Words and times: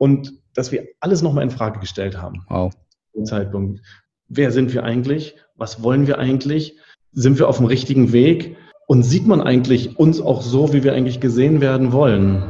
und 0.00 0.32
dass 0.54 0.72
wir 0.72 0.88
alles 1.00 1.20
nochmal 1.20 1.44
in 1.44 1.50
Frage 1.50 1.78
gestellt 1.78 2.20
haben. 2.20 2.44
Wow. 2.48 2.72
Zum 3.12 3.26
Zeitpunkt. 3.26 3.80
Wer 4.28 4.50
sind 4.50 4.72
wir 4.72 4.82
eigentlich? 4.82 5.36
Was 5.56 5.82
wollen 5.82 6.06
wir 6.06 6.18
eigentlich? 6.18 6.78
Sind 7.12 7.38
wir 7.38 7.48
auf 7.48 7.58
dem 7.58 7.66
richtigen 7.66 8.12
Weg? 8.12 8.56
Und 8.86 9.02
sieht 9.02 9.26
man 9.26 9.40
eigentlich 9.40 9.98
uns 9.98 10.20
auch 10.20 10.42
so, 10.42 10.72
wie 10.72 10.82
wir 10.82 10.94
eigentlich 10.94 11.20
gesehen 11.20 11.60
werden 11.60 11.92
wollen? 11.92 12.42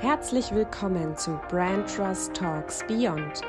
Herzlich 0.00 0.52
willkommen 0.52 1.16
zu 1.16 1.38
Brand 1.48 1.88
Trust 1.94 2.34
Talks 2.34 2.80
Beyond, 2.88 3.42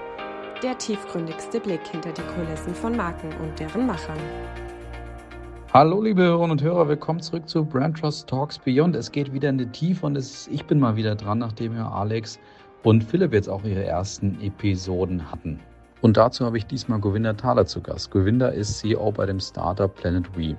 der 0.62 0.78
tiefgründigste 0.78 1.60
Blick 1.60 1.86
hinter 1.88 2.12
die 2.12 2.22
Kulissen 2.22 2.76
von 2.76 2.96
Marken 2.96 3.30
und 3.42 3.60
deren 3.60 3.88
Machern. 3.88 4.20
Hallo 5.74 6.04
liebe 6.04 6.22
Hörerinnen 6.22 6.52
und 6.52 6.62
Hörer, 6.62 6.88
willkommen 6.88 7.20
zurück 7.20 7.50
zu 7.50 7.66
Brand 7.66 7.98
Trust 7.98 8.30
Talks 8.30 8.60
Beyond. 8.60 8.96
Es 8.96 9.12
geht 9.12 9.34
wieder 9.34 9.50
in 9.50 9.58
die 9.58 9.66
Tiefe 9.66 10.06
und 10.06 10.16
es, 10.16 10.48
ich 10.50 10.66
bin 10.66 10.80
mal 10.80 10.96
wieder 10.96 11.16
dran, 11.16 11.40
nachdem 11.40 11.76
ja 11.76 11.90
Alex 11.90 12.38
und 12.84 13.04
Philipp 13.04 13.34
jetzt 13.34 13.50
auch 13.50 13.64
ihre 13.64 13.84
ersten 13.84 14.40
Episoden 14.40 15.32
hatten. 15.32 15.60
Und 16.02 16.16
dazu 16.16 16.46
habe 16.46 16.60
ich 16.60 16.68
diesmal 16.68 17.00
Govinda 17.00 17.34
Thaler 17.34 17.66
zu 17.66 17.82
Gast. 17.82 18.12
Govinda 18.12 18.50
ist 18.50 18.78
CEO 18.78 19.12
bei 19.14 19.26
dem 19.26 19.40
Startup 19.40 19.92
Planet 19.96 20.38
We. 20.38 20.56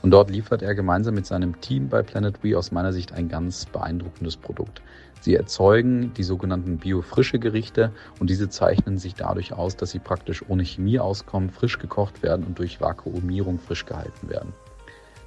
Und 0.00 0.12
dort 0.12 0.30
liefert 0.30 0.62
er 0.62 0.74
gemeinsam 0.74 1.16
mit 1.16 1.26
seinem 1.26 1.60
Team 1.60 1.90
bei 1.90 2.02
Planet 2.02 2.42
We 2.42 2.56
aus 2.56 2.72
meiner 2.72 2.94
Sicht 2.94 3.12
ein 3.12 3.28
ganz 3.28 3.66
beeindruckendes 3.66 4.38
Produkt. 4.38 4.80
Sie 5.26 5.34
erzeugen 5.34 6.14
die 6.14 6.22
sogenannten 6.22 6.78
biofrische 6.78 7.40
Gerichte 7.40 7.90
und 8.20 8.30
diese 8.30 8.48
zeichnen 8.48 8.96
sich 8.96 9.16
dadurch 9.16 9.52
aus, 9.52 9.74
dass 9.74 9.90
sie 9.90 9.98
praktisch 9.98 10.44
ohne 10.48 10.64
Chemie 10.64 11.00
auskommen, 11.00 11.50
frisch 11.50 11.80
gekocht 11.80 12.22
werden 12.22 12.46
und 12.46 12.60
durch 12.60 12.80
Vakuumierung 12.80 13.58
frisch 13.58 13.84
gehalten 13.86 14.28
werden. 14.28 14.52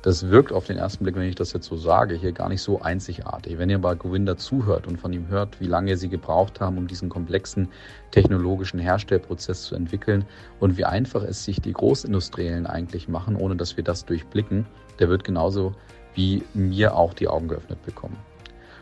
Das 0.02 0.30
wirkt 0.30 0.53
auf 0.53 0.66
den 0.66 0.77
ersten 0.77 1.03
Blick, 1.03 1.17
wenn 1.17 1.27
ich 1.27 1.35
das 1.35 1.52
jetzt 1.52 1.67
so 1.67 1.75
sage, 1.75 2.16
hier 2.16 2.31
gar 2.31 2.48
nicht 2.48 2.62
so 2.62 2.80
einzigartig. 2.80 3.58
Wenn 3.58 3.70
ihr 3.70 3.80
bei 3.80 3.94
Govinda 3.94 4.38
zuhört 4.38 4.88
und 4.88 5.02
von 5.02 5.12
ihm 5.12 5.27
hört, 5.27 5.59
wie 5.59 5.67
lange 5.67 5.98
sie 5.98 6.08
gebraucht 6.08 6.61
haben, 6.61 6.77
um 6.77 6.88
diesen 6.88 7.09
komplexen 7.09 7.67
technologischen 8.11 8.80
Herstellprozess 8.80 9.64
zu 9.64 9.75
entwickeln 9.75 10.23
und 10.61 10.77
wie 10.77 10.86
einfach 10.86 11.23
es 11.23 11.44
sich 11.44 11.59
die 11.59 11.73
Großindustriellen 11.73 12.67
eigentlich 12.67 13.09
machen, 13.09 13.36
ohne 13.36 13.58
dass 13.58 13.75
wir 13.75 13.83
das 13.83 14.05
durchblicken, 14.05 14.66
der 14.97 15.09
wird 15.09 15.25
genauso 15.25 15.73
wie 16.16 16.42
mir 16.53 16.95
auch 16.95 17.14
die 17.14 17.27
Augen 17.27 17.50
geöffnet 17.50 17.83
bekommen. 17.83 18.16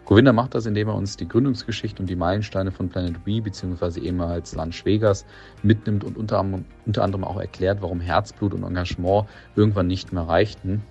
Govinda 0.08 0.32
macht 0.32 0.56
das, 0.56 0.66
indem 0.66 0.88
er 0.88 0.96
uns 0.96 1.18
die 1.18 1.28
Gründungsgeschichte 1.28 2.02
und 2.02 2.10
die 2.10 2.16
Meilensteine 2.16 2.72
von 2.72 2.88
Planet 2.88 3.18
We 3.26 3.42
bzw. 3.42 4.00
ehemals 4.00 4.56
Lunch 4.56 4.86
Vegas 4.86 5.26
mitnimmt 5.64 6.06
und 6.06 6.16
unter, 6.16 6.46
unter 6.86 7.04
anderem 7.04 7.26
auch 7.26 7.38
erklärt, 7.38 7.82
warum 7.82 8.00
Herzblut 8.00 8.54
und 8.54 8.64
Engagement 8.64 9.28
irgendwann 9.58 9.88
nicht 9.88 10.14
mehr 10.14 10.24
reichten, 10.24 10.82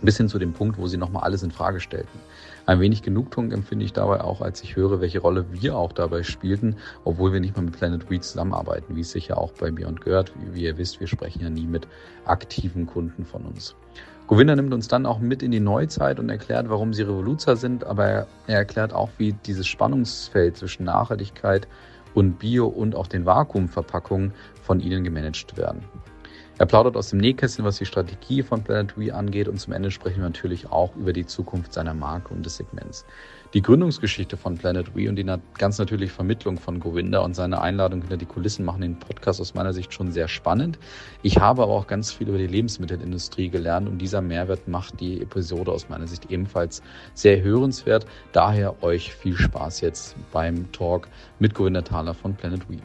bis 0.00 0.16
hin 0.16 0.30
zu 0.30 0.38
dem 0.38 0.54
Punkt, 0.54 0.78
wo 0.78 0.86
sie 0.86 0.96
nochmal 0.96 1.24
alles 1.24 1.42
in 1.42 1.50
Frage 1.50 1.80
stellten. 1.80 2.18
Ein 2.66 2.80
wenig 2.80 3.02
Genugtuung 3.02 3.52
empfinde 3.52 3.84
ich 3.84 3.92
dabei 3.92 4.22
auch, 4.22 4.40
als 4.40 4.60
ich 4.64 4.74
höre, 4.74 5.00
welche 5.00 5.20
Rolle 5.20 5.46
wir 5.52 5.76
auch 5.76 5.92
dabei 5.92 6.24
spielten, 6.24 6.74
obwohl 7.04 7.32
wir 7.32 7.38
nicht 7.38 7.56
mal 7.56 7.62
mit 7.62 7.78
Planet 7.78 8.10
We 8.10 8.18
zusammenarbeiten, 8.18 8.96
wie 8.96 9.02
es 9.02 9.12
sich 9.12 9.28
ja 9.28 9.36
auch 9.36 9.52
bei 9.52 9.70
Beyond 9.70 10.00
gehört. 10.00 10.32
Wie 10.52 10.64
ihr 10.64 10.76
wisst, 10.76 10.98
wir 10.98 11.06
sprechen 11.06 11.42
ja 11.42 11.48
nie 11.48 11.66
mit 11.66 11.86
aktiven 12.24 12.86
Kunden 12.86 13.24
von 13.24 13.44
uns. 13.44 13.76
Govinda 14.26 14.56
nimmt 14.56 14.74
uns 14.74 14.88
dann 14.88 15.06
auch 15.06 15.20
mit 15.20 15.44
in 15.44 15.52
die 15.52 15.60
Neuzeit 15.60 16.18
und 16.18 16.28
erklärt, 16.28 16.68
warum 16.68 16.92
sie 16.92 17.04
Revoluzer 17.04 17.54
sind, 17.54 17.84
aber 17.84 18.04
er, 18.04 18.26
erklärt 18.48 18.92
auch, 18.92 19.10
wie 19.16 19.32
dieses 19.32 19.68
Spannungsfeld 19.68 20.56
zwischen 20.56 20.82
Nachhaltigkeit 20.82 21.68
und 22.14 22.40
Bio 22.40 22.66
und 22.66 22.96
auch 22.96 23.06
den 23.06 23.24
Vakuumverpackungen 23.24 24.32
von 24.60 24.80
ihnen 24.80 25.04
gemanagt 25.04 25.56
werden. 25.56 25.84
Er 26.58 26.64
plaudert 26.64 26.96
aus 26.96 27.10
dem 27.10 27.18
Nähkästchen, 27.18 27.66
was 27.66 27.76
die 27.76 27.84
Strategie 27.84 28.42
von 28.42 28.64
Planet 28.64 28.96
We 28.96 29.12
angeht 29.12 29.46
und 29.46 29.60
zum 29.60 29.74
Ende 29.74 29.90
sprechen 29.90 30.16
wir 30.16 30.24
natürlich 30.24 30.70
auch 30.70 30.96
über 30.96 31.12
die 31.12 31.26
Zukunft 31.26 31.74
seiner 31.74 31.92
Marke 31.92 32.32
und 32.32 32.46
des 32.46 32.56
Segments. 32.56 33.04
Die 33.52 33.60
Gründungsgeschichte 33.60 34.38
von 34.38 34.56
Planet 34.56 34.96
We 34.96 35.10
und 35.10 35.16
die 35.16 35.26
ganz 35.58 35.78
natürlich 35.78 36.12
Vermittlung 36.12 36.56
von 36.56 36.80
Govinda 36.80 37.18
und 37.18 37.36
seine 37.36 37.60
Einladung 37.60 38.00
hinter 38.00 38.16
die 38.16 38.24
Kulissen 38.24 38.64
machen 38.64 38.80
den 38.80 38.98
Podcast 38.98 39.38
aus 39.38 39.52
meiner 39.52 39.74
Sicht 39.74 39.92
schon 39.92 40.12
sehr 40.12 40.28
spannend. 40.28 40.78
Ich 41.20 41.38
habe 41.38 41.62
aber 41.62 41.74
auch 41.74 41.86
ganz 41.86 42.10
viel 42.10 42.28
über 42.28 42.38
die 42.38 42.46
Lebensmittelindustrie 42.46 43.50
gelernt 43.50 43.86
und 43.86 43.98
dieser 43.98 44.22
Mehrwert 44.22 44.66
macht 44.66 44.98
die 44.98 45.20
Episode 45.20 45.70
aus 45.70 45.90
meiner 45.90 46.06
Sicht 46.06 46.30
ebenfalls 46.30 46.80
sehr 47.12 47.42
hörenswert. 47.42 48.06
Daher 48.32 48.82
euch 48.82 49.14
viel 49.14 49.36
Spaß 49.36 49.82
jetzt 49.82 50.16
beim 50.32 50.72
Talk 50.72 51.08
mit 51.38 51.52
Govinda 51.52 51.82
Thaler 51.82 52.14
von 52.14 52.34
Planet 52.34 52.66
We. 52.70 52.78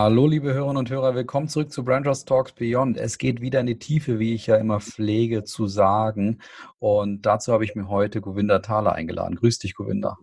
Hallo, 0.00 0.28
liebe 0.28 0.54
Hörerinnen 0.54 0.76
und 0.76 0.90
Hörer, 0.90 1.16
willkommen 1.16 1.48
zurück 1.48 1.72
zu 1.72 1.84
Brandros 1.84 2.24
Talks 2.24 2.52
Beyond. 2.52 2.96
Es 2.96 3.18
geht 3.18 3.40
wieder 3.40 3.58
in 3.58 3.66
die 3.66 3.80
Tiefe, 3.80 4.20
wie 4.20 4.32
ich 4.32 4.46
ja 4.46 4.54
immer 4.54 4.78
pflege 4.78 5.42
zu 5.42 5.66
sagen. 5.66 6.38
Und 6.78 7.26
dazu 7.26 7.52
habe 7.52 7.64
ich 7.64 7.74
mir 7.74 7.88
heute 7.88 8.20
Govinda 8.20 8.60
Thaler 8.60 8.92
eingeladen. 8.92 9.34
Grüß 9.34 9.58
dich, 9.58 9.74
Govinda. 9.74 10.16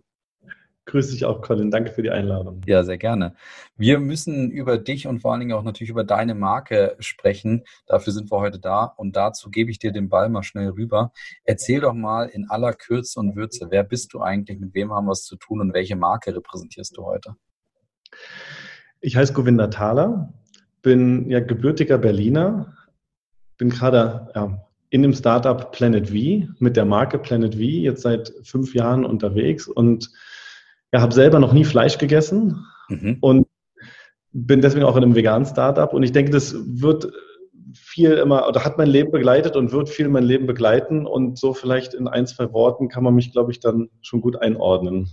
Grüß 0.86 1.10
dich 1.10 1.26
auch, 1.26 1.42
Colin. 1.42 1.70
Danke 1.70 1.90
für 1.92 2.02
die 2.02 2.08
Einladung. 2.08 2.62
Ja, 2.64 2.84
sehr 2.84 2.96
gerne. 2.96 3.36
Wir 3.76 3.98
müssen 3.98 4.50
über 4.50 4.78
dich 4.78 5.06
und 5.06 5.20
vor 5.20 5.32
allen 5.32 5.40
Dingen 5.40 5.52
auch 5.52 5.62
natürlich 5.62 5.90
über 5.90 6.04
deine 6.04 6.34
Marke 6.34 6.96
sprechen. 6.98 7.64
Dafür 7.86 8.14
sind 8.14 8.32
wir 8.32 8.38
heute 8.38 8.58
da. 8.58 8.84
Und 8.84 9.14
dazu 9.14 9.50
gebe 9.50 9.70
ich 9.70 9.78
dir 9.78 9.92
den 9.92 10.08
Ball 10.08 10.30
mal 10.30 10.42
schnell 10.42 10.70
rüber. 10.70 11.12
Erzähl 11.44 11.82
doch 11.82 11.92
mal 11.92 12.30
in 12.30 12.48
aller 12.48 12.72
Kürze 12.72 13.20
und 13.20 13.36
Würze, 13.36 13.66
wer 13.68 13.84
bist 13.84 14.14
du 14.14 14.22
eigentlich, 14.22 14.58
mit 14.58 14.72
wem 14.72 14.94
haben 14.94 15.04
wir 15.04 15.12
es 15.12 15.24
zu 15.24 15.36
tun 15.36 15.60
und 15.60 15.74
welche 15.74 15.96
Marke 15.96 16.34
repräsentierst 16.34 16.96
du 16.96 17.04
heute? 17.04 17.36
Ich 19.06 19.14
heiße 19.14 19.34
Govinda 19.34 19.68
Thaler, 19.68 20.32
bin 20.82 21.30
ja 21.30 21.38
gebürtiger 21.38 21.96
Berliner, 21.96 22.74
bin 23.56 23.68
gerade 23.68 24.32
ja, 24.34 24.66
in 24.90 25.02
dem 25.02 25.12
Startup 25.12 25.70
Planet 25.70 26.08
V 26.08 26.48
mit 26.58 26.76
der 26.76 26.86
Marke 26.86 27.20
Planet 27.20 27.54
V 27.54 27.60
jetzt 27.60 28.02
seit 28.02 28.32
fünf 28.42 28.74
Jahren 28.74 29.04
unterwegs 29.04 29.68
und 29.68 30.10
ja, 30.92 31.00
habe 31.00 31.14
selber 31.14 31.38
noch 31.38 31.52
nie 31.52 31.64
Fleisch 31.64 31.98
gegessen 31.98 32.66
mhm. 32.88 33.18
und 33.20 33.46
bin 34.32 34.60
deswegen 34.60 34.84
auch 34.84 34.96
in 34.96 35.04
einem 35.04 35.14
veganen 35.14 35.46
Startup 35.46 35.94
und 35.94 36.02
ich 36.02 36.10
denke, 36.10 36.32
das 36.32 36.56
wird 36.66 37.12
viel 37.74 38.10
immer 38.10 38.48
oder 38.48 38.64
hat 38.64 38.76
mein 38.76 38.88
Leben 38.88 39.12
begleitet 39.12 39.54
und 39.54 39.70
wird 39.70 39.88
viel 39.88 40.08
mein 40.08 40.24
Leben 40.24 40.48
begleiten 40.48 41.06
und 41.06 41.38
so 41.38 41.54
vielleicht 41.54 41.94
in 41.94 42.08
ein, 42.08 42.26
zwei 42.26 42.52
Worten 42.52 42.88
kann 42.88 43.04
man 43.04 43.14
mich, 43.14 43.30
glaube 43.30 43.52
ich, 43.52 43.60
dann 43.60 43.88
schon 44.00 44.20
gut 44.20 44.42
einordnen. 44.42 45.08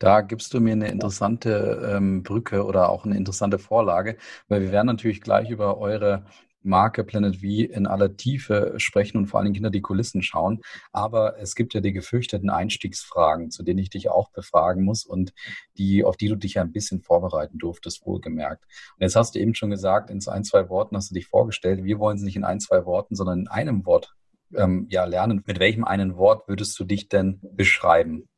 Da 0.00 0.22
gibst 0.22 0.54
du 0.54 0.60
mir 0.60 0.72
eine 0.72 0.88
interessante 0.88 1.94
ähm, 1.94 2.22
Brücke 2.22 2.64
oder 2.64 2.88
auch 2.88 3.04
eine 3.04 3.18
interessante 3.18 3.58
Vorlage, 3.58 4.16
weil 4.48 4.62
wir 4.62 4.72
werden 4.72 4.86
natürlich 4.86 5.20
gleich 5.20 5.50
über 5.50 5.76
eure 5.76 6.24
Marke 6.62 7.04
Planet 7.04 7.36
V 7.36 7.42
in 7.44 7.86
aller 7.86 8.16
Tiefe 8.16 8.74
sprechen 8.78 9.18
und 9.18 9.26
vor 9.26 9.38
allen 9.38 9.46
Dingen 9.46 9.56
hinter 9.56 9.70
die 9.70 9.82
Kulissen 9.82 10.22
schauen. 10.22 10.62
Aber 10.90 11.38
es 11.38 11.54
gibt 11.54 11.74
ja 11.74 11.82
die 11.82 11.92
gefürchteten 11.92 12.48
Einstiegsfragen, 12.48 13.50
zu 13.50 13.62
denen 13.62 13.78
ich 13.78 13.90
dich 13.90 14.08
auch 14.08 14.30
befragen 14.30 14.84
muss 14.84 15.04
und 15.04 15.34
die, 15.76 16.02
auf 16.02 16.16
die 16.16 16.28
du 16.28 16.36
dich 16.36 16.54
ja 16.54 16.62
ein 16.62 16.72
bisschen 16.72 17.02
vorbereiten 17.02 17.58
durftest, 17.58 18.06
wohlgemerkt. 18.06 18.64
Und 18.96 19.02
jetzt 19.02 19.16
hast 19.16 19.34
du 19.34 19.38
eben 19.38 19.54
schon 19.54 19.70
gesagt, 19.70 20.08
in 20.08 20.20
ein, 20.26 20.44
zwei 20.44 20.70
Worten 20.70 20.96
hast 20.96 21.10
du 21.10 21.14
dich 21.14 21.26
vorgestellt. 21.26 21.84
Wir 21.84 21.98
wollen 21.98 22.16
es 22.16 22.22
nicht 22.22 22.36
in 22.36 22.44
ein, 22.44 22.60
zwei 22.60 22.86
Worten, 22.86 23.14
sondern 23.14 23.40
in 23.40 23.48
einem 23.48 23.84
Wort 23.84 24.14
ähm, 24.54 24.86
ja, 24.88 25.04
lernen. 25.04 25.42
Mit 25.46 25.60
welchem 25.60 25.84
einen 25.84 26.16
Wort 26.16 26.48
würdest 26.48 26.78
du 26.78 26.84
dich 26.84 27.10
denn 27.10 27.38
beschreiben? 27.42 28.30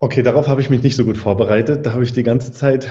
Okay, 0.00 0.22
darauf 0.22 0.46
habe 0.46 0.60
ich 0.60 0.70
mich 0.70 0.82
nicht 0.82 0.96
so 0.96 1.04
gut 1.04 1.16
vorbereitet. 1.16 1.84
Da 1.84 1.92
habe 1.92 2.04
ich 2.04 2.12
die 2.12 2.22
ganze 2.22 2.52
Zeit 2.52 2.88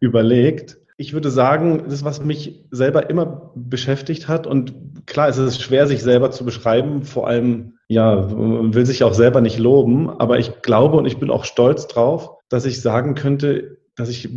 überlegt. 0.00 0.78
Ich 0.98 1.14
würde 1.14 1.30
sagen, 1.30 1.84
das, 1.88 2.04
was 2.04 2.22
mich 2.22 2.66
selber 2.70 3.08
immer 3.08 3.52
beschäftigt 3.54 4.28
hat, 4.28 4.46
und 4.46 5.06
klar, 5.06 5.28
es 5.28 5.38
ist 5.38 5.62
schwer, 5.62 5.86
sich 5.86 6.02
selber 6.02 6.30
zu 6.30 6.44
beschreiben, 6.44 7.02
vor 7.02 7.26
allem, 7.26 7.78
ja, 7.88 8.14
man 8.14 8.74
will 8.74 8.84
sich 8.84 9.02
auch 9.02 9.14
selber 9.14 9.40
nicht 9.40 9.58
loben, 9.58 10.10
aber 10.10 10.38
ich 10.38 10.60
glaube 10.60 10.98
und 10.98 11.06
ich 11.06 11.16
bin 11.16 11.30
auch 11.30 11.44
stolz 11.44 11.86
drauf, 11.86 12.36
dass 12.50 12.66
ich 12.66 12.82
sagen 12.82 13.14
könnte, 13.14 13.78
dass 13.96 14.10
ich, 14.10 14.28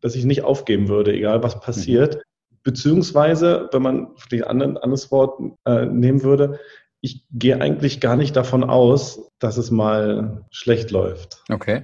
dass 0.00 0.16
ich 0.16 0.24
nicht 0.24 0.42
aufgeben 0.42 0.88
würde, 0.88 1.12
egal 1.14 1.42
was 1.42 1.60
passiert. 1.60 2.16
Mhm. 2.16 2.20
Beziehungsweise, 2.64 3.68
wenn 3.72 3.82
man 3.82 4.08
die 4.30 4.44
anderen, 4.44 4.76
anderes 4.76 5.10
Wort 5.10 5.40
äh, 5.64 5.86
nehmen 5.86 6.22
würde, 6.22 6.58
ich 7.02 7.24
gehe 7.32 7.60
eigentlich 7.60 8.00
gar 8.00 8.16
nicht 8.16 8.34
davon 8.36 8.64
aus, 8.64 9.28
dass 9.38 9.58
es 9.58 9.70
mal 9.70 10.44
schlecht 10.50 10.92
läuft. 10.92 11.42
Okay. 11.50 11.82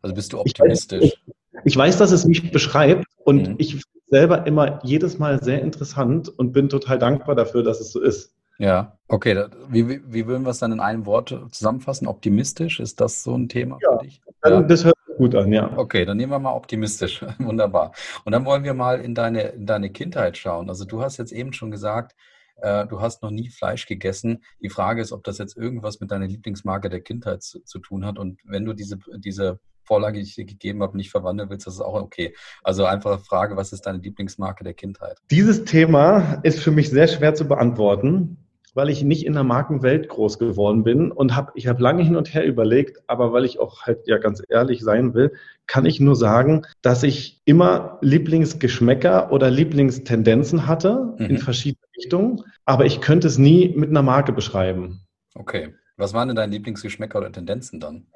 Also 0.00 0.14
bist 0.14 0.32
du 0.32 0.38
optimistisch? 0.38 1.04
Ich, 1.04 1.12
ich, 1.26 1.34
ich 1.64 1.76
weiß, 1.76 1.98
dass 1.98 2.12
es 2.12 2.24
mich 2.24 2.50
beschreibt 2.52 3.04
und 3.24 3.48
mhm. 3.48 3.54
ich 3.58 3.82
selber 4.06 4.46
immer 4.46 4.78
jedes 4.84 5.18
Mal 5.18 5.42
sehr 5.42 5.60
interessant 5.60 6.28
und 6.28 6.52
bin 6.52 6.68
total 6.68 6.98
dankbar 6.98 7.34
dafür, 7.34 7.62
dass 7.62 7.80
es 7.80 7.92
so 7.92 8.00
ist. 8.00 8.34
Ja, 8.58 8.98
okay. 9.08 9.46
Wie, 9.68 9.88
wie, 9.88 10.00
wie 10.06 10.26
würden 10.26 10.44
wir 10.44 10.50
es 10.50 10.58
dann 10.58 10.72
in 10.72 10.80
einem 10.80 11.06
Wort 11.06 11.36
zusammenfassen? 11.50 12.06
Optimistisch? 12.06 12.78
Ist 12.78 13.00
das 13.00 13.22
so 13.22 13.34
ein 13.34 13.48
Thema 13.48 13.78
ja, 13.82 13.98
für 13.98 14.04
dich? 14.04 14.20
Ja. 14.44 14.60
Das 14.62 14.84
hört 14.84 14.96
sich 15.06 15.16
gut 15.16 15.34
an, 15.34 15.52
ja. 15.52 15.76
Okay, 15.76 16.04
dann 16.04 16.16
nehmen 16.16 16.30
wir 16.30 16.38
mal 16.38 16.52
optimistisch. 16.52 17.24
Wunderbar. 17.38 17.92
Und 18.24 18.32
dann 18.32 18.44
wollen 18.44 18.62
wir 18.62 18.74
mal 18.74 19.00
in 19.00 19.14
deine, 19.14 19.42
in 19.48 19.66
deine 19.66 19.90
Kindheit 19.90 20.36
schauen. 20.36 20.68
Also 20.68 20.84
du 20.84 21.02
hast 21.02 21.16
jetzt 21.16 21.32
eben 21.32 21.52
schon 21.54 21.70
gesagt, 21.70 22.14
äh, 22.62 22.86
du 22.86 23.00
hast 23.00 23.22
noch 23.22 23.30
nie 23.30 23.50
Fleisch 23.50 23.86
gegessen. 23.86 24.42
Die 24.62 24.70
Frage 24.70 25.02
ist, 25.02 25.12
ob 25.12 25.24
das 25.24 25.38
jetzt 25.38 25.56
irgendwas 25.56 26.00
mit 26.00 26.10
deiner 26.10 26.26
Lieblingsmarke 26.26 26.88
der 26.88 27.00
Kindheit 27.00 27.42
zu, 27.42 27.60
zu 27.64 27.78
tun 27.78 28.04
hat. 28.04 28.18
Und 28.18 28.40
wenn 28.44 28.64
du 28.64 28.72
diese, 28.72 28.98
diese 29.16 29.58
Vorlage, 29.84 30.18
die 30.18 30.24
ich 30.24 30.36
dir 30.36 30.44
gegeben 30.44 30.82
habe, 30.82 30.96
nicht 30.96 31.10
verwandeln 31.10 31.50
willst, 31.50 31.66
das 31.66 31.74
ist 31.74 31.80
auch 31.80 32.00
okay. 32.00 32.34
Also 32.62 32.84
einfache 32.84 33.18
Frage, 33.18 33.56
was 33.56 33.72
ist 33.72 33.86
deine 33.86 33.98
Lieblingsmarke 33.98 34.62
der 34.62 34.74
Kindheit? 34.74 35.18
Dieses 35.30 35.64
Thema 35.64 36.40
ist 36.44 36.60
für 36.60 36.70
mich 36.70 36.90
sehr 36.90 37.08
schwer 37.08 37.34
zu 37.34 37.46
beantworten. 37.46 38.36
weil 38.74 38.88
ich 38.88 39.02
nicht 39.02 39.26
in 39.26 39.32
der 39.32 39.42
Markenwelt 39.42 40.08
groß 40.08 40.38
geworden 40.38 40.84
bin 40.84 41.10
und 41.10 41.34
habe, 41.34 41.50
ich 41.54 41.66
habe 41.66 41.82
lange 41.82 42.04
hin 42.04 42.16
und 42.16 42.32
her 42.32 42.44
überlegt, 42.44 42.98
aber 43.08 43.32
weil 43.32 43.44
ich 43.44 43.58
auch 43.58 43.82
halt 43.82 44.06
ja 44.06 44.18
ganz 44.18 44.42
ehrlich 44.48 44.82
sein 44.82 45.14
will, 45.14 45.32
kann 45.66 45.86
ich 45.86 46.00
nur 46.00 46.16
sagen, 46.16 46.62
dass 46.82 47.02
ich 47.02 47.40
immer 47.44 47.98
Lieblingsgeschmäcker 48.00 49.32
oder 49.32 49.50
Lieblingstendenzen 49.50 50.66
hatte 50.66 51.14
mhm. 51.18 51.26
in 51.26 51.38
verschiedene 51.38 51.79
Richtungen, 52.00 52.42
aber 52.64 52.86
ich 52.86 53.00
könnte 53.00 53.28
es 53.28 53.38
nie 53.38 53.72
mit 53.76 53.90
einer 53.90 54.02
Marke 54.02 54.32
beschreiben. 54.32 55.06
Okay. 55.34 55.74
Was 55.96 56.14
waren 56.14 56.28
denn 56.28 56.36
deine 56.36 56.52
Lieblingsgeschmäcker 56.52 57.18
oder 57.18 57.30
Tendenzen 57.30 57.78
dann? 57.78 58.06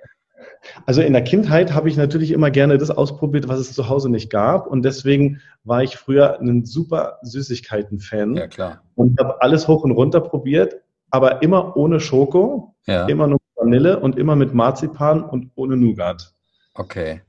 Also 0.87 1.03
in 1.03 1.13
der 1.13 1.23
Kindheit 1.23 1.75
habe 1.75 1.89
ich 1.89 1.97
natürlich 1.97 2.31
immer 2.31 2.51
gerne 2.51 2.79
das 2.79 2.91
ausprobiert, 2.91 3.49
was 3.49 3.59
es 3.61 3.75
zu 3.75 3.89
Hause 3.89 4.09
nicht 4.09 4.31
gab. 4.31 4.67
Und 4.67 4.83
deswegen 4.85 5.41
war 5.65 5.83
ich 5.83 5.97
früher 5.97 6.41
ein 6.41 6.65
super 6.65 7.19
Süßigkeiten-Fan. 7.23 8.37
Ja, 8.37 8.47
klar. 8.47 8.83
Und 8.95 9.19
habe 9.21 9.43
alles 9.43 9.69
hoch 9.69 9.85
und 9.85 9.93
runter 9.93 10.21
probiert, 10.21 10.77
aber 11.11 11.43
immer 11.43 11.77
ohne 11.77 12.01
Schoko, 12.01 12.75
ja. 12.87 13.07
immer 13.07 13.27
nur 13.27 13.39
Vanille 13.55 14.01
und 14.01 14.19
immer 14.19 14.37
mit 14.37 14.55
Marzipan 14.55 15.23
und 15.23 15.51
ohne 15.55 15.77
Nougat. 15.77 16.35
Okay. 16.75 17.23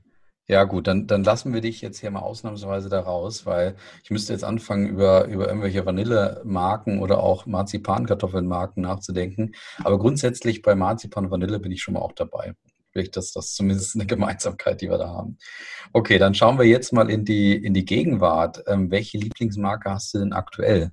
Ja, 0.48 0.62
gut, 0.62 0.86
dann, 0.86 1.08
dann 1.08 1.24
lassen 1.24 1.52
wir 1.52 1.60
dich 1.60 1.80
jetzt 1.80 1.98
hier 1.98 2.10
mal 2.12 2.20
ausnahmsweise 2.20 2.88
da 2.88 3.00
raus, 3.00 3.46
weil 3.46 3.74
ich 4.04 4.10
müsste 4.12 4.32
jetzt 4.32 4.44
anfangen, 4.44 4.86
über, 4.86 5.26
über 5.26 5.48
irgendwelche 5.48 5.84
Vanillemarken 5.84 7.00
oder 7.00 7.20
auch 7.20 7.46
Marzipankartoffelnmarken 7.46 8.80
nachzudenken. 8.80 9.54
Aber 9.82 9.98
grundsätzlich 9.98 10.62
bei 10.62 10.76
Marzipan 10.76 11.32
Vanille 11.32 11.58
bin 11.58 11.72
ich 11.72 11.82
schon 11.82 11.94
mal 11.94 12.00
auch 12.00 12.12
dabei. 12.12 12.54
Vielleicht 12.92 13.16
ist 13.16 13.34
das 13.34 13.54
zumindest 13.54 13.96
eine 13.96 14.06
Gemeinsamkeit, 14.06 14.80
die 14.80 14.88
wir 14.88 14.98
da 14.98 15.08
haben. 15.08 15.36
Okay, 15.92 16.18
dann 16.18 16.34
schauen 16.34 16.58
wir 16.58 16.64
jetzt 16.64 16.92
mal 16.92 17.10
in 17.10 17.24
die, 17.24 17.56
in 17.56 17.74
die 17.74 17.84
Gegenwart. 17.84 18.62
Ähm, 18.68 18.90
welche 18.92 19.18
Lieblingsmarke 19.18 19.90
hast 19.90 20.14
du 20.14 20.18
denn 20.20 20.32
aktuell? 20.32 20.92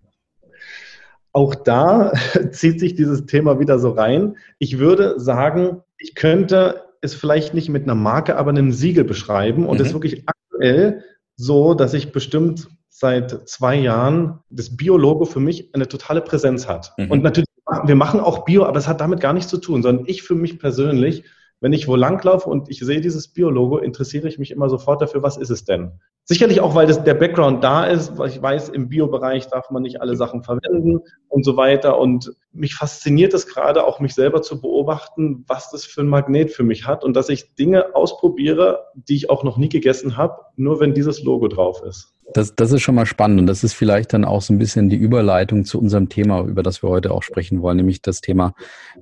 Auch 1.31 1.53
da 1.53 2.11
zieht 2.51 2.79
sich 2.79 2.95
dieses 2.95 3.27
Thema 3.27 3.59
wieder 3.59 3.77
so 3.77 3.91
rein. 3.91 4.35
Ich 4.57 4.79
würde 4.79 5.19
sagen, 5.19 5.83
ich 5.99 6.15
könnte 6.15 6.83
es 7.03 7.13
vielleicht 7.13 7.53
nicht 7.53 7.69
mit 7.69 7.83
einer 7.83 7.95
Marke, 7.95 8.37
aber 8.37 8.49
einem 8.49 8.71
Siegel 8.71 9.03
beschreiben 9.03 9.65
und 9.65 9.79
mhm. 9.79 9.85
ist 9.85 9.93
wirklich 9.93 10.23
aktuell 10.25 11.03
so, 11.35 11.73
dass 11.73 11.93
ich 11.93 12.11
bestimmt 12.11 12.69
seit 12.89 13.49
zwei 13.49 13.75
Jahren 13.75 14.39
das 14.49 14.77
Bio-Logo 14.77 15.25
für 15.25 15.39
mich 15.39 15.73
eine 15.73 15.87
totale 15.87 16.21
Präsenz 16.21 16.67
hat. 16.67 16.93
Mhm. 16.97 17.11
Und 17.11 17.23
natürlich, 17.23 17.49
wir 17.85 17.95
machen 17.95 18.19
auch 18.19 18.45
Bio, 18.45 18.65
aber 18.65 18.77
es 18.77 18.87
hat 18.87 19.01
damit 19.01 19.19
gar 19.19 19.33
nichts 19.33 19.49
zu 19.49 19.57
tun, 19.57 19.83
sondern 19.83 20.05
ich 20.07 20.23
für 20.23 20.35
mich 20.35 20.59
persönlich 20.59 21.25
wenn 21.63 21.71
ich 21.71 21.87
wo 21.87 21.95
langlaufe 21.95 22.49
und 22.49 22.69
ich 22.69 22.79
sehe 22.79 22.99
dieses 22.99 23.29
Biologo, 23.29 23.77
interessiere 23.77 24.27
ich 24.27 24.37
mich 24.37 24.51
immer 24.51 24.67
sofort 24.67 25.01
dafür, 25.01 25.23
was 25.23 25.37
ist 25.37 25.49
es 25.49 25.63
denn? 25.63 25.93
Sicherlich 26.25 26.59
auch, 26.59 26.75
weil 26.75 26.87
das, 26.87 27.05
der 27.05 27.13
Background 27.13 27.63
da 27.63 27.85
ist, 27.85 28.17
weil 28.17 28.27
ich 28.27 28.41
weiß, 28.41 28.67
im 28.67 28.89
Biobereich 28.89 29.47
darf 29.47 29.69
man 29.71 29.81
nicht 29.81 30.01
alle 30.01 30.17
Sachen 30.17 30.43
verwenden 30.43 30.99
und 31.29 31.45
so 31.45 31.55
weiter. 31.55 31.97
Und 31.99 32.33
mich 32.51 32.75
fasziniert 32.75 33.33
es 33.33 33.47
gerade 33.47 33.85
auch, 33.85 34.01
mich 34.01 34.13
selber 34.13 34.41
zu 34.41 34.59
beobachten, 34.59 35.45
was 35.47 35.71
das 35.71 35.85
für 35.85 36.01
ein 36.01 36.07
Magnet 36.07 36.51
für 36.51 36.63
mich 36.63 36.85
hat 36.85 37.05
und 37.05 37.13
dass 37.15 37.29
ich 37.29 37.55
Dinge 37.55 37.95
ausprobiere, 37.95 38.87
die 38.95 39.15
ich 39.15 39.29
auch 39.29 39.45
noch 39.45 39.55
nie 39.55 39.69
gegessen 39.69 40.17
habe, 40.17 40.35
nur 40.57 40.81
wenn 40.81 40.93
dieses 40.93 41.23
Logo 41.23 41.47
drauf 41.47 41.81
ist. 41.87 42.13
Das, 42.33 42.55
das 42.55 42.73
ist 42.73 42.81
schon 42.81 42.95
mal 42.95 43.05
spannend 43.05 43.39
und 43.39 43.47
das 43.47 43.63
ist 43.63 43.73
vielleicht 43.73 44.11
dann 44.11 44.25
auch 44.25 44.41
so 44.41 44.53
ein 44.53 44.59
bisschen 44.59 44.89
die 44.89 44.97
Überleitung 44.97 45.63
zu 45.63 45.79
unserem 45.79 46.09
Thema, 46.09 46.41
über 46.41 46.61
das 46.61 46.83
wir 46.83 46.89
heute 46.89 47.11
auch 47.11 47.23
sprechen 47.23 47.61
wollen, 47.61 47.77
nämlich 47.77 48.01
das 48.01 48.19
Thema 48.19 48.53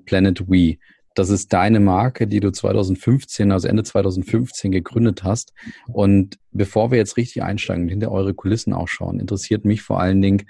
Planet 0.05 0.47
We. 0.47 0.77
Das 1.15 1.29
ist 1.29 1.51
deine 1.51 1.79
Marke, 1.79 2.27
die 2.27 2.39
du 2.39 2.51
2015, 2.51 3.51
also 3.51 3.67
Ende 3.67 3.83
2015 3.83 4.71
gegründet 4.71 5.23
hast. 5.23 5.53
Und 5.87 6.37
bevor 6.51 6.91
wir 6.91 6.97
jetzt 6.97 7.17
richtig 7.17 7.43
einsteigen 7.43 7.83
und 7.83 7.89
hinter 7.89 8.11
eure 8.11 8.33
Kulissen 8.33 8.73
auch 8.73 8.87
schauen, 8.87 9.19
interessiert 9.19 9.65
mich 9.65 9.81
vor 9.81 9.99
allen 9.99 10.21
Dingen, 10.21 10.43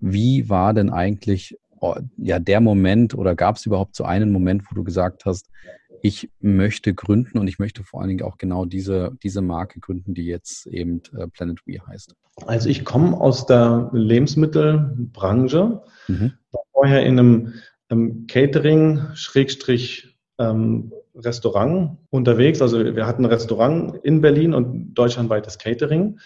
wie 0.00 0.48
war 0.48 0.74
denn 0.74 0.90
eigentlich 0.90 1.56
oh, 1.80 1.94
ja 2.16 2.38
der 2.38 2.60
Moment 2.60 3.14
oder 3.14 3.34
gab 3.34 3.56
es 3.56 3.66
überhaupt 3.66 3.94
so 3.94 4.04
einen 4.04 4.32
Moment, 4.32 4.64
wo 4.70 4.74
du 4.74 4.84
gesagt 4.84 5.24
hast, 5.24 5.48
ich 6.02 6.30
möchte 6.40 6.94
gründen 6.94 7.38
und 7.38 7.48
ich 7.48 7.58
möchte 7.58 7.82
vor 7.82 8.00
allen 8.00 8.08
Dingen 8.08 8.22
auch 8.22 8.38
genau 8.38 8.64
diese, 8.64 9.12
diese 9.22 9.42
Marke 9.42 9.80
gründen, 9.80 10.14
die 10.14 10.26
jetzt 10.26 10.66
eben 10.66 11.02
äh, 11.16 11.26
Planet 11.28 11.60
We 11.66 11.78
heißt? 11.86 12.14
Also 12.46 12.68
ich 12.68 12.84
komme 12.84 13.20
aus 13.20 13.46
der 13.46 13.90
Lebensmittelbranche, 13.92 15.82
mhm. 16.06 16.32
war 16.52 16.62
vorher 16.72 17.04
in 17.04 17.18
einem 17.18 17.54
ähm, 17.90 18.26
Catering, 18.26 19.00
Schrägstrich 19.14 20.16
ähm, 20.38 20.92
Restaurant 21.14 21.98
unterwegs. 22.10 22.62
Also 22.62 22.96
wir 22.96 23.06
hatten 23.06 23.24
ein 23.24 23.30
Restaurant 23.30 23.96
in 24.04 24.20
Berlin 24.20 24.54
und 24.54 24.94
deutschlandweites 24.94 25.58
Catering, 25.58 26.18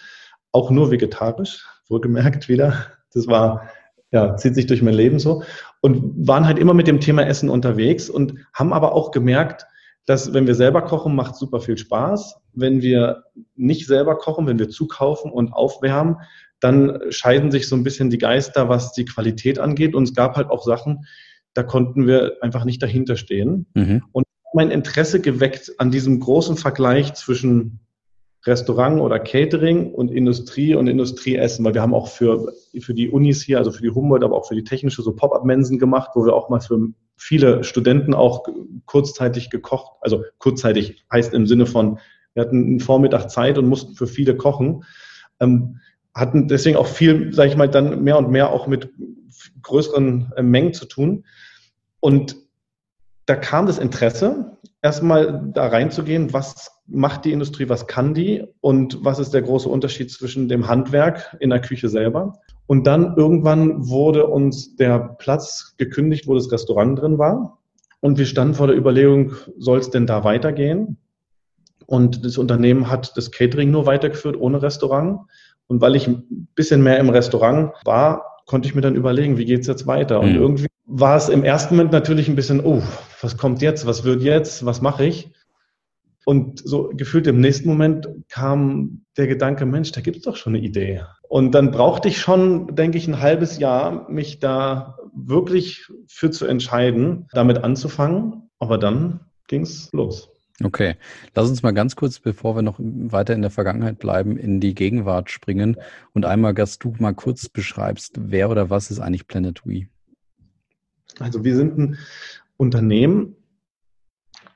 auch 0.51 0.69
nur 0.69 0.91
vegetarisch, 0.91 1.65
wohlgemerkt 1.87 2.47
wieder. 2.47 2.85
Das 3.13 3.27
war, 3.27 3.69
ja, 4.11 4.35
zieht 4.35 4.55
sich 4.55 4.67
durch 4.67 4.81
mein 4.81 4.93
Leben 4.93 5.19
so. 5.19 5.43
Und 5.81 6.27
waren 6.27 6.45
halt 6.45 6.59
immer 6.59 6.73
mit 6.73 6.87
dem 6.87 6.99
Thema 6.99 7.23
Essen 7.23 7.49
unterwegs 7.49 8.09
und 8.09 8.35
haben 8.53 8.73
aber 8.73 8.93
auch 8.93 9.11
gemerkt, 9.11 9.65
dass 10.05 10.33
wenn 10.33 10.47
wir 10.47 10.55
selber 10.55 10.81
kochen, 10.81 11.15
macht 11.15 11.35
super 11.35 11.59
viel 11.59 11.77
Spaß. 11.77 12.35
Wenn 12.53 12.81
wir 12.81 13.23
nicht 13.55 13.87
selber 13.87 14.17
kochen, 14.17 14.47
wenn 14.47 14.59
wir 14.59 14.69
zukaufen 14.69 15.31
und 15.31 15.53
aufwärmen, 15.53 16.17
dann 16.59 16.99
scheiden 17.09 17.51
sich 17.51 17.67
so 17.67 17.75
ein 17.75 17.83
bisschen 17.83 18.09
die 18.09 18.17
Geister, 18.17 18.69
was 18.69 18.93
die 18.93 19.05
Qualität 19.05 19.59
angeht. 19.59 19.95
Und 19.95 20.03
es 20.03 20.13
gab 20.13 20.35
halt 20.35 20.49
auch 20.49 20.63
Sachen, 20.63 21.05
da 21.53 21.63
konnten 21.63 22.07
wir 22.07 22.37
einfach 22.41 22.65
nicht 22.65 22.81
dahinter 22.81 23.15
stehen. 23.15 23.67
Mhm. 23.73 24.03
Und 24.11 24.25
mein 24.53 24.71
Interesse 24.71 25.19
geweckt 25.19 25.73
an 25.77 25.91
diesem 25.91 26.19
großen 26.19 26.57
Vergleich 26.57 27.13
zwischen 27.15 27.79
Restaurant 28.45 28.99
oder 28.99 29.19
Catering 29.19 29.93
und 29.93 30.11
Industrie 30.11 30.75
und 30.75 30.87
Industrieessen, 30.87 31.63
weil 31.63 31.73
wir 31.73 31.81
haben 31.81 31.93
auch 31.93 32.09
für, 32.09 32.53
für 32.79 32.93
die 32.93 33.09
Unis 33.09 33.41
hier, 33.41 33.57
also 33.57 33.71
für 33.71 33.81
die 33.81 33.89
Humboldt, 33.89 34.23
aber 34.23 34.35
auch 34.35 34.47
für 34.47 34.55
die 34.55 34.65
technische 34.65 35.01
so 35.01 35.15
Pop-up-Mensen 35.15 35.79
gemacht, 35.79 36.11
wo 36.13 36.25
wir 36.25 36.33
auch 36.33 36.49
mal 36.49 36.59
für 36.59 36.89
viele 37.15 37.63
Studenten 37.63 38.13
auch 38.13 38.43
kurzzeitig 38.85 39.49
gekocht, 39.49 39.93
also 40.01 40.23
kurzzeitig 40.39 41.05
heißt 41.11 41.33
im 41.33 41.47
Sinne 41.47 41.65
von, 41.65 41.99
wir 42.33 42.43
hatten 42.43 42.65
einen 42.65 42.79
Vormittag 42.79 43.29
Zeit 43.29 43.57
und 43.57 43.67
mussten 43.67 43.95
für 43.95 44.07
viele 44.07 44.35
kochen, 44.35 44.83
ähm, 45.39 45.79
hatten 46.13 46.47
deswegen 46.47 46.77
auch 46.77 46.87
viel, 46.87 47.33
sage 47.33 47.49
ich 47.49 47.57
mal, 47.57 47.69
dann 47.69 48.03
mehr 48.03 48.17
und 48.17 48.29
mehr 48.29 48.51
auch 48.51 48.67
mit 48.67 48.89
größeren 49.61 50.33
äh, 50.35 50.43
Mengen 50.43 50.73
zu 50.73 50.85
tun. 50.85 51.25
Und 51.99 52.35
da 53.25 53.35
kam 53.35 53.65
das 53.65 53.77
Interesse, 53.77 54.57
erstmal 54.81 55.49
da 55.53 55.67
reinzugehen, 55.67 56.33
was 56.33 56.71
macht 56.85 57.23
die 57.23 57.31
Industrie, 57.31 57.69
was 57.69 57.87
kann 57.87 58.13
die 58.13 58.43
und 58.59 59.03
was 59.03 59.19
ist 59.19 59.33
der 59.33 59.41
große 59.41 59.69
Unterschied 59.69 60.11
zwischen 60.11 60.49
dem 60.49 60.67
Handwerk 60.67 61.37
in 61.39 61.49
der 61.49 61.61
Küche 61.61 61.87
selber. 61.87 62.33
Und 62.67 62.85
dann 62.85 63.15
irgendwann 63.15 63.87
wurde 63.87 64.27
uns 64.27 64.75
der 64.75 65.15
Platz 65.17 65.75
gekündigt, 65.77 66.27
wo 66.27 66.35
das 66.35 66.51
Restaurant 66.51 66.99
drin 66.99 67.17
war. 67.17 67.59
Und 68.01 68.17
wir 68.17 68.25
standen 68.25 68.55
vor 68.55 68.67
der 68.67 68.75
Überlegung, 68.75 69.31
soll 69.57 69.79
es 69.79 69.89
denn 69.89 70.05
da 70.05 70.25
weitergehen? 70.25 70.97
Und 71.85 72.25
das 72.25 72.37
Unternehmen 72.37 72.89
hat 72.89 73.15
das 73.15 73.31
Catering 73.31 73.71
nur 73.71 73.85
weitergeführt 73.85 74.35
ohne 74.37 74.61
Restaurant. 74.61 75.21
Und 75.67 75.81
weil 75.81 75.95
ich 75.95 76.07
ein 76.07 76.47
bisschen 76.55 76.83
mehr 76.83 76.99
im 76.99 77.09
Restaurant 77.09 77.71
war, 77.85 78.33
konnte 78.45 78.67
ich 78.67 78.75
mir 78.75 78.81
dann 78.81 78.95
überlegen, 78.95 79.37
wie 79.37 79.45
geht's 79.45 79.67
jetzt 79.67 79.87
weiter? 79.87 80.19
Und 80.19 80.33
mhm. 80.33 80.41
irgendwie 80.41 80.67
war 80.85 81.15
es 81.15 81.29
im 81.29 81.43
ersten 81.43 81.75
Moment 81.75 81.91
natürlich 81.91 82.27
ein 82.27 82.35
bisschen, 82.35 82.63
oh, 82.63 82.81
was 83.21 83.37
kommt 83.37 83.61
jetzt? 83.61 83.85
Was 83.85 84.03
wird 84.03 84.21
jetzt? 84.21 84.65
Was 84.65 84.81
mache 84.81 85.05
ich? 85.05 85.31
Und 86.25 86.61
so 86.63 86.89
gefühlt 86.93 87.27
im 87.27 87.39
nächsten 87.39 87.67
Moment 87.67 88.07
kam 88.29 89.05
der 89.17 89.27
Gedanke, 89.27 89.65
Mensch, 89.65 89.91
da 89.91 90.01
gibt's 90.01 90.21
doch 90.21 90.35
schon 90.35 90.55
eine 90.55 90.63
Idee. 90.63 91.03
Und 91.27 91.51
dann 91.51 91.71
brauchte 91.71 92.07
ich 92.07 92.19
schon, 92.19 92.75
denke 92.75 92.97
ich, 92.97 93.07
ein 93.07 93.19
halbes 93.19 93.59
Jahr, 93.59 94.09
mich 94.09 94.39
da 94.39 94.97
wirklich 95.13 95.87
für 96.07 96.31
zu 96.31 96.45
entscheiden, 96.45 97.27
damit 97.33 97.63
anzufangen. 97.63 98.49
Aber 98.59 98.77
dann 98.77 99.21
ging's 99.47 99.89
los. 99.91 100.32
Okay, 100.61 100.95
lass 101.33 101.49
uns 101.49 101.63
mal 101.63 101.71
ganz 101.71 101.95
kurz, 101.95 102.19
bevor 102.19 102.55
wir 102.55 102.61
noch 102.61 102.75
weiter 102.79 103.33
in 103.33 103.41
der 103.41 103.49
Vergangenheit 103.49 103.97
bleiben, 103.97 104.37
in 104.37 104.59
die 104.59 104.75
Gegenwart 104.75 105.31
springen 105.31 105.77
und 106.13 106.25
einmal, 106.25 106.53
dass 106.53 106.77
du 106.77 106.93
mal 106.99 107.15
kurz 107.15 107.49
beschreibst, 107.49 108.17
wer 108.19 108.51
oder 108.51 108.69
was 108.69 108.91
ist 108.91 108.99
eigentlich 108.99 109.27
Planet 109.27 109.65
We? 109.65 109.87
Also 111.19 111.43
wir 111.43 111.55
sind 111.55 111.77
ein 111.79 111.97
Unternehmen 112.57 113.35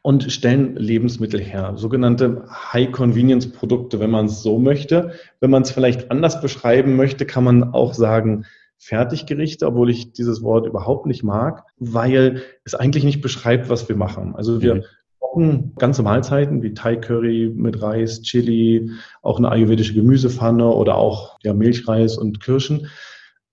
und 0.03 0.31
stellen 0.31 0.75
Lebensmittel 0.75 1.41
her, 1.41 1.73
sogenannte 1.77 2.45
High-Convenience-Produkte, 2.47 3.99
wenn 3.99 4.11
man 4.11 4.27
es 4.27 4.43
so 4.43 4.59
möchte. 4.59 5.13
Wenn 5.39 5.49
man 5.49 5.63
es 5.63 5.71
vielleicht 5.71 6.11
anders 6.11 6.41
beschreiben 6.41 6.95
möchte, 6.95 7.25
kann 7.25 7.43
man 7.43 7.73
auch 7.73 7.95
sagen, 7.95 8.45
Fertiggerichte, 8.77 9.65
obwohl 9.65 9.89
ich 9.89 10.13
dieses 10.13 10.43
Wort 10.43 10.67
überhaupt 10.67 11.07
nicht 11.07 11.23
mag, 11.23 11.63
weil 11.77 12.43
es 12.63 12.75
eigentlich 12.75 13.03
nicht 13.03 13.21
beschreibt, 13.21 13.69
was 13.69 13.89
wir 13.89 13.95
machen. 13.95 14.35
Also 14.35 14.61
wir 14.61 14.75
mhm 14.75 14.83
kochen 15.19 15.73
ganze 15.77 16.03
Mahlzeiten 16.03 16.63
wie 16.63 16.73
Thai 16.73 16.95
Curry 16.95 17.51
mit 17.55 17.81
Reis, 17.81 18.21
Chili, 18.21 18.91
auch 19.21 19.37
eine 19.37 19.49
ayurvedische 19.49 19.93
Gemüsepfanne 19.93 20.67
oder 20.67 20.95
auch 20.95 21.37
ja, 21.43 21.53
Milchreis 21.53 22.17
und 22.17 22.41
Kirschen. 22.41 22.87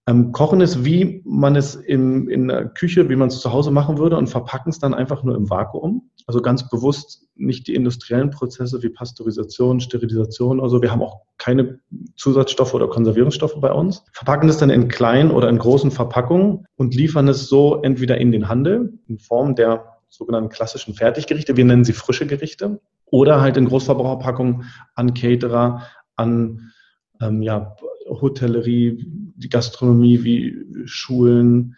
Ähm, 0.07 0.33
kochen 0.33 0.61
ist, 0.61 0.85
wie 0.85 1.23
man 1.25 1.57
es 1.57 1.75
in, 1.75 2.29
in 2.29 2.49
der 2.49 2.67
Küche, 2.69 3.09
wie 3.09 3.17
man 3.17 3.29
es 3.29 3.41
zu 3.41 3.53
Hause 3.53 3.71
machen 3.71 3.97
würde 3.97 4.19
und 4.19 4.27
verpacken 4.27 4.69
es 4.69 4.79
dann 4.79 4.93
einfach 4.93 5.23
nur 5.23 5.35
im 5.35 5.49
Vakuum. 5.49 6.11
Also 6.27 6.43
ganz 6.43 6.69
bewusst 6.69 7.27
nicht 7.37 7.67
die 7.67 7.75
industriellen 7.75 8.31
Prozesse 8.31 8.83
wie 8.83 8.91
Pasteurisation, 8.91 9.81
Sterilisation. 9.81 10.61
Also 10.61 10.83
wir 10.83 10.91
haben 10.91 11.01
auch 11.03 11.23
keine 11.39 11.79
Zusatzstoffe 12.17 12.75
oder 12.75 12.89
Konservierungsstoffe 12.89 13.59
bei 13.59 13.73
uns. 13.73 14.05
Verpacken 14.13 14.51
es 14.51 14.59
dann 14.59 14.69
in 14.69 14.89
kleinen 14.89 15.31
oder 15.31 15.49
in 15.49 15.59
großen 15.59 15.91
Verpackungen 15.91 16.67
und 16.77 16.95
liefern 16.95 17.29
es 17.29 17.49
so 17.49 17.81
entweder 17.81 18.19
in 18.19 18.31
den 18.31 18.49
Handel 18.49 18.99
in 19.09 19.19
Form 19.19 19.55
der 19.55 19.94
sogenannten 20.15 20.49
klassischen 20.49 20.95
Fertiggerichte. 20.95 21.57
Wir 21.57 21.65
nennen 21.65 21.85
sie 21.85 21.93
frische 21.93 22.27
Gerichte 22.27 22.81
oder 23.07 23.41
halt 23.41 23.57
in 23.57 23.67
Großverbraucherpackungen 23.67 24.65
an 24.95 25.15
Caterer, 25.15 25.83
an 26.17 26.73
ähm, 27.21 27.43
ja, 27.43 27.77
Hotellerie, 28.09 29.05
die 29.37 29.49
Gastronomie 29.49 30.23
wie 30.23 30.87
Schulen, 30.87 31.77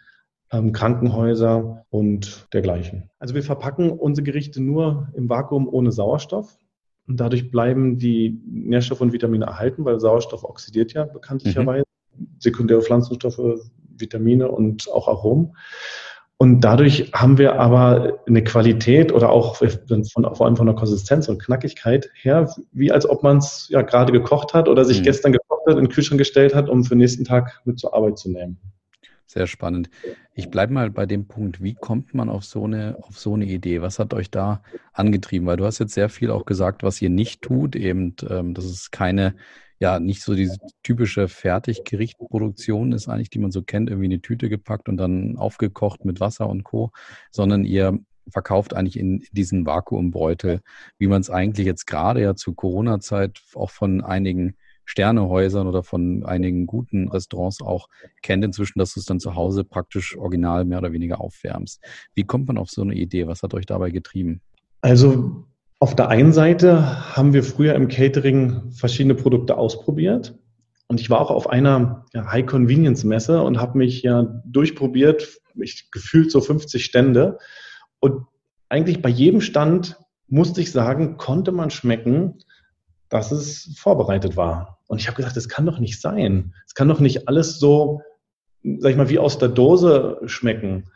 ähm, 0.51 0.71
Krankenhäuser 0.71 1.85
und 1.89 2.47
dergleichen. 2.53 3.09
Also 3.19 3.33
wir 3.33 3.43
verpacken 3.43 3.91
unsere 3.91 4.23
Gerichte 4.23 4.61
nur 4.61 5.09
im 5.15 5.29
Vakuum 5.29 5.67
ohne 5.67 5.91
Sauerstoff. 5.91 6.57
Und 7.07 7.19
dadurch 7.21 7.51
bleiben 7.51 7.97
die 7.97 8.41
Nährstoffe 8.45 9.01
und 9.01 9.13
Vitamine 9.13 9.45
erhalten, 9.45 9.85
weil 9.85 9.99
Sauerstoff 9.99 10.43
oxidiert 10.43 10.93
ja 10.93 11.05
bekanntlicherweise. 11.05 11.85
Mhm. 12.17 12.27
Sekundäre 12.37 12.81
Pflanzenstoffe, 12.81 13.69
Vitamine 13.95 14.49
und 14.49 14.89
auch 14.91 15.07
Aromen. 15.07 15.55
Und 16.39 16.61
dadurch 16.61 17.11
haben 17.13 17.39
wir 17.39 17.59
aber 17.59 18.19
eine 18.27 18.43
Qualität 18.43 19.11
oder 19.11 19.31
auch 19.31 19.55
von, 19.55 20.05
vor 20.35 20.45
allem 20.45 20.55
von 20.55 20.67
der 20.67 20.75
Konsistenz 20.75 21.27
und 21.29 21.41
Knackigkeit 21.41 22.11
her, 22.13 22.53
wie 22.71 22.91
als 22.91 23.09
ob 23.09 23.23
man 23.23 23.37
es 23.37 23.67
ja 23.69 23.81
gerade 23.81 24.11
gekocht 24.11 24.53
hat 24.53 24.69
oder 24.69 24.85
sich 24.85 24.99
mhm. 24.99 25.05
gestern 25.05 25.31
gekocht 25.31 25.65
hat, 25.67 25.77
in 25.77 25.85
den 25.85 25.89
Kühlschrank 25.89 26.19
gestellt 26.19 26.53
hat, 26.53 26.69
um 26.69 26.83
für 26.83 26.91
den 26.93 26.99
nächsten 26.99 27.25
Tag 27.25 27.61
mit 27.65 27.79
zur 27.79 27.95
Arbeit 27.95 28.19
zu 28.19 28.29
nehmen. 28.29 28.59
Sehr 29.25 29.47
spannend. 29.47 29.89
Ich 30.35 30.49
bleibe 30.49 30.73
mal 30.73 30.91
bei 30.91 31.05
dem 31.05 31.27
Punkt, 31.27 31.61
wie 31.61 31.73
kommt 31.73 32.13
man 32.13 32.29
auf 32.29 32.45
so, 32.45 32.63
eine, 32.63 32.97
auf 33.01 33.19
so 33.19 33.33
eine 33.33 33.45
Idee? 33.45 33.81
Was 33.81 33.99
hat 33.99 34.13
euch 34.13 34.29
da 34.31 34.61
angetrieben? 34.93 35.47
Weil 35.47 35.57
du 35.57 35.65
hast 35.65 35.79
jetzt 35.79 35.95
sehr 35.95 36.07
viel 36.07 36.31
auch 36.31 36.45
gesagt, 36.45 36.83
was 36.83 37.01
ihr 37.01 37.09
nicht 37.09 37.41
tut, 37.41 37.75
eben, 37.75 38.15
ähm, 38.29 38.53
dass 38.53 38.63
es 38.63 38.89
keine 38.91 39.35
ja 39.79 39.99
nicht 39.99 40.21
so 40.21 40.35
diese 40.35 40.57
typische 40.83 41.27
Fertiggerichtproduktion 41.27 42.91
ist 42.91 43.07
eigentlich, 43.07 43.29
die 43.29 43.39
man 43.39 43.51
so 43.51 43.61
kennt, 43.61 43.89
irgendwie 43.89 44.07
in 44.07 44.13
eine 44.13 44.21
Tüte 44.21 44.49
gepackt 44.49 44.89
und 44.89 44.97
dann 44.97 45.37
aufgekocht 45.37 46.05
mit 46.05 46.19
Wasser 46.19 46.49
und 46.49 46.63
Co., 46.63 46.91
sondern 47.31 47.63
ihr 47.63 47.99
verkauft 48.29 48.73
eigentlich 48.73 48.99
in 48.99 49.23
diesen 49.31 49.65
Vakuumbeutel, 49.65 50.61
wie 50.97 51.07
man 51.07 51.21
es 51.21 51.29
eigentlich 51.29 51.65
jetzt 51.65 51.87
gerade 51.87 52.21
ja 52.21 52.35
zu 52.35 52.53
Corona-Zeit 52.53 53.41
auch 53.55 53.69
von 53.69 54.01
einigen 54.01 54.55
Sternehäusern 54.85 55.67
oder 55.67 55.83
von 55.83 56.25
einigen 56.25 56.65
guten 56.65 57.09
Restaurants 57.09 57.61
auch 57.61 57.89
kennt 58.21 58.43
inzwischen, 58.43 58.79
dass 58.79 58.93
du 58.93 59.01
es 59.01 59.05
dann 59.05 59.19
zu 59.19 59.35
Hause 59.35 59.63
praktisch 59.63 60.17
original 60.17 60.65
mehr 60.65 60.77
oder 60.79 60.93
weniger 60.93 61.19
aufwärmst. 61.19 61.83
Wie 62.15 62.23
kommt 62.23 62.47
man 62.47 62.57
auf 62.57 62.69
so 62.69 62.81
eine 62.81 62.95
Idee? 62.95 63.27
Was 63.27 63.43
hat 63.43 63.53
euch 63.53 63.65
dabei 63.65 63.91
getrieben? 63.91 64.41
Also 64.81 65.46
auf 65.79 65.95
der 65.95 66.09
einen 66.09 66.33
Seite 66.33 67.15
haben 67.15 67.33
wir 67.33 67.43
früher 67.43 67.75
im 67.75 67.87
Catering 67.87 68.71
verschiedene 68.71 69.15
Produkte 69.15 69.57
ausprobiert. 69.57 70.35
Und 70.87 70.99
ich 70.99 71.09
war 71.09 71.19
auch 71.19 71.31
auf 71.31 71.49
einer 71.49 72.05
High-Convenience-Messe 72.15 73.41
und 73.41 73.59
habe 73.59 73.77
mich 73.77 74.01
ja 74.01 74.41
durchprobiert, 74.45 75.39
ich 75.61 75.91
gefühlt 75.91 76.31
so 76.31 76.41
50 76.41 76.83
Stände. 76.83 77.37
Und 77.99 78.25
eigentlich 78.69 79.01
bei 79.01 79.09
jedem 79.09 79.41
Stand 79.41 79.97
musste 80.27 80.61
ich 80.61 80.71
sagen, 80.71 81.17
konnte 81.17 81.51
man 81.51 81.69
schmecken, 81.69 82.39
dass 83.09 83.31
es 83.31 83.75
vorbereitet 83.77 84.35
war. 84.35 84.79
Und 84.87 84.99
ich 84.99 85.07
habe 85.07 85.17
gesagt, 85.17 85.37
das 85.37 85.49
kann 85.49 85.65
doch 85.65 85.79
nicht 85.79 86.01
sein. 86.01 86.53
Es 86.65 86.73
kann 86.73 86.87
doch 86.87 86.99
nicht 86.99 87.27
alles 87.27 87.59
so, 87.59 88.01
sag 88.63 88.91
ich 88.91 88.97
mal, 88.97 89.09
wie 89.09 89.19
aus 89.19 89.37
der 89.37 89.49
Dose 89.49 90.21
schmecken. 90.25 90.89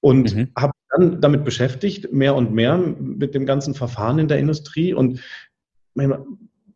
Und 0.00 0.34
mhm. 0.34 0.52
habe 0.56 0.72
dann 0.96 1.20
damit 1.20 1.44
beschäftigt, 1.44 2.12
mehr 2.12 2.34
und 2.34 2.52
mehr 2.52 2.76
mit 2.76 3.34
dem 3.34 3.46
ganzen 3.46 3.74
Verfahren 3.74 4.18
in 4.18 4.28
der 4.28 4.38
Industrie. 4.38 4.94
Und 4.94 5.20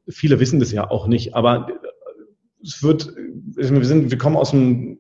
viele 0.09 0.41
wissen 0.41 0.61
das 0.61 0.73
ja 0.73 0.91
auch 0.91 1.07
nicht, 1.07 1.35
aber 1.35 1.69
es 2.63 2.83
wird, 2.83 3.13
wir, 3.17 3.85
sind, 3.85 4.11
wir 4.11 4.19
kommen 4.19 4.37
aus 4.37 4.53
einem, 4.53 4.99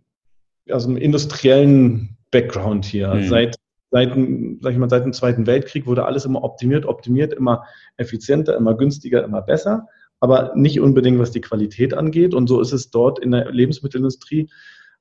aus 0.70 0.86
einem 0.86 0.96
industriellen 0.96 2.16
Background 2.30 2.84
hier. 2.84 3.14
Mhm. 3.14 3.28
Seit, 3.28 3.56
seit, 3.90 4.14
sag 4.60 4.72
ich 4.72 4.78
mal, 4.78 4.90
seit 4.90 5.04
dem 5.04 5.12
Zweiten 5.12 5.46
Weltkrieg 5.46 5.86
wurde 5.86 6.04
alles 6.04 6.24
immer 6.24 6.42
optimiert, 6.42 6.86
optimiert, 6.86 7.32
immer 7.32 7.64
effizienter, 7.96 8.56
immer 8.56 8.76
günstiger, 8.76 9.24
immer 9.24 9.42
besser, 9.42 9.88
aber 10.20 10.52
nicht 10.54 10.80
unbedingt, 10.80 11.18
was 11.18 11.32
die 11.32 11.40
Qualität 11.40 11.94
angeht. 11.94 12.34
Und 12.34 12.46
so 12.46 12.60
ist 12.60 12.72
es 12.72 12.90
dort 12.90 13.18
in 13.18 13.32
der 13.32 13.50
Lebensmittelindustrie 13.50 14.48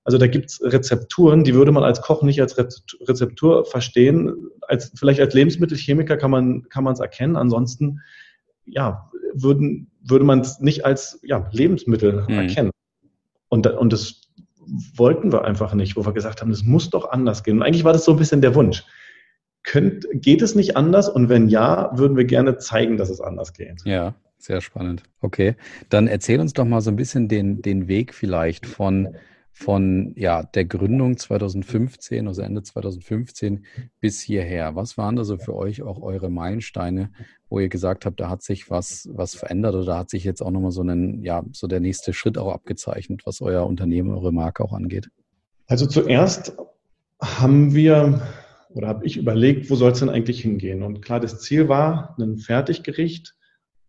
also 0.04 0.18
da 0.18 0.28
gibt 0.28 0.48
es 0.48 0.62
Rezepturen, 0.64 1.44
die 1.44 1.54
würde 1.54 1.72
man 1.72 1.84
als 1.84 2.02
Koch 2.02 2.24
nicht 2.24 2.42
als 2.42 2.58
Rezeptur 2.58 3.66
verstehen. 3.66 4.50
Als, 4.62 4.92
vielleicht 4.96 5.20
als 5.20 5.34
Lebensmittelchemiker 5.34 6.18
kann 6.18 6.32
man 6.32 6.68
kann 6.70 6.88
es 6.88 7.00
erkennen. 7.00 7.36
Ansonsten 7.36 8.02
ja, 8.66 9.10
würden, 9.34 9.92
würde 10.02 10.26
man 10.26 10.40
es 10.40 10.60
nicht 10.60 10.86
als 10.86 11.20
ja, 11.24 11.48
Lebensmittel 11.52 12.26
mhm. 12.28 12.36
erkennen. 12.36 12.72
Und, 13.50 13.68
und 13.68 13.94
das 13.94 14.22
wollten 14.96 15.32
wir 15.32 15.46
einfach 15.46 15.74
nicht, 15.74 15.96
wo 15.96 16.06
wir 16.06 16.14
gesagt 16.14 16.42
haben, 16.42 16.52
es 16.52 16.64
muss 16.64 16.90
doch 16.90 17.10
anders 17.12 17.44
gehen. 17.44 17.58
Und 17.58 17.64
eigentlich 17.64 17.84
war 17.84 17.94
das 17.94 18.06
so 18.06 18.12
ein 18.14 18.18
bisschen 18.18 18.42
der 18.42 18.56
Wunsch. 18.56 18.84
Könnt, 19.64 20.08
geht 20.14 20.42
es 20.42 20.56
nicht 20.56 20.78
anders? 20.78 21.10
Und 21.10 21.30
wenn 21.30 21.50
ja, 21.50 21.92
würden 21.94 22.16
wir 22.16 22.26
gerne 22.26 22.58
zeigen, 22.58 22.98
dass 22.98 23.10
es 23.10 23.20
anders 23.20 23.54
geht. 23.54 23.82
Ja, 23.86 24.16
sehr 24.38 24.62
spannend. 24.62 25.04
Okay, 25.22 25.56
dann 25.90 26.08
erzähl 26.08 26.40
uns 26.40 26.54
doch 26.54 26.66
mal 26.66 26.82
so 26.82 26.92
ein 26.92 26.96
bisschen 26.96 27.28
den, 27.28 27.62
den 27.62 27.88
Weg 27.88 28.14
vielleicht 28.14 28.66
von 28.66 29.16
von 29.52 30.14
ja, 30.16 30.44
der 30.44 30.66
Gründung 30.66 31.18
2015, 31.18 32.28
also 32.28 32.42
Ende 32.42 32.64
2015 32.64 33.66
bis 34.00 34.22
hierher. 34.22 34.76
Was 34.76 34.98
waren 34.98 35.16
da 35.16 35.24
so 35.24 35.38
für 35.38 35.56
euch 35.56 35.82
auch 35.82 36.02
eure 36.02 36.30
Meilensteine, 36.30 37.12
wo 37.50 37.60
ihr 37.60 37.70
gesagt 37.70 38.06
habt, 38.06 38.20
da 38.20 38.30
hat 38.30 38.42
sich 38.42 38.70
was, 38.70 39.10
was 39.12 39.36
verändert 39.36 39.76
oder 39.76 39.86
da 39.86 39.98
hat 39.98 40.10
sich 40.10 40.24
jetzt 40.24 40.42
auch 40.42 40.52
nochmal 40.52 40.72
so 40.72 40.82
einen, 40.82 41.24
ja, 41.24 41.44
so 41.52 41.68
der 41.68 41.80
nächste 41.80 42.14
Schritt 42.14 42.38
auch 42.38 42.54
abgezeichnet, 42.54 43.24
was 43.26 43.42
euer 43.42 43.66
Unternehmen, 43.66 44.12
eure 44.12 44.32
Marke 44.32 44.64
auch 44.64 44.74
angeht? 44.74 45.10
Also 45.68 45.86
zuerst 45.86 46.56
haben 47.22 47.74
wir 47.74 48.22
oder 48.70 48.88
habe 48.88 49.06
ich 49.06 49.18
überlegt, 49.18 49.70
wo 49.70 49.76
soll 49.76 49.92
es 49.92 50.00
denn 50.00 50.10
eigentlich 50.10 50.42
hingehen? 50.42 50.84
Und 50.84 51.02
klar, 51.02 51.20
das 51.20 51.42
Ziel 51.42 51.68
war 51.68 52.16
ein 52.20 52.38
Fertiggericht, 52.38 53.36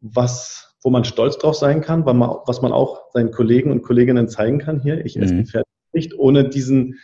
was 0.01 0.70
wo 0.83 0.91
man 0.91 1.05
stolz 1.05 1.39
drauf 1.39 1.57
sein 1.57 1.81
kann, 1.81 2.05
man, 2.05 2.21
was 2.47 2.63
man 2.63 2.73
auch 2.73 3.11
seinen 3.13 3.31
Kollegen 3.31 3.71
und 3.71 3.83
Kolleginnen 3.83 4.29
zeigen 4.29 4.59
kann 4.59 4.81
hier. 4.81 5.05
Ich 5.05 5.19
esse 5.19 5.35
mhm. 5.35 5.47
Pferd 5.47 5.67
nicht 5.93 6.19
ohne 6.19 6.49
diesen 6.49 6.99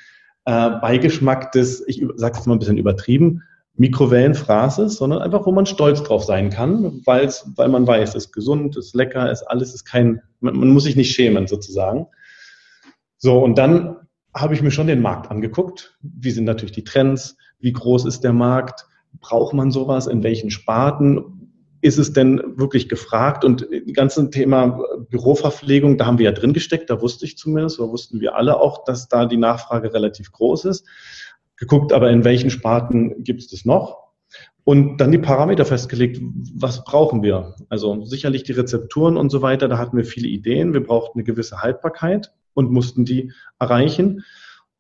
äh, 0.45 0.71
Beigeschmack 0.71 1.53
des, 1.53 1.87
ich 1.87 2.05
sage 2.15 2.39
es 2.39 2.47
mal 2.47 2.55
ein 2.55 2.59
bisschen 2.59 2.79
übertrieben, 2.79 3.43
Mikrowellenfraßes, 3.79 4.97
sondern 4.97 5.21
einfach, 5.21 5.45
wo 5.45 5.53
man 5.53 5.67
stolz 5.67 6.03
drauf 6.03 6.25
sein 6.25 6.49
kann, 6.49 7.03
weil 7.05 7.31
weil 7.57 7.69
man 7.69 7.87
weiß, 7.87 8.11
es 8.11 8.27
ist 8.27 8.33
gesund, 8.33 8.77
es 8.77 8.87
ist 8.87 8.95
lecker, 8.95 9.31
es 9.31 9.43
ist 9.43 9.47
alles, 9.49 9.75
ist 9.75 9.85
kein, 9.85 10.23
man, 10.41 10.57
man 10.57 10.71
muss 10.71 10.85
sich 10.85 10.97
nicht 10.97 11.15
schämen 11.15 11.47
sozusagen. 11.47 12.07
So, 13.19 13.39
und 13.39 13.59
dann 13.59 13.97
habe 14.35 14.55
ich 14.55 14.63
mir 14.63 14.71
schon 14.71 14.87
den 14.87 15.03
Markt 15.03 15.31
angeguckt. 15.31 15.97
Wie 16.01 16.31
sind 16.31 16.45
natürlich 16.45 16.73
die 16.73 16.85
Trends? 16.85 17.37
Wie 17.59 17.73
groß 17.73 18.07
ist 18.07 18.25
der 18.25 18.33
Markt? 18.33 18.87
Braucht 19.21 19.55
man 19.55 19.71
sowas? 19.71 20.07
In 20.07 20.23
welchen 20.23 20.51
Sparten? 20.51 21.36
Ist 21.87 21.99
es 21.99 22.13
denn 22.13 22.43
wirklich 22.57 22.89
gefragt? 22.89 23.45
Und 23.45 23.67
die 23.71 23.93
ganze 23.93 24.29
Thema 24.31 24.83
Büroverpflegung, 25.09 25.97
da 25.97 26.07
haben 26.07 26.19
wir 26.19 26.27
ja 26.27 26.33
drin 26.33 26.53
gesteckt, 26.53 26.91
da 26.91 27.01
wusste 27.01 27.25
ich 27.25 27.39
zumindest, 27.39 27.79
oder 27.81 27.93
wussten 27.93 28.21
wir 28.21 28.35
alle 28.35 28.61
auch, 28.61 28.85
dass 28.85 29.09
da 29.09 29.27
die 29.27 29.37
Nachfrage 29.37 29.95
relativ 29.95 30.33
groß 30.33 30.67
ist. 30.67 30.87
Geguckt, 31.57 31.93
aber 31.93 32.11
in 32.11 32.25
welchen 32.25 32.51
Sparten 32.51 33.23
gibt 33.25 33.41
es 33.41 33.49
das 33.49 33.65
noch? 33.65 34.07
Und 34.65 34.99
dann 34.99 35.13
die 35.13 35.19
Parameter 35.19 35.65
festgelegt, 35.65 36.21
was 36.55 36.83
brauchen 36.83 37.23
wir? 37.23 37.55
Also 37.69 38.05
sicherlich 38.05 38.43
die 38.43 38.53
Rezepturen 38.53 39.17
und 39.17 39.31
so 39.31 39.41
weiter, 39.41 39.69
da 39.69 39.79
hatten 39.79 39.97
wir 39.97 40.05
viele 40.05 40.29
Ideen. 40.29 40.75
Wir 40.75 40.83
brauchten 40.83 41.21
eine 41.21 41.25
gewisse 41.25 41.63
Haltbarkeit 41.63 42.33
und 42.53 42.73
mussten 42.73 43.05
die 43.05 43.33
erreichen. 43.61 44.25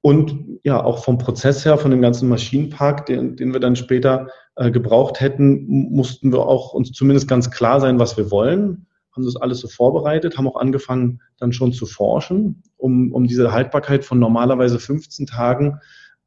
Und 0.07 0.61
ja, 0.63 0.85
auch 0.85 1.03
vom 1.03 1.19
Prozess 1.19 1.65
her, 1.65 1.79
von 1.79 1.91
dem 1.91 2.01
ganzen 2.01 2.29
Maschinenpark, 2.29 3.07
den, 3.07 3.35
den 3.35 3.53
wir 3.53 3.59
dann 3.59 3.75
später 3.75 4.29
äh, 4.55 4.71
gebraucht 4.71 5.19
hätten, 5.19 5.67
mussten 5.67 6.31
wir 6.33 6.47
auch 6.47 6.75
uns 6.75 6.93
zumindest 6.93 7.27
ganz 7.27 7.51
klar 7.51 7.81
sein, 7.81 7.99
was 7.99 8.17
wir 8.17 8.31
wollen. 8.31 8.87
Haben 9.11 9.25
das 9.25 9.35
alles 9.35 9.59
so 9.59 9.67
vorbereitet, 9.67 10.39
haben 10.39 10.47
auch 10.47 10.61
angefangen, 10.61 11.23
dann 11.39 11.53
schon 11.53 11.73
zu 11.73 11.87
forschen, 11.87 12.63
um, 12.77 13.11
um 13.11 13.27
diese 13.27 13.51
Haltbarkeit 13.51 14.05
von 14.05 14.21
normalerweise 14.21 14.79
15 14.79 15.27
Tagen 15.27 15.81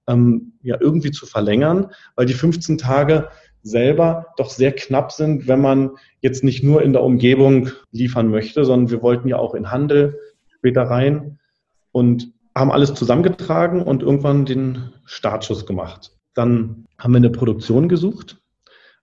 ähm, 0.09 0.55
ja 0.61 0.75
irgendwie 0.77 1.11
zu 1.11 1.25
verlängern, 1.25 1.87
weil 2.17 2.25
die 2.25 2.33
15 2.33 2.79
Tage 2.79 3.29
selber 3.63 4.25
doch 4.35 4.49
sehr 4.49 4.73
knapp 4.73 5.13
sind, 5.13 5.47
wenn 5.47 5.61
man 5.61 5.91
jetzt 6.19 6.43
nicht 6.43 6.65
nur 6.65 6.81
in 6.81 6.91
der 6.91 7.03
Umgebung 7.03 7.69
liefern 7.93 8.27
möchte, 8.27 8.65
sondern 8.65 8.91
wir 8.91 9.01
wollten 9.01 9.29
ja 9.29 9.37
auch 9.37 9.53
in 9.55 9.71
Handel 9.71 10.19
später 10.49 10.81
rein. 10.81 11.39
Und 11.93 12.33
haben 12.59 12.71
alles 12.71 12.93
zusammengetragen 12.93 13.81
und 13.81 14.03
irgendwann 14.03 14.45
den 14.45 14.91
Startschuss 15.05 15.65
gemacht. 15.65 16.11
Dann 16.33 16.85
haben 16.97 17.13
wir 17.13 17.17
eine 17.17 17.29
Produktion 17.29 17.89
gesucht. 17.89 18.37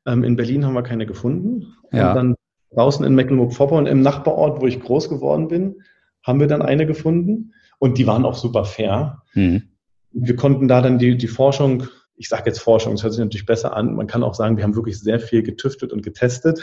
Ähm, 0.06 0.24
in 0.24 0.36
Berlin 0.36 0.64
haben 0.64 0.74
wir 0.74 0.82
keine 0.82 1.06
gefunden. 1.06 1.74
Ja. 1.92 2.10
Und 2.10 2.16
dann 2.16 2.34
draußen 2.72 3.04
in 3.04 3.14
Mecklenburg-Vorpommern, 3.14 3.86
im 3.86 4.02
Nachbarort, 4.02 4.60
wo 4.60 4.66
ich 4.66 4.80
groß 4.80 5.08
geworden 5.08 5.48
bin, 5.48 5.82
haben 6.22 6.40
wir 6.40 6.46
dann 6.46 6.62
eine 6.62 6.86
gefunden. 6.86 7.52
Und 7.78 7.98
die 7.98 8.06
waren 8.06 8.24
auch 8.24 8.34
super 8.34 8.64
fair. 8.64 9.22
Mhm. 9.34 9.62
Wir 10.12 10.36
konnten 10.36 10.68
da 10.68 10.80
dann 10.80 10.98
die, 10.98 11.16
die 11.16 11.28
Forschung, 11.28 11.84
ich 12.16 12.28
sage 12.28 12.44
jetzt 12.46 12.60
Forschung, 12.60 12.92
das 12.92 13.02
hört 13.02 13.12
sich 13.12 13.22
natürlich 13.22 13.46
besser 13.46 13.76
an. 13.76 13.94
Man 13.94 14.06
kann 14.06 14.22
auch 14.22 14.34
sagen, 14.34 14.56
wir 14.56 14.64
haben 14.64 14.74
wirklich 14.74 14.98
sehr 14.98 15.20
viel 15.20 15.42
getüftet 15.42 15.92
und 15.92 16.02
getestet. 16.02 16.62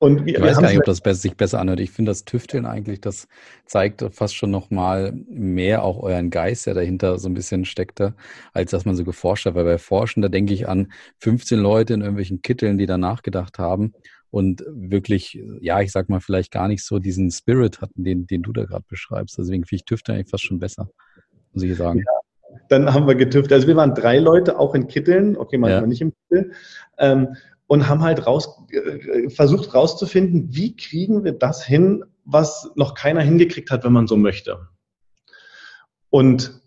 Und 0.00 0.24
wir, 0.24 0.36
ich 0.36 0.40
weiß 0.40 0.58
gar 0.60 0.70
nicht, 0.70 0.78
ob 0.78 0.86
das 0.86 1.02
sich 1.20 1.36
besser 1.36 1.60
anhört. 1.60 1.78
Ich 1.78 1.90
finde 1.90 2.10
das 2.10 2.24
Tüfteln 2.24 2.64
eigentlich, 2.64 3.02
das 3.02 3.28
zeigt 3.66 4.02
fast 4.12 4.34
schon 4.34 4.50
nochmal 4.50 5.12
mehr 5.28 5.84
auch 5.84 6.02
euren 6.02 6.30
Geist, 6.30 6.66
der 6.66 6.72
dahinter 6.72 7.18
so 7.18 7.28
ein 7.28 7.34
bisschen 7.34 7.66
steckte, 7.66 8.14
als 8.54 8.70
dass 8.70 8.86
man 8.86 8.96
so 8.96 9.04
geforscht 9.04 9.44
hat. 9.44 9.54
Weil 9.54 9.64
bei 9.64 9.76
Forschen, 9.76 10.22
da 10.22 10.30
denke 10.30 10.54
ich 10.54 10.66
an 10.66 10.90
15 11.18 11.58
Leute 11.58 11.92
in 11.92 12.00
irgendwelchen 12.00 12.40
Kitteln, 12.40 12.78
die 12.78 12.86
da 12.86 12.96
nachgedacht 12.96 13.58
haben 13.58 13.92
und 14.30 14.64
wirklich, 14.66 15.38
ja, 15.60 15.82
ich 15.82 15.92
sag 15.92 16.08
mal, 16.08 16.20
vielleicht 16.20 16.50
gar 16.50 16.66
nicht 16.66 16.82
so 16.82 16.98
diesen 16.98 17.30
Spirit 17.30 17.82
hatten, 17.82 18.02
den, 18.02 18.26
den 18.26 18.40
du 18.40 18.54
da 18.54 18.64
gerade 18.64 18.84
beschreibst. 18.88 19.36
Deswegen 19.36 19.66
finde 19.66 19.80
ich 19.80 19.84
Tüfteln 19.84 20.16
eigentlich 20.16 20.30
fast 20.30 20.44
schon 20.44 20.60
besser, 20.60 20.88
muss 21.52 21.62
ich 21.62 21.76
sagen. 21.76 21.98
Ja, 21.98 22.58
dann 22.70 22.94
haben 22.94 23.06
wir 23.06 23.16
getüftelt. 23.16 23.52
Also 23.52 23.66
wir 23.66 23.76
waren 23.76 23.94
drei 23.94 24.18
Leute, 24.18 24.58
auch 24.58 24.74
in 24.74 24.88
Kitteln, 24.88 25.36
okay, 25.36 25.58
manchmal 25.58 25.82
ja. 25.82 25.86
nicht 25.86 26.00
im 26.00 26.14
Kittel. 26.30 26.52
Ähm, 26.96 27.36
und 27.70 27.88
haben 27.88 28.02
halt 28.02 28.26
raus, 28.26 28.48
äh, 28.72 29.30
versucht 29.30 29.72
rauszufinden, 29.72 30.48
wie 30.50 30.74
kriegen 30.74 31.22
wir 31.22 31.30
das 31.30 31.64
hin, 31.64 32.04
was 32.24 32.68
noch 32.74 32.94
keiner 32.94 33.20
hingekriegt 33.20 33.70
hat, 33.70 33.84
wenn 33.84 33.92
man 33.92 34.08
so 34.08 34.16
möchte. 34.16 34.66
Und 36.08 36.60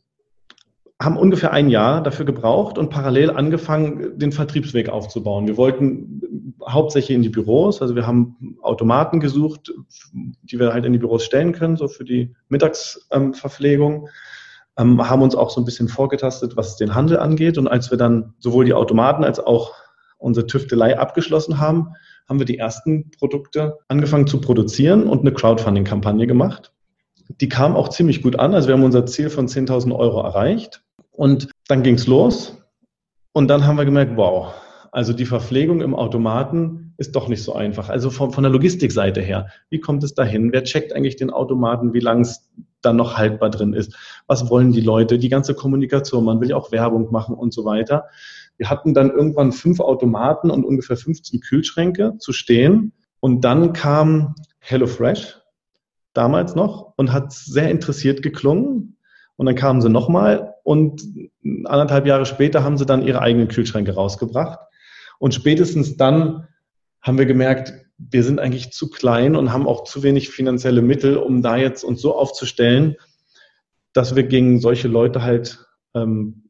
haben 1.02 1.18
ungefähr 1.18 1.52
ein 1.52 1.68
Jahr 1.68 2.02
dafür 2.02 2.26
gebraucht 2.26 2.78
und 2.78 2.90
parallel 2.90 3.32
angefangen, 3.32 4.18
den 4.18 4.32
Vertriebsweg 4.32 4.88
aufzubauen. 4.88 5.46
Wir 5.46 5.58
wollten 5.58 6.56
hauptsächlich 6.66 7.18
in 7.18 7.22
die 7.22 7.28
Büros, 7.28 7.82
also 7.82 7.96
wir 7.96 8.08
haben 8.08 8.58
Automaten 8.62 9.20
gesucht, 9.20 9.74
die 10.14 10.58
wir 10.58 10.72
halt 10.72 10.86
in 10.86 10.94
die 10.94 11.00
Büros 11.00 11.26
stellen 11.26 11.52
können, 11.52 11.76
so 11.76 11.90
für 11.90 12.06
die 12.06 12.34
Mittagsverpflegung. 12.48 14.08
Ähm, 14.78 15.10
haben 15.10 15.22
uns 15.22 15.36
auch 15.36 15.50
so 15.50 15.60
ein 15.60 15.66
bisschen 15.66 15.90
vorgetastet, 15.90 16.56
was 16.56 16.78
den 16.78 16.96
Handel 16.96 17.20
angeht. 17.20 17.58
Und 17.58 17.68
als 17.68 17.92
wir 17.92 17.98
dann 17.98 18.36
sowohl 18.40 18.64
die 18.64 18.74
Automaten 18.74 19.26
als 19.26 19.42
auch 19.42 19.83
unsere 20.24 20.48
Tüftelei 20.48 20.98
abgeschlossen 20.98 21.60
haben, 21.60 21.96
haben 22.28 22.40
wir 22.40 22.46
die 22.46 22.58
ersten 22.58 23.12
Produkte 23.12 23.78
angefangen 23.88 24.28
zu 24.28 24.40
produzieren 24.40 25.08
und 25.08 25.22
eine 25.22 25.34
Crowdfunding-Kampagne 25.34 26.26
gemacht. 26.26 26.72
Die 27.42 27.50
kam 27.50 27.76
auch 27.76 27.90
ziemlich 27.90 28.22
gut 28.22 28.40
an. 28.40 28.54
Also 28.54 28.68
wir 28.68 28.76
haben 28.76 28.84
unser 28.84 29.06
Ziel 29.06 29.30
von 29.30 29.48
10.000 29.48 29.96
Euro 29.96 30.22
erreicht. 30.22 30.84
Und 31.12 31.50
dann 31.68 31.84
ging 31.84 31.96
es 31.96 32.08
los. 32.08 32.58
Und 33.34 33.48
dann 33.48 33.66
haben 33.66 33.78
wir 33.78 33.86
gemerkt, 33.86 34.16
wow, 34.16 34.54
also 34.92 35.12
die 35.12 35.26
Verpflegung 35.26 35.82
im 35.82 35.96
Automaten 35.96 36.94
ist 36.98 37.16
doch 37.16 37.28
nicht 37.28 37.44
so 37.44 37.54
einfach. 37.54 37.90
Also 37.90 38.10
von, 38.12 38.32
von 38.32 38.44
der 38.44 38.52
Logistikseite 38.52 39.22
her, 39.22 39.48
wie 39.70 39.80
kommt 39.80 40.04
es 40.04 40.14
dahin? 40.14 40.52
Wer 40.54 40.64
checkt 40.64 40.94
eigentlich 40.94 41.16
den 41.16 41.32
Automaten, 41.32 41.94
wie 41.94 42.00
lang 42.00 42.22
es 42.22 42.48
dann 42.82 42.98
noch 42.98 43.18
haltbar 43.18 43.50
drin 43.50 43.74
ist? 43.74 43.96
Was 44.28 44.50
wollen 44.50 44.72
die 44.72 44.82
Leute? 44.82 45.18
Die 45.18 45.30
ganze 45.30 45.56
Kommunikation, 45.56 46.26
man 46.26 46.40
will 46.42 46.52
ja 46.52 46.56
auch 46.56 46.72
Werbung 46.72 47.12
machen 47.12 47.36
und 47.36 47.54
so 47.54 47.66
weiter. 47.66 48.06
Wir 48.64 48.70
hatten 48.70 48.94
dann 48.94 49.12
irgendwann 49.12 49.52
fünf 49.52 49.82
Automaten 49.82 50.50
und 50.50 50.64
ungefähr 50.64 50.96
15 50.96 51.42
Kühlschränke 51.42 52.14
zu 52.18 52.32
stehen. 52.32 52.94
Und 53.20 53.42
dann 53.42 53.74
kam 53.74 54.36
HelloFresh 54.60 55.42
damals 56.14 56.56
noch 56.56 56.94
und 56.96 57.12
hat 57.12 57.34
sehr 57.34 57.70
interessiert 57.70 58.22
geklungen. 58.22 58.96
Und 59.36 59.48
dann 59.48 59.56
kamen 59.56 59.82
sie 59.82 59.90
nochmal 59.90 60.54
und 60.64 61.04
anderthalb 61.66 62.08
Jahre 62.08 62.26
später 62.26 62.64
haben 62.64 62.78
sie 62.78 62.86
dann 62.86 63.06
ihre 63.06 63.22
eigenen 63.22 63.50
Kühlschränke 63.50 63.96
rausgebracht. 63.96 64.60
Und 65.20 65.34
spätestens 65.34 65.98
dann 65.98 66.48
haben 67.02 67.18
wir 67.18 67.26
gemerkt, 67.26 67.74
wir 67.98 68.24
sind 68.24 68.40
eigentlich 68.40 68.72
zu 68.72 68.90
klein 68.90 69.36
und 69.36 69.52
haben 69.52 69.68
auch 69.68 69.84
zu 69.84 70.04
wenig 70.04 70.30
finanzielle 70.30 70.82
Mittel, 70.82 71.18
um 71.18 71.42
da 71.42 71.58
jetzt 71.58 71.84
uns 71.84 72.00
so 72.00 72.16
aufzustellen, 72.16 72.96
dass 73.92 74.16
wir 74.16 74.24
gegen 74.24 74.62
solche 74.62 74.88
Leute 74.88 75.22
halt 75.22 75.68
ähm, 75.94 76.44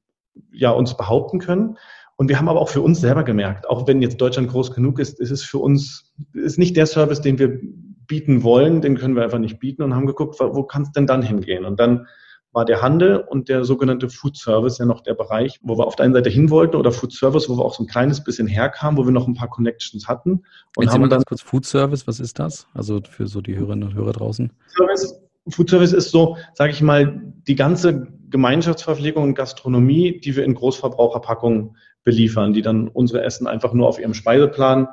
ja 0.52 0.72
uns 0.72 0.96
behaupten 0.96 1.40
können. 1.40 1.78
Und 2.16 2.30
wir 2.30 2.38
haben 2.38 2.48
aber 2.48 2.62
auch 2.62 2.70
für 2.70 2.82
uns 2.82 3.02
selber 3.02 3.24
gemerkt, 3.24 3.68
auch 3.70 3.88
wenn 3.88 4.02
jetzt 4.02 4.22
Deutschland 4.22 4.50
groß 4.50 4.74
genug 4.74 5.00
ist, 5.00 5.20
ist 5.20 5.32
es 5.32 5.44
für 5.44 5.58
uns 5.58 6.14
ist 6.34 6.60
nicht 6.60 6.78
der 6.78 6.86
Service, 6.86 7.22
den 7.22 7.40
wir 7.40 7.60
bieten 8.08 8.44
wollen, 8.44 8.82
den 8.82 8.98
können 8.98 9.16
wir 9.16 9.24
einfach 9.24 9.40
nicht 9.40 9.60
bieten 9.60 9.82
und 9.82 9.96
haben 9.96 10.06
geguckt, 10.06 10.40
wo 10.40 10.64
kann 10.64 10.84
es 10.84 10.92
denn 10.92 11.08
dann 11.08 11.22
hingehen? 11.22 11.66
Und 11.66 11.80
dann 11.80 12.08
war 12.52 12.66
der 12.66 12.82
Handel 12.82 13.18
und 13.18 13.50
der 13.50 13.66
sogenannte 13.66 14.10
Food 14.10 14.38
Service 14.38 14.78
ja 14.78 14.86
noch 14.86 15.02
der 15.02 15.16
Bereich, 15.16 15.60
wo 15.64 15.78
wir 15.78 15.88
auf 15.88 15.96
der 15.96 16.06
einen 16.06 16.14
Seite 16.14 16.30
hin 16.30 16.52
wollten 16.52 16.76
oder 16.76 16.92
Food 16.92 17.12
Service, 17.12 17.50
wo 17.50 17.58
wir 17.58 17.66
auch 17.66 17.74
so 17.74 17.84
ein 17.84 17.88
kleines 17.88 18.24
bisschen 18.24 18.48
herkamen, 18.48 18.98
wo 18.98 19.06
wir 19.06 19.12
noch 19.12 19.28
ein 19.28 19.34
paar 19.34 19.50
Connections 19.50 20.08
hatten. 20.08 20.44
Und 20.76 20.92
haben 20.92 21.10
dann 21.10 21.24
kurz 21.26 21.42
Food 21.42 21.66
Service, 21.66 22.06
was 22.06 22.20
ist 22.20 22.38
das? 22.38 22.68
Also 22.76 23.02
für 23.10 23.28
so 23.28 23.42
die 23.42 23.58
Hörerinnen 23.58 23.90
und 23.90 23.96
Hörer 23.96 24.14
draußen. 24.14 24.52
Service, 24.68 25.20
Food 25.50 25.70
Service 25.70 25.94
ist 25.94 26.12
so, 26.12 26.38
sage 26.54 26.72
ich 26.72 26.82
mal, 26.82 27.34
die 27.48 27.56
ganze 27.56 28.08
Gemeinschaftsverpflegung 28.30 29.24
und 29.24 29.36
Gastronomie, 29.36 30.20
die 30.20 30.36
wir 30.36 30.44
in 30.44 30.54
Großverbraucherpackungen 30.54 31.76
beliefern, 32.04 32.54
die 32.54 32.62
dann 32.62 32.88
unsere 32.88 33.24
Essen 33.24 33.48
einfach 33.48 33.74
nur 33.74 33.88
auf 33.88 34.00
ihrem 34.00 34.14
Speiseplan 34.14 34.88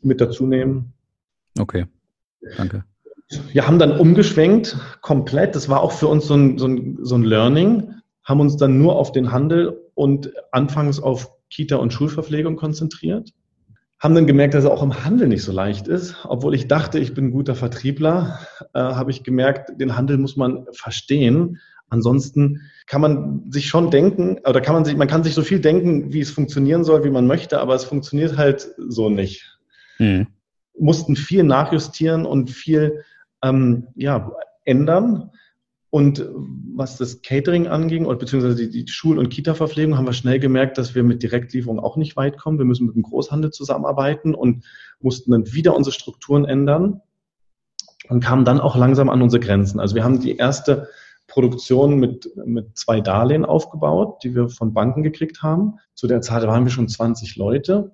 mit 0.00 0.20
dazu 0.20 0.46
nehmen. 0.46 0.92
Okay, 1.58 1.86
danke. 2.56 2.84
Wir 3.52 3.66
haben 3.66 3.78
dann 3.78 3.98
umgeschwenkt, 3.98 4.76
komplett. 5.00 5.54
Das 5.54 5.68
war 5.68 5.80
auch 5.80 5.92
für 5.92 6.08
uns 6.08 6.26
so 6.26 6.34
ein, 6.34 6.58
so 6.58 6.66
ein, 6.66 6.98
so 7.02 7.14
ein 7.14 7.22
Learning, 7.22 7.94
haben 8.24 8.40
uns 8.40 8.56
dann 8.56 8.78
nur 8.78 8.96
auf 8.96 9.12
den 9.12 9.32
Handel 9.32 9.80
und 9.94 10.32
anfangs 10.52 11.00
auf 11.00 11.30
Kita- 11.50 11.76
und 11.76 11.92
Schulverpflegung 11.92 12.56
konzentriert. 12.56 13.32
Haben 13.98 14.14
dann 14.14 14.26
gemerkt, 14.26 14.54
dass 14.54 14.64
es 14.64 14.70
auch 14.70 14.82
im 14.82 15.04
Handel 15.04 15.28
nicht 15.28 15.44
so 15.44 15.52
leicht 15.52 15.86
ist. 15.86 16.16
Obwohl 16.24 16.54
ich 16.54 16.66
dachte, 16.66 16.98
ich 16.98 17.14
bin 17.14 17.26
ein 17.26 17.30
guter 17.30 17.54
Vertriebler, 17.54 18.40
äh, 18.74 18.80
habe 18.80 19.10
ich 19.10 19.22
gemerkt, 19.22 19.80
den 19.80 19.96
Handel 19.96 20.18
muss 20.18 20.36
man 20.36 20.66
verstehen. 20.72 21.60
Ansonsten 21.88 22.62
kann 22.86 23.00
man 23.00 23.50
sich 23.50 23.66
schon 23.66 23.90
denken, 23.90 24.38
oder 24.46 24.60
kann 24.60 24.74
man 24.74 24.84
sich, 24.84 24.96
man 24.96 25.08
kann 25.08 25.24
sich 25.24 25.34
so 25.34 25.42
viel 25.42 25.60
denken, 25.60 26.12
wie 26.12 26.20
es 26.20 26.30
funktionieren 26.30 26.84
soll, 26.84 27.04
wie 27.04 27.10
man 27.10 27.26
möchte, 27.26 27.60
aber 27.60 27.74
es 27.74 27.84
funktioniert 27.84 28.36
halt 28.36 28.68
so 28.76 29.08
nicht. 29.08 29.58
Hm. 29.96 30.26
Mussten 30.78 31.16
viel 31.16 31.42
nachjustieren 31.44 32.26
und 32.26 32.50
viel 32.50 33.04
ähm, 33.42 33.88
ja, 33.94 34.32
ändern. 34.64 35.30
Und 35.90 36.26
was 36.74 36.96
das 36.96 37.20
Catering 37.20 37.66
anging, 37.66 38.06
oder 38.06 38.16
beziehungsweise 38.16 38.56
die, 38.56 38.70
die 38.70 38.90
Schul- 38.90 39.18
und 39.18 39.28
Kita-Verpflegung, 39.28 39.98
haben 39.98 40.06
wir 40.06 40.14
schnell 40.14 40.38
gemerkt, 40.38 40.78
dass 40.78 40.94
wir 40.94 41.02
mit 41.02 41.22
Direktlieferung 41.22 41.78
auch 41.78 41.98
nicht 41.98 42.16
weit 42.16 42.38
kommen. 42.38 42.56
Wir 42.56 42.64
müssen 42.64 42.86
mit 42.86 42.94
dem 42.94 43.02
Großhandel 43.02 43.50
zusammenarbeiten 43.50 44.34
und 44.34 44.64
mussten 45.00 45.32
dann 45.32 45.52
wieder 45.52 45.76
unsere 45.76 45.92
Strukturen 45.92 46.46
ändern 46.46 47.02
und 48.08 48.24
kamen 48.24 48.46
dann 48.46 48.58
auch 48.58 48.74
langsam 48.74 49.10
an 49.10 49.20
unsere 49.20 49.40
Grenzen. 49.40 49.80
Also 49.80 49.94
wir 49.94 50.02
haben 50.02 50.20
die 50.20 50.36
erste 50.36 50.88
Produktion 51.32 51.98
mit, 51.98 52.30
mit 52.44 52.76
zwei 52.76 53.00
Darlehen 53.00 53.46
aufgebaut, 53.46 54.22
die 54.22 54.34
wir 54.34 54.50
von 54.50 54.74
Banken 54.74 55.02
gekriegt 55.02 55.42
haben. 55.42 55.78
Zu 55.94 56.06
der 56.06 56.20
Zeit 56.20 56.46
waren 56.46 56.64
wir 56.64 56.70
schon 56.70 56.88
20 56.88 57.36
Leute 57.36 57.92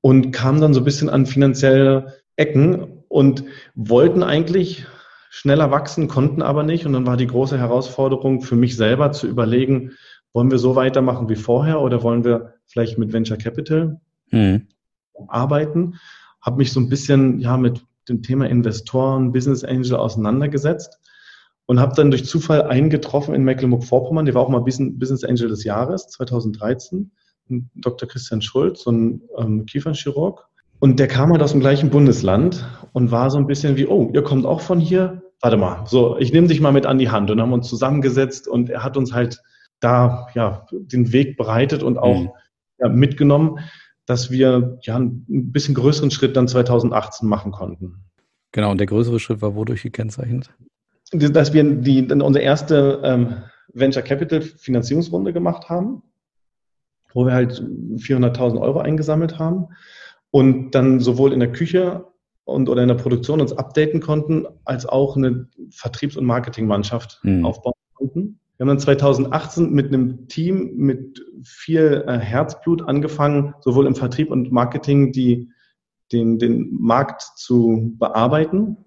und 0.00 0.32
kamen 0.32 0.62
dann 0.62 0.72
so 0.72 0.80
ein 0.80 0.84
bisschen 0.84 1.10
an 1.10 1.26
finanzielle 1.26 2.14
Ecken 2.36 3.04
und 3.08 3.44
wollten 3.74 4.22
eigentlich 4.22 4.86
schneller 5.28 5.70
wachsen, 5.70 6.08
konnten 6.08 6.40
aber 6.40 6.62
nicht. 6.62 6.86
Und 6.86 6.94
dann 6.94 7.06
war 7.06 7.18
die 7.18 7.26
große 7.26 7.58
Herausforderung 7.58 8.40
für 8.40 8.56
mich 8.56 8.74
selber 8.74 9.12
zu 9.12 9.26
überlegen, 9.26 9.92
wollen 10.32 10.50
wir 10.50 10.58
so 10.58 10.74
weitermachen 10.74 11.28
wie 11.28 11.36
vorher 11.36 11.82
oder 11.82 12.02
wollen 12.02 12.24
wir 12.24 12.54
vielleicht 12.64 12.96
mit 12.96 13.12
Venture 13.12 13.36
Capital 13.36 14.00
mhm. 14.30 14.66
arbeiten? 15.26 15.96
Habe 16.40 16.56
mich 16.56 16.72
so 16.72 16.80
ein 16.80 16.88
bisschen 16.88 17.38
ja 17.38 17.58
mit 17.58 17.82
dem 18.08 18.22
Thema 18.22 18.48
Investoren, 18.48 19.32
Business 19.32 19.62
Angel 19.62 19.96
auseinandergesetzt 19.96 20.98
und 21.68 21.80
habe 21.80 21.94
dann 21.94 22.10
durch 22.10 22.24
Zufall 22.24 22.62
einen 22.62 22.88
getroffen 22.88 23.34
in 23.34 23.44
Mecklenburg-Vorpommern, 23.44 24.24
der 24.24 24.34
war 24.34 24.40
auch 24.40 24.48
mal 24.48 24.60
Business 24.60 25.22
Angel 25.22 25.48
des 25.48 25.64
Jahres 25.64 26.08
2013, 26.08 27.10
Dr. 27.74 28.08
Christian 28.08 28.40
Schulz, 28.40 28.84
so 28.84 28.90
ein 28.90 29.20
ähm, 29.36 29.66
Kiefernchirurg. 29.66 30.48
Und 30.78 30.98
der 30.98 31.08
kam 31.08 31.30
halt 31.30 31.42
aus 31.42 31.52
dem 31.52 31.60
gleichen 31.60 31.90
Bundesland 31.90 32.66
und 32.94 33.10
war 33.10 33.30
so 33.30 33.36
ein 33.36 33.46
bisschen 33.46 33.76
wie, 33.76 33.86
oh, 33.86 34.10
ihr 34.14 34.22
kommt 34.22 34.46
auch 34.46 34.62
von 34.62 34.80
hier? 34.80 35.22
Warte 35.42 35.58
mal, 35.58 35.84
so, 35.86 36.16
ich 36.18 36.32
nehme 36.32 36.46
dich 36.46 36.62
mal 36.62 36.72
mit 36.72 36.86
an 36.86 36.96
die 36.96 37.10
Hand 37.10 37.30
und 37.30 37.40
haben 37.40 37.52
uns 37.52 37.68
zusammengesetzt 37.68 38.48
und 38.48 38.70
er 38.70 38.82
hat 38.82 38.96
uns 38.96 39.12
halt 39.12 39.42
da 39.78 40.28
ja 40.34 40.66
den 40.72 41.12
Weg 41.12 41.36
bereitet 41.36 41.82
und 41.82 41.98
auch 41.98 42.18
mhm. 42.18 42.30
ja, 42.78 42.88
mitgenommen, 42.88 43.58
dass 44.06 44.30
wir 44.30 44.78
ja 44.80 44.96
einen 44.96 45.52
bisschen 45.52 45.74
größeren 45.74 46.10
Schritt 46.10 46.34
dann 46.34 46.48
2018 46.48 47.28
machen 47.28 47.52
konnten. 47.52 48.04
Genau, 48.52 48.70
und 48.70 48.78
der 48.78 48.86
größere 48.86 49.20
Schritt 49.20 49.42
war 49.42 49.54
wodurch 49.54 49.82
gekennzeichnet? 49.82 50.50
Dass 51.12 51.52
wir 51.52 51.64
die, 51.64 52.02
unsere 52.10 52.44
erste 52.44 53.00
ähm, 53.02 53.36
Venture 53.72 54.02
Capital 54.02 54.42
Finanzierungsrunde 54.42 55.32
gemacht 55.32 55.68
haben, 55.68 56.02
wo 57.12 57.24
wir 57.24 57.32
halt 57.32 57.60
400.000 57.60 58.60
Euro 58.60 58.80
eingesammelt 58.80 59.38
haben 59.38 59.68
und 60.30 60.72
dann 60.72 61.00
sowohl 61.00 61.32
in 61.32 61.40
der 61.40 61.52
Küche 61.52 62.04
und 62.44 62.68
oder 62.68 62.82
in 62.82 62.88
der 62.88 62.94
Produktion 62.94 63.40
uns 63.40 63.52
updaten 63.52 64.00
konnten, 64.00 64.46
als 64.64 64.86
auch 64.86 65.16
eine 65.16 65.48
Vertriebs- 65.70 66.16
und 66.16 66.24
Marketingmannschaft 66.24 67.20
mhm. 67.22 67.44
aufbauen 67.44 67.74
konnten. 67.94 68.40
Wir 68.56 68.64
haben 68.64 68.68
dann 68.68 68.80
2018 68.80 69.70
mit 69.72 69.88
einem 69.88 70.28
Team 70.28 70.72
mit 70.76 71.24
viel 71.44 72.04
äh, 72.06 72.18
Herzblut 72.18 72.82
angefangen, 72.88 73.54
sowohl 73.60 73.86
im 73.86 73.94
Vertrieb 73.94 74.30
und 74.30 74.50
Marketing 74.50 75.12
die, 75.12 75.50
den, 76.10 76.38
den 76.38 76.76
Markt 76.80 77.22
zu 77.36 77.94
bearbeiten 77.98 78.78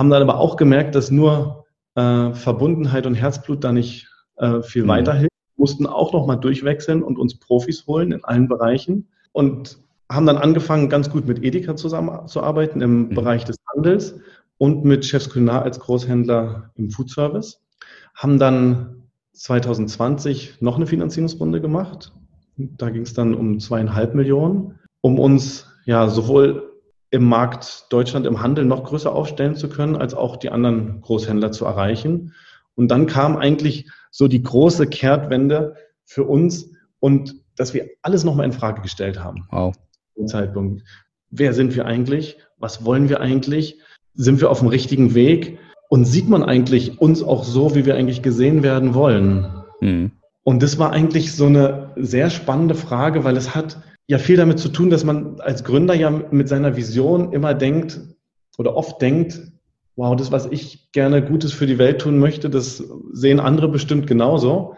haben 0.00 0.08
dann 0.08 0.22
aber 0.22 0.38
auch 0.38 0.56
gemerkt, 0.56 0.94
dass 0.94 1.10
nur 1.10 1.66
äh, 1.94 2.32
Verbundenheit 2.32 3.04
und 3.04 3.12
Herzblut 3.12 3.62
da 3.62 3.70
nicht 3.70 4.08
äh, 4.36 4.62
viel 4.62 4.84
mhm. 4.84 4.88
weiterhilft, 4.88 5.34
mussten 5.56 5.86
auch 5.86 6.14
nochmal 6.14 6.40
durchwechseln 6.40 7.02
und 7.02 7.18
uns 7.18 7.38
Profis 7.38 7.86
holen 7.86 8.10
in 8.10 8.24
allen 8.24 8.48
Bereichen 8.48 9.10
und 9.32 9.78
haben 10.10 10.24
dann 10.24 10.38
angefangen, 10.38 10.88
ganz 10.88 11.10
gut 11.10 11.28
mit 11.28 11.44
Edeka 11.44 11.76
zusammenzuarbeiten 11.76 12.80
im 12.80 13.10
mhm. 13.10 13.14
Bereich 13.14 13.44
des 13.44 13.58
Handels 13.74 14.18
und 14.56 14.86
mit 14.86 15.04
Chefs 15.04 15.28
Culinar 15.28 15.64
als 15.64 15.78
Großhändler 15.78 16.70
im 16.76 16.88
Foodservice. 16.88 17.60
Haben 18.14 18.38
dann 18.38 19.02
2020 19.34 20.62
noch 20.62 20.76
eine 20.76 20.86
Finanzierungsrunde 20.86 21.60
gemacht. 21.60 22.14
Da 22.56 22.88
ging 22.88 23.02
es 23.02 23.12
dann 23.12 23.34
um 23.34 23.60
zweieinhalb 23.60 24.14
Millionen, 24.14 24.78
um 25.02 25.18
uns 25.18 25.66
ja 25.84 26.08
sowohl 26.08 26.69
im 27.10 27.24
Markt 27.24 27.86
Deutschland 27.90 28.26
im 28.26 28.42
Handel 28.42 28.64
noch 28.64 28.84
größer 28.84 29.12
aufstellen 29.12 29.56
zu 29.56 29.68
können, 29.68 29.96
als 29.96 30.14
auch 30.14 30.36
die 30.36 30.50
anderen 30.50 31.00
Großhändler 31.00 31.52
zu 31.52 31.64
erreichen. 31.64 32.34
Und 32.76 32.88
dann 32.88 33.06
kam 33.06 33.36
eigentlich 33.36 33.90
so 34.10 34.28
die 34.28 34.42
große 34.42 34.86
Kehrtwende 34.86 35.74
für 36.04 36.24
uns 36.24 36.70
und 37.00 37.34
dass 37.56 37.74
wir 37.74 37.88
alles 38.02 38.24
nochmal 38.24 38.46
in 38.46 38.52
Frage 38.52 38.80
gestellt 38.80 39.22
haben. 39.22 39.46
Wow. 39.50 39.74
Zeitpunkt. 40.26 40.82
Wer 41.30 41.52
sind 41.52 41.74
wir 41.74 41.86
eigentlich? 41.86 42.38
Was 42.58 42.84
wollen 42.84 43.08
wir 43.08 43.20
eigentlich? 43.20 43.80
Sind 44.14 44.40
wir 44.40 44.50
auf 44.50 44.60
dem 44.60 44.68
richtigen 44.68 45.14
Weg? 45.14 45.58
Und 45.88 46.04
sieht 46.04 46.28
man 46.28 46.42
eigentlich 46.42 47.00
uns 47.00 47.22
auch 47.22 47.44
so, 47.44 47.74
wie 47.74 47.86
wir 47.86 47.96
eigentlich 47.96 48.22
gesehen 48.22 48.62
werden 48.62 48.94
wollen? 48.94 49.64
Mhm. 49.80 50.12
Und 50.42 50.62
das 50.62 50.78
war 50.78 50.92
eigentlich 50.92 51.34
so 51.34 51.46
eine 51.46 51.92
sehr 51.96 52.30
spannende 52.30 52.74
Frage, 52.74 53.24
weil 53.24 53.36
es 53.36 53.54
hat 53.54 53.82
ja 54.10 54.18
viel 54.18 54.36
damit 54.36 54.58
zu 54.58 54.70
tun, 54.70 54.90
dass 54.90 55.04
man 55.04 55.38
als 55.38 55.62
Gründer 55.62 55.94
ja 55.94 56.10
mit 56.10 56.48
seiner 56.48 56.74
Vision 56.74 57.32
immer 57.32 57.54
denkt 57.54 58.00
oder 58.58 58.74
oft 58.74 59.00
denkt, 59.00 59.40
wow, 59.94 60.16
das, 60.16 60.32
was 60.32 60.46
ich 60.46 60.90
gerne 60.90 61.24
Gutes 61.24 61.52
für 61.52 61.66
die 61.66 61.78
Welt 61.78 62.00
tun 62.00 62.18
möchte, 62.18 62.50
das 62.50 62.82
sehen 63.12 63.38
andere 63.38 63.68
bestimmt 63.68 64.08
genauso. 64.08 64.74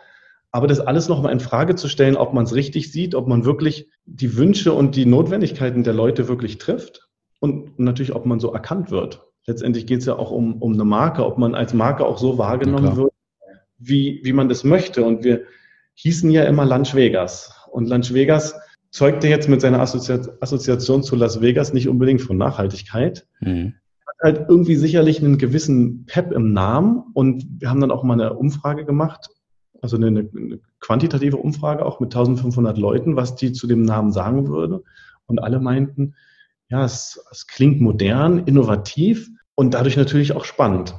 Aber 0.51 0.66
das 0.66 0.81
alles 0.81 1.09
nochmal 1.09 1.33
in 1.33 1.40
Frage 1.40 1.77
zu 1.77 1.88
stellen, 1.88 2.18
ob 2.18 2.35
man 2.35 2.45
es 2.45 2.55
richtig 2.55 2.92
sieht, 2.92 3.14
ob 3.14 3.27
man 3.27 3.47
wirklich 3.47 3.88
die 4.05 4.37
Wünsche 4.37 4.75
und 4.75 4.97
die 4.97 5.07
Notwendigkeiten 5.07 5.83
der 5.83 5.95
Leute 5.95 6.29
wirklich 6.29 6.59
trifft 6.59 7.09
und 7.40 7.79
natürlich, 7.79 8.14
ob 8.14 8.27
man 8.27 8.38
so 8.38 8.53
erkannt 8.53 8.90
wird. 8.90 9.23
Letztendlich 9.47 9.87
geht 9.87 10.01
es 10.01 10.05
ja 10.05 10.16
auch 10.16 10.31
um, 10.31 10.61
um 10.61 10.75
eine 10.75 10.85
Marke, 10.85 11.25
ob 11.25 11.38
man 11.38 11.55
als 11.55 11.73
Marke 11.73 12.05
auch 12.05 12.18
so 12.18 12.37
wahrgenommen 12.37 12.85
ja, 12.85 12.97
wird, 12.97 13.12
wie, 13.79 14.21
wie 14.25 14.35
man 14.35 14.51
das 14.51 14.62
möchte. 14.62 15.03
Und 15.03 15.25
wir 15.25 15.45
hießen 15.95 16.31
ja 16.31 16.45
immer 16.45 16.66
Lunch 16.66 16.95
Vegas. 16.95 17.51
Und 17.71 17.88
Lunch 17.88 18.12
Vegas 18.12 18.55
zeugte 18.93 19.27
jetzt 19.27 19.49
mit 19.49 19.61
seiner 19.61 19.81
Assoziation 19.81 21.03
zu 21.03 21.17
Las 21.17 21.41
Vegas 21.41 21.73
nicht 21.73 21.89
unbedingt 21.89 22.21
von 22.21 22.37
Nachhaltigkeit. 22.37 23.27
Mhm. 23.41 23.75
Hat 24.07 24.17
halt 24.23 24.49
irgendwie 24.49 24.77
sicherlich 24.77 25.21
einen 25.21 25.39
gewissen 25.39 26.05
Pep 26.05 26.31
im 26.31 26.53
Namen. 26.53 27.03
Und 27.15 27.47
wir 27.59 27.71
haben 27.71 27.81
dann 27.81 27.91
auch 27.91 28.05
mal 28.05 28.15
eine 28.15 28.35
Umfrage 28.35 28.85
gemacht, 28.85 29.31
also 29.81 29.97
eine, 29.97 30.09
eine 30.09 30.61
quantitative 30.81 31.39
Umfrage 31.39 31.85
auch 31.85 32.01
mit 32.01 32.15
1500 32.15 32.77
Leuten, 32.77 33.17
was 33.17 33.35
die 33.35 33.53
zu 33.53 33.67
dem 33.67 33.83
Namen 33.83 34.13
sagen 34.13 34.47
würde. 34.47 34.83
Und 35.27 35.43
alle 35.43 35.59
meinten, 35.59 36.15
ja, 36.69 36.85
es, 36.85 37.25
es 37.31 37.47
klingt 37.47 37.81
modern, 37.81 38.41
innovativ 38.45 39.31
und 39.55 39.73
dadurch 39.73 39.97
natürlich 39.97 40.35
auch 40.35 40.45
spannend. 40.45 40.95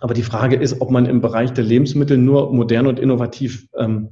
Aber 0.00 0.14
die 0.14 0.22
Frage 0.22 0.56
ist, 0.56 0.80
ob 0.80 0.90
man 0.90 1.06
im 1.06 1.20
Bereich 1.20 1.52
der 1.52 1.64
Lebensmittel 1.64 2.18
nur 2.18 2.52
modern 2.52 2.86
und 2.86 3.00
innovativ 3.00 3.68
ähm, 3.76 4.10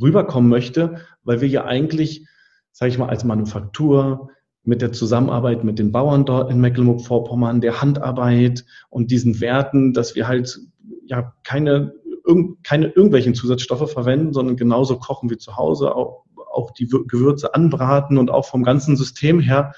rüberkommen 0.00 0.48
möchte, 0.50 1.00
weil 1.22 1.40
wir 1.40 1.48
ja 1.48 1.64
eigentlich, 1.64 2.26
sage 2.72 2.90
ich 2.90 2.98
mal, 2.98 3.08
als 3.08 3.24
Manufaktur 3.24 4.30
mit 4.64 4.82
der 4.82 4.92
Zusammenarbeit 4.92 5.64
mit 5.64 5.78
den 5.78 5.92
Bauern 5.92 6.26
dort 6.26 6.50
in 6.50 6.60
Mecklenburg-Vorpommern, 6.60 7.60
der 7.60 7.80
Handarbeit 7.80 8.64
und 8.90 9.10
diesen 9.10 9.40
Werten, 9.40 9.94
dass 9.94 10.14
wir 10.14 10.28
halt 10.28 10.58
ja 11.06 11.32
keine 11.42 11.94
irg 12.26 12.62
keine 12.62 12.88
irgendwelchen 12.88 13.34
Zusatzstoffe 13.34 13.90
verwenden, 13.90 14.32
sondern 14.32 14.56
genauso 14.56 14.98
kochen 14.98 15.30
wie 15.30 15.38
zu 15.38 15.56
Hause, 15.56 15.94
auch, 15.94 16.24
auch 16.52 16.72
die 16.72 16.86
Gewürze 16.86 17.54
anbraten 17.54 18.18
und 18.18 18.30
auch 18.30 18.44
vom 18.44 18.62
ganzen 18.62 18.96
System 18.96 19.40
her 19.40 19.72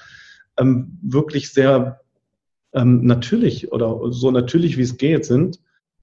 ähm, 0.57 0.99
wirklich 1.01 1.53
sehr 1.53 2.01
ähm, 2.73 3.05
natürlich 3.05 3.71
oder 3.71 4.11
so 4.11 4.31
natürlich 4.31 4.77
wie 4.77 4.81
es 4.81 4.97
geht 4.97 5.25
sind, 5.25 5.59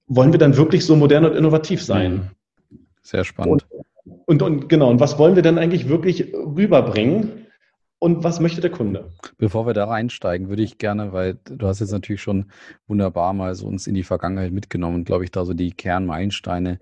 wollen 0.07 0.31
wir 0.31 0.39
dann 0.39 0.57
wirklich 0.57 0.85
so 0.85 0.95
modern 0.95 1.25
und 1.25 1.35
innovativ 1.35 1.83
sein. 1.83 2.31
Sehr 3.03 3.23
spannend. 3.23 3.67
Und, 3.71 3.85
und, 4.25 4.41
und 4.41 4.69
genau, 4.69 4.89
und 4.89 4.99
was 4.99 5.17
wollen 5.17 5.35
wir 5.35 5.43
denn 5.43 5.57
eigentlich 5.57 5.89
wirklich 5.89 6.33
rüberbringen? 6.33 7.47
Und 8.01 8.23
was 8.23 8.39
möchte 8.39 8.61
der 8.61 8.71
Kunde? 8.71 9.11
Bevor 9.37 9.67
wir 9.67 9.73
da 9.73 9.89
einsteigen, 9.89 10.47
würde 10.47 10.63
ich 10.63 10.77
gerne, 10.77 11.11
weil 11.11 11.37
du 11.43 11.67
hast 11.67 11.81
jetzt 11.81 11.91
natürlich 11.91 12.21
schon 12.21 12.49
wunderbar 12.87 13.33
mal 13.33 13.53
so 13.55 13.67
uns 13.67 13.87
in 13.87 13.93
die 13.93 14.03
Vergangenheit 14.03 14.53
mitgenommen, 14.53 15.03
glaube 15.03 15.25
ich, 15.25 15.31
da 15.31 15.43
so 15.43 15.53
die 15.53 15.71
Kernmeilensteine 15.71 16.79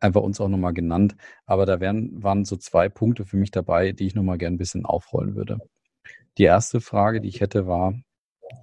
einfach 0.00 0.22
uns 0.22 0.40
auch 0.40 0.48
nochmal 0.48 0.72
genannt. 0.72 1.14
Aber 1.46 1.66
da 1.66 1.78
wären, 1.78 2.20
waren 2.20 2.44
so 2.44 2.56
zwei 2.56 2.88
Punkte 2.88 3.24
für 3.24 3.36
mich 3.36 3.52
dabei, 3.52 3.92
die 3.92 4.06
ich 4.06 4.16
nochmal 4.16 4.38
gerne 4.38 4.56
ein 4.56 4.58
bisschen 4.58 4.84
aufrollen 4.84 5.36
würde. 5.36 5.58
Die 6.36 6.44
erste 6.44 6.80
Frage, 6.80 7.20
die 7.20 7.28
ich 7.28 7.40
hätte, 7.40 7.68
war, 7.68 7.94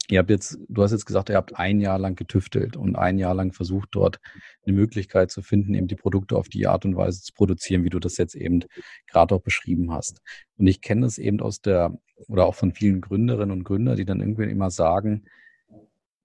Ihr 0.10 0.19
habt 0.19 0.30
jetzt, 0.30 0.58
du 0.69 0.84
hast 0.84 0.91
jetzt 0.91 1.06
gesagt, 1.06 1.30
ihr 1.30 1.36
habt 1.36 1.56
ein 1.56 1.80
Jahr 1.80 1.98
lang 1.98 2.15
getüftelt 2.15 2.78
und 2.78 2.95
ein 2.95 3.17
Jahr 3.17 3.34
lang 3.34 3.54
versucht, 3.54 3.89
dort 3.91 4.19
eine 4.65 4.76
Möglichkeit 4.76 5.32
zu 5.32 5.41
finden, 5.41 5.74
eben 5.74 5.88
die 5.88 5.95
Produkte 5.95 6.36
auf 6.36 6.48
die 6.48 6.67
Art 6.67 6.86
und 6.86 6.95
Weise 6.95 7.21
zu 7.21 7.34
produzieren, 7.34 7.84
wie 7.84 7.89
du 7.89 8.00
das 8.00 8.17
jetzt 8.17 8.36
eben 8.36 8.63
gerade 9.08 9.36
auch 9.36 9.41
beschrieben 9.41 9.91
hast. 9.91 10.21
Und 10.58 10.67
ich 10.67 10.82
kenne 10.82 11.02
das 11.02 11.17
eben 11.17 11.39
aus 11.39 11.62
der, 11.62 11.98
oder 12.28 12.45
auch 12.45 12.56
von 12.56 12.71
vielen 12.71 13.02
Gründerinnen 13.02 13.52
und 13.52 13.63
Gründern, 13.63 13.98
die 13.98 14.06
dann 14.06 14.21
irgendwie 14.21 14.43
immer 14.43 14.69
sagen, 14.69 15.26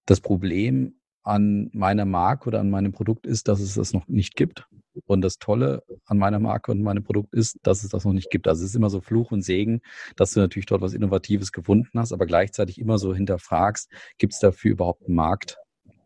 das 0.04 0.20
Problem 0.20 0.99
an 1.30 1.70
meiner 1.72 2.06
Marke 2.06 2.48
oder 2.48 2.58
an 2.58 2.70
meinem 2.70 2.90
Produkt 2.90 3.24
ist, 3.24 3.46
dass 3.46 3.60
es 3.60 3.74
das 3.74 3.92
noch 3.92 4.08
nicht 4.08 4.34
gibt. 4.34 4.66
Und 5.06 5.20
das 5.20 5.38
Tolle 5.38 5.84
an 6.06 6.18
meiner 6.18 6.40
Marke 6.40 6.72
und 6.72 6.82
meinem 6.82 7.04
Produkt 7.04 7.32
ist, 7.32 7.58
dass 7.62 7.84
es 7.84 7.90
das 7.90 8.04
noch 8.04 8.12
nicht 8.12 8.30
gibt. 8.30 8.48
Also 8.48 8.64
es 8.64 8.70
ist 8.70 8.74
immer 8.74 8.90
so 8.90 9.00
Fluch 9.00 9.30
und 9.30 9.42
Segen, 9.42 9.80
dass 10.16 10.32
du 10.32 10.40
natürlich 10.40 10.66
dort 10.66 10.82
was 10.82 10.92
Innovatives 10.92 11.52
gefunden 11.52 12.00
hast, 12.00 12.12
aber 12.12 12.26
gleichzeitig 12.26 12.80
immer 12.80 12.98
so 12.98 13.14
hinterfragst, 13.14 13.88
gibt 14.18 14.32
es 14.32 14.40
dafür 14.40 14.72
überhaupt 14.72 15.06
einen 15.06 15.14
Markt 15.14 15.58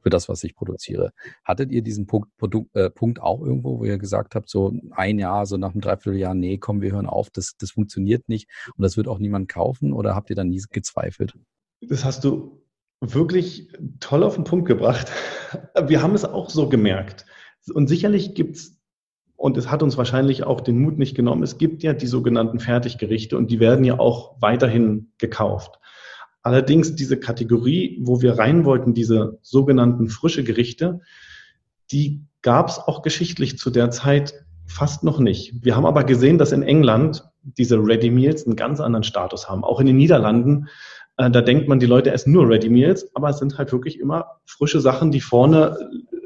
für 0.02 0.10
das, 0.10 0.28
was 0.28 0.44
ich 0.44 0.54
produziere? 0.54 1.12
Hattet 1.42 1.72
ihr 1.72 1.80
diesen 1.80 2.06
Punkt, 2.06 2.28
Produkt, 2.37 2.76
äh, 2.76 2.90
Punkt 2.90 3.22
auch 3.22 3.40
irgendwo, 3.40 3.78
wo 3.78 3.84
ihr 3.87 3.96
gesagt 3.96 4.34
habt, 4.34 4.50
so 4.50 4.78
ein 4.90 5.18
Jahr, 5.18 5.46
so 5.46 5.56
nach 5.56 5.72
einem 5.72 5.80
Dreivierteljahr, 5.80 6.34
nee, 6.34 6.58
komm, 6.58 6.82
wir 6.82 6.92
hören 6.92 7.06
auf, 7.06 7.30
das, 7.30 7.54
das 7.58 7.70
funktioniert 7.70 8.28
nicht 8.28 8.50
und 8.76 8.82
das 8.82 8.98
wird 8.98 9.08
auch 9.08 9.18
niemand 9.18 9.48
kaufen 9.48 9.94
oder 9.94 10.14
habt 10.14 10.28
ihr 10.28 10.37
dann 10.37 10.50
nie 10.50 10.62
gezweifelt? 10.70 11.32
Das 11.80 12.04
hast 12.04 12.24
du 12.24 12.63
wirklich 13.12 13.68
toll 14.00 14.22
auf 14.22 14.36
den 14.36 14.44
Punkt 14.44 14.66
gebracht. 14.66 15.10
Wir 15.86 16.02
haben 16.02 16.14
es 16.14 16.24
auch 16.24 16.50
so 16.50 16.68
gemerkt. 16.68 17.26
Und 17.72 17.88
sicherlich 17.88 18.34
gibt 18.34 18.56
es, 18.56 18.80
und 19.36 19.56
es 19.56 19.70
hat 19.70 19.82
uns 19.82 19.96
wahrscheinlich 19.96 20.44
auch 20.44 20.60
den 20.60 20.80
Mut 20.80 20.98
nicht 20.98 21.14
genommen, 21.14 21.42
es 21.42 21.58
gibt 21.58 21.82
ja 21.82 21.92
die 21.92 22.06
sogenannten 22.06 22.60
Fertiggerichte 22.60 23.36
und 23.36 23.50
die 23.50 23.60
werden 23.60 23.84
ja 23.84 23.98
auch 23.98 24.40
weiterhin 24.40 25.12
gekauft. 25.18 25.78
Allerdings 26.42 26.94
diese 26.94 27.18
Kategorie, 27.18 27.98
wo 28.02 28.20
wir 28.20 28.38
rein 28.38 28.64
wollten, 28.64 28.94
diese 28.94 29.38
sogenannten 29.42 30.08
frische 30.08 30.44
Gerichte, 30.44 31.00
die 31.90 32.26
gab 32.42 32.68
es 32.68 32.78
auch 32.78 33.02
geschichtlich 33.02 33.58
zu 33.58 33.70
der 33.70 33.90
Zeit 33.90 34.44
fast 34.66 35.04
noch 35.04 35.18
nicht. 35.18 35.64
Wir 35.64 35.76
haben 35.76 35.86
aber 35.86 36.04
gesehen, 36.04 36.38
dass 36.38 36.52
in 36.52 36.62
England 36.62 37.24
diese 37.42 37.78
Ready 37.78 38.10
Meals 38.10 38.46
einen 38.46 38.56
ganz 38.56 38.80
anderen 38.80 39.04
Status 39.04 39.48
haben. 39.48 39.64
Auch 39.64 39.80
in 39.80 39.86
den 39.86 39.96
Niederlanden 39.96 40.68
äh, 41.16 41.31
da 41.31 41.40
denkt 41.40 41.68
man, 41.68 41.79
die 41.79 41.87
Leute 41.87 42.12
essen 42.12 42.33
nur 42.33 42.48
Ready 42.48 42.68
Meals, 42.68 43.14
aber 43.14 43.29
es 43.29 43.38
sind 43.38 43.59
halt 43.59 43.72
wirklich 43.72 44.00
immer 44.00 44.40
frische 44.46 44.81
Sachen, 44.81 45.11
die 45.11 45.20
vorne 45.20 45.77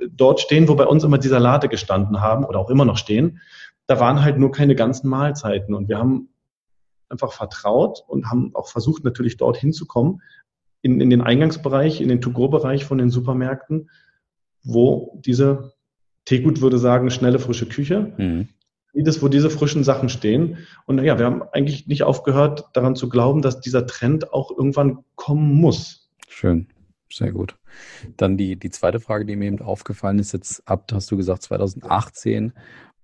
äh, 0.01 0.09
dort 0.11 0.41
stehen, 0.41 0.69
wo 0.69 0.75
bei 0.75 0.87
uns 0.87 1.05
immer 1.05 1.19
die 1.19 1.29
Salate 1.29 1.69
gestanden 1.69 2.21
haben 2.21 2.45
oder 2.45 2.59
auch 2.59 2.71
immer 2.71 2.85
noch 2.85 2.97
stehen. 2.97 3.41
Da 3.87 4.01
waren 4.01 4.23
halt 4.23 4.39
nur 4.39 4.51
keine 4.51 4.75
ganzen 4.75 5.09
Mahlzeiten 5.09 5.75
und 5.75 5.89
wir 5.89 5.99
haben 5.99 6.29
einfach 7.09 7.33
vertraut 7.33 8.05
und 8.07 8.31
haben 8.31 8.55
auch 8.55 8.69
versucht, 8.69 9.05
natürlich 9.05 9.37
dort 9.37 9.57
hinzukommen, 9.57 10.21
in, 10.83 11.01
in 11.01 11.11
den 11.11 11.23
Eingangsbereich, 11.23 12.01
in 12.01 12.09
den 12.09 12.21
To-Go-Bereich 12.21 12.85
von 12.85 12.99
den 12.99 13.11
Supermärkten, 13.11 13.91
wo 14.63 15.19
diese 15.25 15.73
Teegut 16.25 16.61
würde 16.61 16.79
sagen, 16.79 17.11
schnelle, 17.11 17.39
frische 17.39 17.67
Küche, 17.67 18.13
mhm 18.19 18.49
jedes, 18.99 19.23
wo 19.23 19.29
diese 19.29 19.49
frischen 19.49 19.85
Sachen 19.85 20.09
stehen. 20.09 20.59
Und 20.85 21.03
ja, 21.05 21.19
wir 21.21 21.25
haben 21.25 21.45
eigentlich 21.53 21.87
nicht 21.87 22.03
aufgehört, 22.03 22.65
daran 22.73 22.97
zu 22.97 23.09
glauben, 23.09 23.43
dass 23.43 23.61
dieser 23.61 23.87
Trend 23.87 24.33
auch 24.33 24.51
irgendwann 24.51 25.05
kommen 25.15 25.55
muss. 25.55 26.11
Schön. 26.27 26.67
Sehr 27.11 27.31
gut. 27.31 27.57
Dann 28.17 28.37
die, 28.37 28.57
die 28.57 28.71
zweite 28.71 28.99
Frage, 28.99 29.25
die 29.25 29.37
mir 29.37 29.47
eben 29.47 29.63
aufgefallen 29.63 30.19
ist, 30.19 30.33
jetzt 30.33 30.67
ab, 30.69 30.91
hast 30.93 31.11
du 31.13 31.17
gesagt, 31.17 31.43
2018 31.45 32.53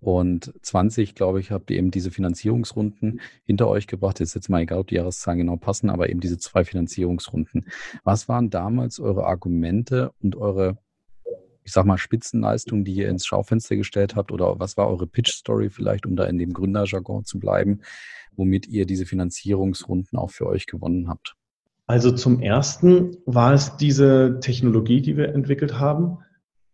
und 0.01 0.53
20, 0.63 1.15
glaube 1.15 1.39
ich, 1.39 1.53
habt 1.53 1.71
ihr 1.71 1.79
eben 1.79 1.93
diese 1.93 2.11
Finanzierungsrunden 2.11 3.21
hinter 3.45 3.69
euch 3.69 3.87
gebracht. 3.87 4.19
Jetzt 4.19 4.35
jetzt 4.35 4.51
mal 4.51 4.63
egal, 4.63 4.81
ob 4.81 4.89
die 4.89 4.97
Jahreszahlen 4.97 5.39
genau 5.39 5.57
passen, 5.57 5.91
aber 5.91 6.11
eben 6.11 6.19
diese 6.19 6.39
zwei 6.39 6.65
Finanzierungsrunden. 6.65 7.67
Was 8.03 8.29
waren 8.29 8.51
damals 8.51 8.99
eure 8.99 9.27
Argumente 9.27 10.13
und 10.21 10.35
eure 10.35 10.77
ich 11.65 11.73
sag 11.73 11.87
mal, 11.87 11.99
Spitzenleistung, 11.99 12.85
die 12.85 12.95
ihr 12.95 13.09
ins 13.09 13.27
Schaufenster 13.27 13.77
gestellt 13.77 14.15
habt? 14.17 14.31
Oder 14.33 14.61
was 14.61 14.77
war 14.77 14.89
eure 14.89 15.07
Pitch-Story 15.07 15.71
vielleicht, 15.71 16.07
um 16.07 16.15
da 16.15 16.25
in 16.25 16.39
dem 16.39 16.53
Gründerjargon 16.53 17.25
zu 17.25 17.41
bleiben, 17.41 17.81
womit 18.37 18.69
ihr 18.69 18.87
diese 18.87 19.07
Finanzierungsrunden 19.07 20.19
auch 20.19 20.31
für 20.31 20.47
euch 20.47 20.67
gewonnen 20.67 21.09
habt? 21.09 21.35
Also 21.87 22.13
zum 22.13 22.41
ersten 22.41 23.17
war 23.27 23.53
es 23.55 23.77
diese 23.77 24.39
Technologie, 24.41 25.01
die 25.01 25.17
wir 25.17 25.35
entwickelt 25.35 25.79
haben. 25.79 26.19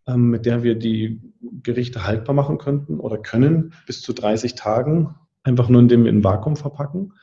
ähm, 0.07 0.29
mit 0.29 0.45
der 0.45 0.63
wir 0.63 0.75
die 0.75 1.21
Gerichte 1.63 2.05
haltbar 2.05 2.35
machen 2.35 2.57
könnten 2.57 2.99
oder 2.99 3.17
können, 3.17 3.73
bis 3.85 4.01
zu 4.01 4.13
30 4.13 4.55
Tagen, 4.55 5.15
einfach 5.43 5.69
nur 5.69 5.81
indem 5.81 6.03
wir 6.03 6.11
in 6.11 6.23
Vakuum 6.23 6.55
verpacken. 6.55 7.13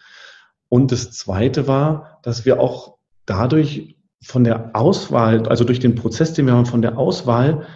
Und 0.68 0.92
das 0.92 1.11
Zweite 1.11 1.66
war, 1.66 2.20
dass 2.22 2.44
wir 2.44 2.61
auch 2.61 2.98
dadurch 3.26 3.97
von 4.22 4.44
der 4.44 4.74
Auswahl, 4.74 5.46
also 5.48 5.64
durch 5.64 5.81
den 5.81 5.94
Prozess, 5.94 6.33
den 6.33 6.46
wir 6.46 6.54
haben, 6.54 6.66
von 6.66 6.83
der 6.83 6.98
Auswahl 6.98 7.66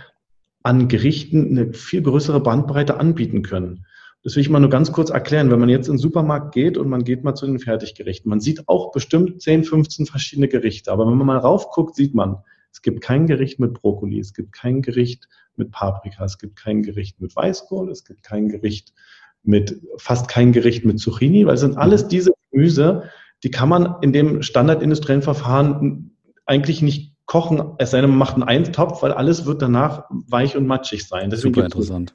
an 0.62 0.88
Gerichten 0.88 1.50
eine 1.50 1.72
viel 1.72 2.02
größere 2.02 2.40
Bandbreite 2.40 2.98
anbieten 2.98 3.42
können. 3.42 3.87
Das 4.22 4.37
will 4.37 4.42
ich 4.42 4.50
mal 4.50 4.61
nur 4.61 4.70
ganz 4.70 4.92
kurz 4.92 5.11
erklären. 5.11 5.50
Wenn 5.50 5.59
man 5.59 5.68
jetzt 5.68 5.88
in 5.88 5.94
den 5.94 5.98
Supermarkt 5.98 6.55
geht 6.55 6.78
und 6.78 6.88
man 6.88 7.02
geht 7.02 7.24
mal 7.24 7.35
zu 7.35 7.46
den 7.46 7.59
Fertiggerichten, 7.59 8.28
man 8.28 8.40
sieht 8.40 8.68
auch 8.68 8.92
bestimmt 8.92 9.42
10, 9.42 9.64
15 9.64 10.07
verschiedene 10.07 10.46
Gerichte. 10.46 10.92
Aber 10.92 11.07
wenn 11.07 11.16
man 11.16 11.26
mal 11.26 11.38
raufguckt, 11.38 11.96
sieht 11.96 12.14
man, 12.14 12.37
es 12.72 12.83
gibt 12.83 13.00
kein 13.00 13.26
Gericht 13.26 13.59
mit 13.59 13.74
Brokkoli, 13.74 14.20
es 14.20 14.33
gibt 14.33 14.52
kein 14.52 14.81
Gericht 14.81 15.28
mit 15.57 15.72
Paprika, 15.72 16.24
es 16.24 16.38
gibt 16.38 16.57
kein 16.57 16.83
Gericht 16.83 17.20
mit 17.20 17.35
Weißkohl, 17.35 17.90
es 17.90 18.05
gibt 18.05 18.22
kein 18.22 18.48
Gericht 18.48 18.94
mit, 19.42 19.81
fast 19.96 20.28
kein 20.28 20.52
Gericht 20.52 20.85
mit 20.85 21.00
Zucchini, 21.00 21.44
weil 21.46 21.55
es 21.55 21.61
sind 21.61 21.76
alles 21.76 22.07
diese 22.07 22.33
Gemüse, 22.50 23.11
die 23.42 23.50
kann 23.50 23.68
man 23.68 23.96
in 24.02 24.12
dem 24.12 24.42
standardindustriellen 24.42 25.22
Verfahren 25.22 26.12
eigentlich 26.52 26.82
nicht 26.82 27.14
kochen, 27.24 27.62
es 27.78 27.92
sei 27.92 28.00
denn, 28.02 28.10
man 28.10 28.18
macht 28.18 28.34
einen 28.34 28.42
Eintopf, 28.42 29.02
weil 29.02 29.12
alles 29.12 29.46
wird 29.46 29.62
danach 29.62 30.04
weich 30.10 30.56
und 30.56 30.66
matschig 30.66 31.08
sein. 31.08 31.30
Deswegen 31.30 31.54
Super 31.54 31.64
interessant. 31.64 32.14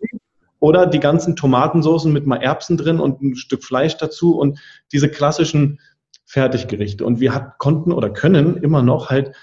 Oder 0.60 0.86
die 0.86 1.00
ganzen 1.00 1.36
Tomatensoßen 1.36 2.13
mit 2.13 2.28
mal 2.28 2.38
Erbsen 2.38 2.78
drin 2.78 3.00
und 3.00 3.21
ein 3.21 3.36
Stück 3.36 3.63
Fleisch 3.63 3.97
dazu 3.97 4.38
und 4.38 4.60
diese 4.91 5.10
klassischen 5.10 5.80
Fertiggerichte. 6.26 7.06
Und 7.06 7.19
wir 7.19 7.34
hat, 7.34 7.58
konnten 7.58 7.91
oder 7.91 8.10
können 8.12 8.58
immer 8.58 8.84
noch 8.84 9.10
halt, 9.10 9.34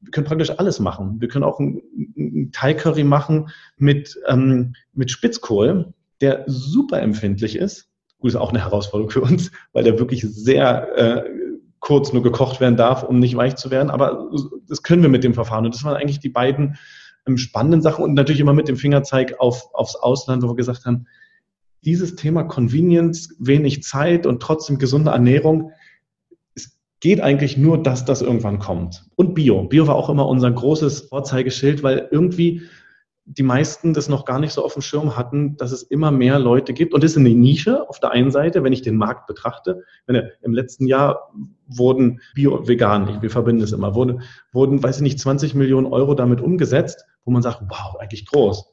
wir 0.00 0.10
können 0.10 0.26
praktisch 0.26 0.50
alles 0.50 0.80
machen. 0.80 1.20
Wir 1.20 1.28
können 1.28 1.44
auch 1.44 1.60
einen 1.60 2.50
Thai-Curry 2.52 3.04
machen 3.04 3.50
mit, 3.76 4.18
ähm, 4.26 4.74
mit 4.92 5.10
Spitzkohl, 5.10 5.94
der 6.20 6.44
super 6.46 7.00
empfindlich 7.00 7.56
ist. 7.56 7.88
Gut, 8.18 8.30
ist 8.30 8.36
auch 8.36 8.50
eine 8.50 8.64
Herausforderung 8.64 9.10
für 9.10 9.20
uns, 9.20 9.52
weil 9.72 9.84
der 9.84 9.98
wirklich 9.98 10.22
sehr 10.22 10.96
äh, 10.96 11.41
kurz 11.82 12.12
nur 12.12 12.22
gekocht 12.22 12.60
werden 12.60 12.76
darf, 12.76 13.02
um 13.02 13.18
nicht 13.18 13.36
weich 13.36 13.56
zu 13.56 13.70
werden. 13.70 13.90
Aber 13.90 14.30
das 14.68 14.82
können 14.82 15.02
wir 15.02 15.10
mit 15.10 15.24
dem 15.24 15.34
Verfahren. 15.34 15.66
Und 15.66 15.74
das 15.74 15.84
waren 15.84 15.96
eigentlich 15.96 16.20
die 16.20 16.30
beiden 16.30 16.78
ähm, 17.26 17.36
spannenden 17.36 17.82
Sachen 17.82 18.04
und 18.04 18.14
natürlich 18.14 18.40
immer 18.40 18.54
mit 18.54 18.68
dem 18.68 18.76
Fingerzeig 18.76 19.34
auf, 19.40 19.74
aufs 19.74 19.96
Ausland, 19.96 20.42
wo 20.42 20.48
wir 20.48 20.54
gesagt 20.54 20.86
haben, 20.86 21.06
dieses 21.84 22.14
Thema 22.14 22.44
Convenience, 22.44 23.34
wenig 23.40 23.82
Zeit 23.82 24.26
und 24.26 24.40
trotzdem 24.40 24.78
gesunde 24.78 25.10
Ernährung, 25.10 25.72
es 26.54 26.78
geht 27.00 27.20
eigentlich 27.20 27.56
nur, 27.56 27.82
dass 27.82 28.04
das 28.04 28.22
irgendwann 28.22 28.60
kommt. 28.60 29.04
Und 29.16 29.34
Bio. 29.34 29.64
Bio 29.64 29.88
war 29.88 29.96
auch 29.96 30.08
immer 30.08 30.28
unser 30.28 30.52
großes 30.52 31.08
Vorzeigeschild, 31.08 31.82
weil 31.82 32.08
irgendwie 32.12 32.62
die 33.38 33.42
meisten 33.42 33.94
das 33.94 34.08
noch 34.08 34.24
gar 34.24 34.38
nicht 34.38 34.52
so 34.52 34.64
auf 34.64 34.74
dem 34.74 34.82
Schirm 34.82 35.16
hatten, 35.16 35.56
dass 35.56 35.72
es 35.72 35.82
immer 35.82 36.10
mehr 36.10 36.38
Leute 36.38 36.72
gibt. 36.72 36.92
Und 36.92 37.02
das 37.02 37.12
ist 37.12 37.16
eine 37.16 37.30
Nische 37.30 37.88
auf 37.88 37.98
der 37.98 38.10
einen 38.10 38.30
Seite, 38.30 38.62
wenn 38.62 38.72
ich 38.72 38.82
den 38.82 38.96
Markt 38.96 39.26
betrachte. 39.26 39.84
Wenn 40.06 40.30
Im 40.42 40.52
letzten 40.52 40.86
Jahr 40.86 41.32
wurden 41.66 42.20
Bio 42.34 42.66
vegan, 42.68 43.22
wir 43.22 43.30
verbinden 43.30 43.62
es 43.62 43.72
immer, 43.72 43.94
wurden, 43.94 44.22
wurden, 44.52 44.82
weiß 44.82 44.96
ich 44.96 45.02
nicht, 45.02 45.18
20 45.18 45.54
Millionen 45.54 45.86
Euro 45.86 46.14
damit 46.14 46.40
umgesetzt, 46.40 47.06
wo 47.24 47.30
man 47.30 47.42
sagt, 47.42 47.62
wow, 47.68 47.96
eigentlich 47.98 48.26
groß. 48.26 48.66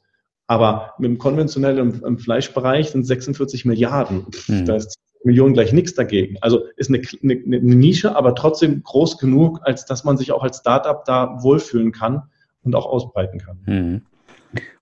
Aber 0.46 0.94
mit 0.98 1.10
dem 1.10 1.18
konventionellen 1.18 2.02
im 2.02 2.18
Fleischbereich 2.18 2.90
sind 2.90 3.04
46 3.04 3.64
Milliarden. 3.64 4.26
Hm. 4.46 4.66
Da 4.66 4.76
ist 4.76 4.98
Millionen 5.24 5.54
gleich 5.54 5.72
nichts 5.72 5.94
dagegen. 5.94 6.36
Also 6.40 6.64
ist 6.76 6.90
eine, 6.90 7.02
eine, 7.22 7.34
eine 7.34 7.76
Nische, 7.76 8.16
aber 8.16 8.34
trotzdem 8.34 8.82
groß 8.82 9.18
genug, 9.18 9.60
als 9.62 9.86
dass 9.86 10.04
man 10.04 10.18
sich 10.18 10.32
auch 10.32 10.42
als 10.42 10.58
Startup 10.58 11.04
da 11.04 11.42
wohlfühlen 11.42 11.92
kann 11.92 12.24
und 12.62 12.74
auch 12.74 12.86
ausbreiten 12.86 13.38
kann. 13.38 13.58
Hm. 13.64 14.02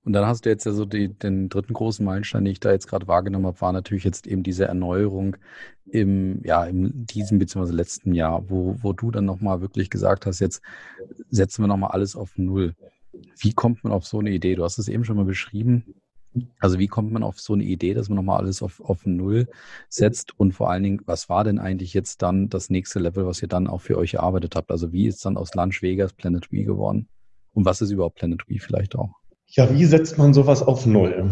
Und 0.09 0.15
dann 0.15 0.25
hast 0.25 0.47
du 0.47 0.49
jetzt 0.49 0.65
ja 0.65 0.73
so 0.73 0.87
die, 0.87 1.09
den 1.13 1.51
dritten 1.51 1.75
großen 1.75 2.03
Meilenstein, 2.03 2.43
den 2.43 2.53
ich 2.53 2.61
da 2.61 2.71
jetzt 2.71 2.89
gerade 2.89 3.07
wahrgenommen 3.09 3.45
habe, 3.45 3.61
war 3.61 3.73
natürlich 3.75 4.05
jetzt 4.05 4.27
eben 4.27 4.43
diese 4.43 4.65
Erneuerung 4.65 5.37
im, 5.85 6.41
ja, 6.45 6.65
in 6.65 7.05
diesem 7.05 7.39
bzw. 7.39 7.73
letzten 7.73 8.15
Jahr, 8.15 8.49
wo, 8.49 8.77
wo 8.81 8.95
du 8.95 9.11
dann 9.11 9.27
nochmal 9.27 9.61
wirklich 9.61 9.91
gesagt 9.91 10.25
hast, 10.25 10.41
jetzt 10.41 10.63
setzen 11.29 11.63
wir 11.63 11.69
nochmal 11.69 11.91
alles 11.91 12.17
auf 12.17 12.39
Null. 12.39 12.75
Wie 13.39 13.53
kommt 13.53 13.85
man 13.85 13.93
auf 13.93 14.07
so 14.07 14.21
eine 14.21 14.31
Idee? 14.31 14.55
Du 14.55 14.65
hast 14.65 14.79
es 14.79 14.89
eben 14.89 15.05
schon 15.05 15.19
mal 15.19 15.27
beschrieben. 15.27 15.85
Also 16.59 16.79
wie 16.79 16.89
kommt 16.89 17.13
man 17.13 17.23
auf 17.23 17.39
so 17.39 17.53
eine 17.53 17.65
Idee, 17.65 17.93
dass 17.93 18.09
man 18.09 18.17
nochmal 18.17 18.39
alles 18.39 18.63
auf, 18.63 18.81
auf 18.81 19.05
Null 19.05 19.47
setzt? 19.91 20.41
Und 20.41 20.53
vor 20.53 20.71
allen 20.71 20.85
Dingen, 20.85 21.03
was 21.05 21.29
war 21.29 21.45
denn 21.45 21.59
eigentlich 21.59 21.93
jetzt 21.93 22.23
dann 22.23 22.49
das 22.49 22.71
nächste 22.71 22.99
Level, 22.99 23.27
was 23.27 23.43
ihr 23.43 23.49
dann 23.49 23.67
auch 23.67 23.83
für 23.83 23.99
euch 23.99 24.15
erarbeitet 24.15 24.57
habt? 24.57 24.71
Also 24.71 24.91
wie 24.91 25.07
ist 25.07 25.27
dann 25.27 25.37
aus 25.37 25.55
Lunch 25.55 25.83
Vegas 25.83 26.15
Planet 26.15 26.51
Wii 26.51 26.65
geworden? 26.65 27.09
Und 27.53 27.67
was 27.67 27.83
ist 27.83 27.91
überhaupt 27.91 28.17
Planet 28.17 28.49
Wii 28.49 28.59
vielleicht 28.59 28.97
auch? 28.97 29.18
Ja, 29.49 29.73
wie 29.73 29.85
setzt 29.85 30.19
man 30.19 30.35
sowas 30.35 30.63
auf 30.63 30.87
Null? 30.87 31.31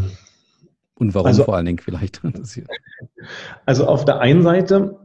Und 0.98 1.14
warum 1.14 1.26
also, 1.26 1.44
vor 1.44 1.56
allen 1.56 1.66
Dingen 1.66 1.78
vielleicht? 1.78 2.20
Also 3.66 3.86
auf 3.86 4.04
der 4.04 4.20
einen 4.20 4.42
Seite 4.42 5.00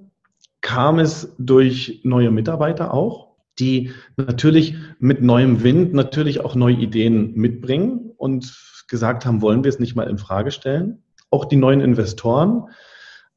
kam 0.61 0.99
es 0.99 1.33
durch 1.39 2.01
neue 2.03 2.29
Mitarbeiter 2.29 2.93
auch, 2.93 3.35
die 3.57 3.91
natürlich 4.15 4.75
mit 4.99 5.23
neuem 5.23 5.63
Wind 5.63 5.93
natürlich 5.93 6.41
auch 6.41 6.53
neue 6.53 6.75
Ideen 6.75 7.33
mitbringen 7.33 8.11
und 8.17 8.55
gesagt 8.87 9.25
haben, 9.25 9.41
wollen 9.41 9.63
wir 9.63 9.69
es 9.69 9.79
nicht 9.79 9.95
mal 9.95 10.07
in 10.07 10.19
Frage 10.19 10.51
stellen. 10.51 11.03
Auch 11.31 11.45
die 11.45 11.55
neuen 11.55 11.81
Investoren 11.81 12.67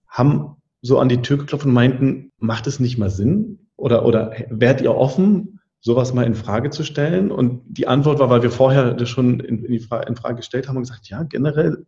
haben 0.06 0.56
so 0.82 0.98
an 0.98 1.08
die 1.08 1.22
Tür 1.22 1.38
geklopft 1.38 1.64
und 1.64 1.72
meinten, 1.72 2.30
macht 2.38 2.66
es 2.66 2.78
nicht 2.78 2.98
mal 2.98 3.10
Sinn? 3.10 3.68
Oder, 3.76 4.04
oder 4.04 4.32
wärt 4.50 4.82
ihr 4.82 4.94
offen, 4.94 5.60
sowas 5.84 6.14
mal 6.14 6.24
in 6.24 6.34
Frage 6.34 6.70
zu 6.70 6.82
stellen? 6.82 7.30
Und 7.30 7.62
die 7.66 7.86
Antwort 7.86 8.18
war, 8.18 8.30
weil 8.30 8.42
wir 8.42 8.50
vorher 8.50 8.94
das 8.94 9.08
schon 9.10 9.40
in, 9.40 9.64
in, 9.64 9.80
Frage, 9.80 10.08
in 10.08 10.16
Frage 10.16 10.36
gestellt 10.36 10.66
haben 10.66 10.76
und 10.76 10.82
gesagt, 10.82 11.08
ja, 11.08 11.22
generell 11.24 11.84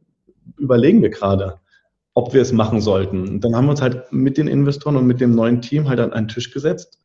überlegen 0.58 1.00
wir 1.00 1.08
gerade, 1.08 1.58
ob 2.12 2.34
wir 2.34 2.42
es 2.42 2.52
machen 2.52 2.80
sollten. 2.80 3.26
Und 3.26 3.40
dann 3.40 3.56
haben 3.56 3.64
wir 3.64 3.70
uns 3.70 3.80
halt 3.80 4.12
mit 4.12 4.36
den 4.36 4.48
Investoren 4.48 4.96
und 4.96 5.06
mit 5.06 5.20
dem 5.20 5.34
neuen 5.34 5.62
Team 5.62 5.88
halt 5.88 5.98
an 5.98 6.12
einen 6.12 6.28
Tisch 6.28 6.52
gesetzt 6.52 7.00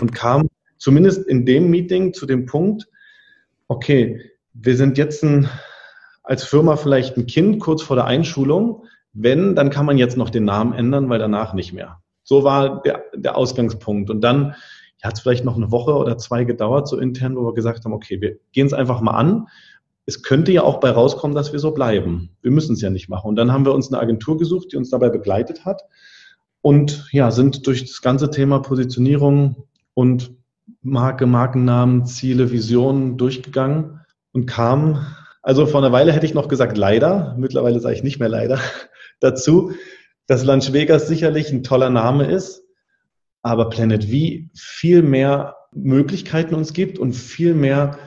und 0.00 0.14
kamen 0.14 0.48
zumindest 0.78 1.26
in 1.28 1.44
dem 1.44 1.68
Meeting 1.68 2.14
zu 2.14 2.24
dem 2.24 2.46
Punkt, 2.46 2.88
okay, 3.68 4.20
wir 4.54 4.76
sind 4.76 4.96
jetzt 4.96 5.22
ein, 5.22 5.48
als 6.22 6.44
Firma 6.44 6.76
vielleicht 6.76 7.18
ein 7.18 7.26
Kind 7.26 7.60
kurz 7.60 7.82
vor 7.82 7.96
der 7.96 8.06
Einschulung. 8.06 8.84
Wenn, 9.12 9.54
dann 9.54 9.70
kann 9.70 9.86
man 9.86 9.98
jetzt 9.98 10.16
noch 10.16 10.30
den 10.30 10.44
Namen 10.44 10.72
ändern, 10.72 11.10
weil 11.10 11.18
danach 11.18 11.52
nicht 11.52 11.72
mehr. 11.72 12.00
So 12.22 12.44
war 12.44 12.82
der, 12.82 13.04
der 13.14 13.36
Ausgangspunkt. 13.36 14.08
Und 14.08 14.22
dann 14.22 14.54
hat 15.02 15.14
es 15.14 15.20
vielleicht 15.20 15.44
noch 15.44 15.56
eine 15.56 15.70
Woche 15.70 15.94
oder 15.94 16.18
zwei 16.18 16.44
gedauert, 16.44 16.88
so 16.88 16.98
intern, 16.98 17.36
wo 17.36 17.44
wir 17.44 17.54
gesagt 17.54 17.84
haben, 17.84 17.92
okay, 17.92 18.20
wir 18.20 18.38
gehen 18.52 18.66
es 18.66 18.72
einfach 18.72 19.00
mal 19.00 19.12
an. 19.12 19.46
Es 20.06 20.22
könnte 20.22 20.52
ja 20.52 20.62
auch 20.62 20.80
bei 20.80 20.90
rauskommen, 20.90 21.34
dass 21.34 21.52
wir 21.52 21.58
so 21.58 21.72
bleiben. 21.72 22.30
Wir 22.42 22.50
müssen 22.50 22.72
es 22.74 22.80
ja 22.80 22.90
nicht 22.90 23.08
machen. 23.08 23.28
Und 23.28 23.36
dann 23.36 23.52
haben 23.52 23.64
wir 23.64 23.74
uns 23.74 23.92
eine 23.92 24.00
Agentur 24.00 24.38
gesucht, 24.38 24.72
die 24.72 24.76
uns 24.76 24.90
dabei 24.90 25.08
begleitet 25.08 25.64
hat 25.64 25.82
und 26.62 27.08
ja, 27.12 27.30
sind 27.30 27.66
durch 27.66 27.84
das 27.84 28.02
ganze 28.02 28.30
Thema 28.30 28.60
Positionierung 28.60 29.64
und 29.94 30.32
Marke, 30.82 31.26
Markennamen, 31.26 32.06
Ziele, 32.06 32.50
Visionen 32.50 33.16
durchgegangen 33.16 34.00
und 34.32 34.46
kam, 34.46 35.06
also 35.42 35.66
vor 35.66 35.80
einer 35.80 35.92
Weile 35.92 36.12
hätte 36.12 36.26
ich 36.26 36.34
noch 36.34 36.48
gesagt 36.48 36.76
leider, 36.76 37.34
mittlerweile 37.38 37.80
sage 37.80 37.94
ich 37.94 38.02
nicht 38.02 38.18
mehr 38.18 38.28
leider, 38.28 38.58
dazu, 39.20 39.72
dass 40.26 40.44
Lunch 40.44 40.72
Vegas 40.72 41.08
sicherlich 41.08 41.50
ein 41.50 41.62
toller 41.62 41.90
Name 41.90 42.30
ist, 42.30 42.62
aber 43.42 43.70
Planet 43.70 44.04
V 44.04 44.10
viel 44.54 45.02
mehr 45.02 45.56
Möglichkeiten 45.72 46.54
uns 46.54 46.72
gibt 46.72 46.98
und 46.98 47.12
viel 47.12 47.54
mehr 47.54 47.98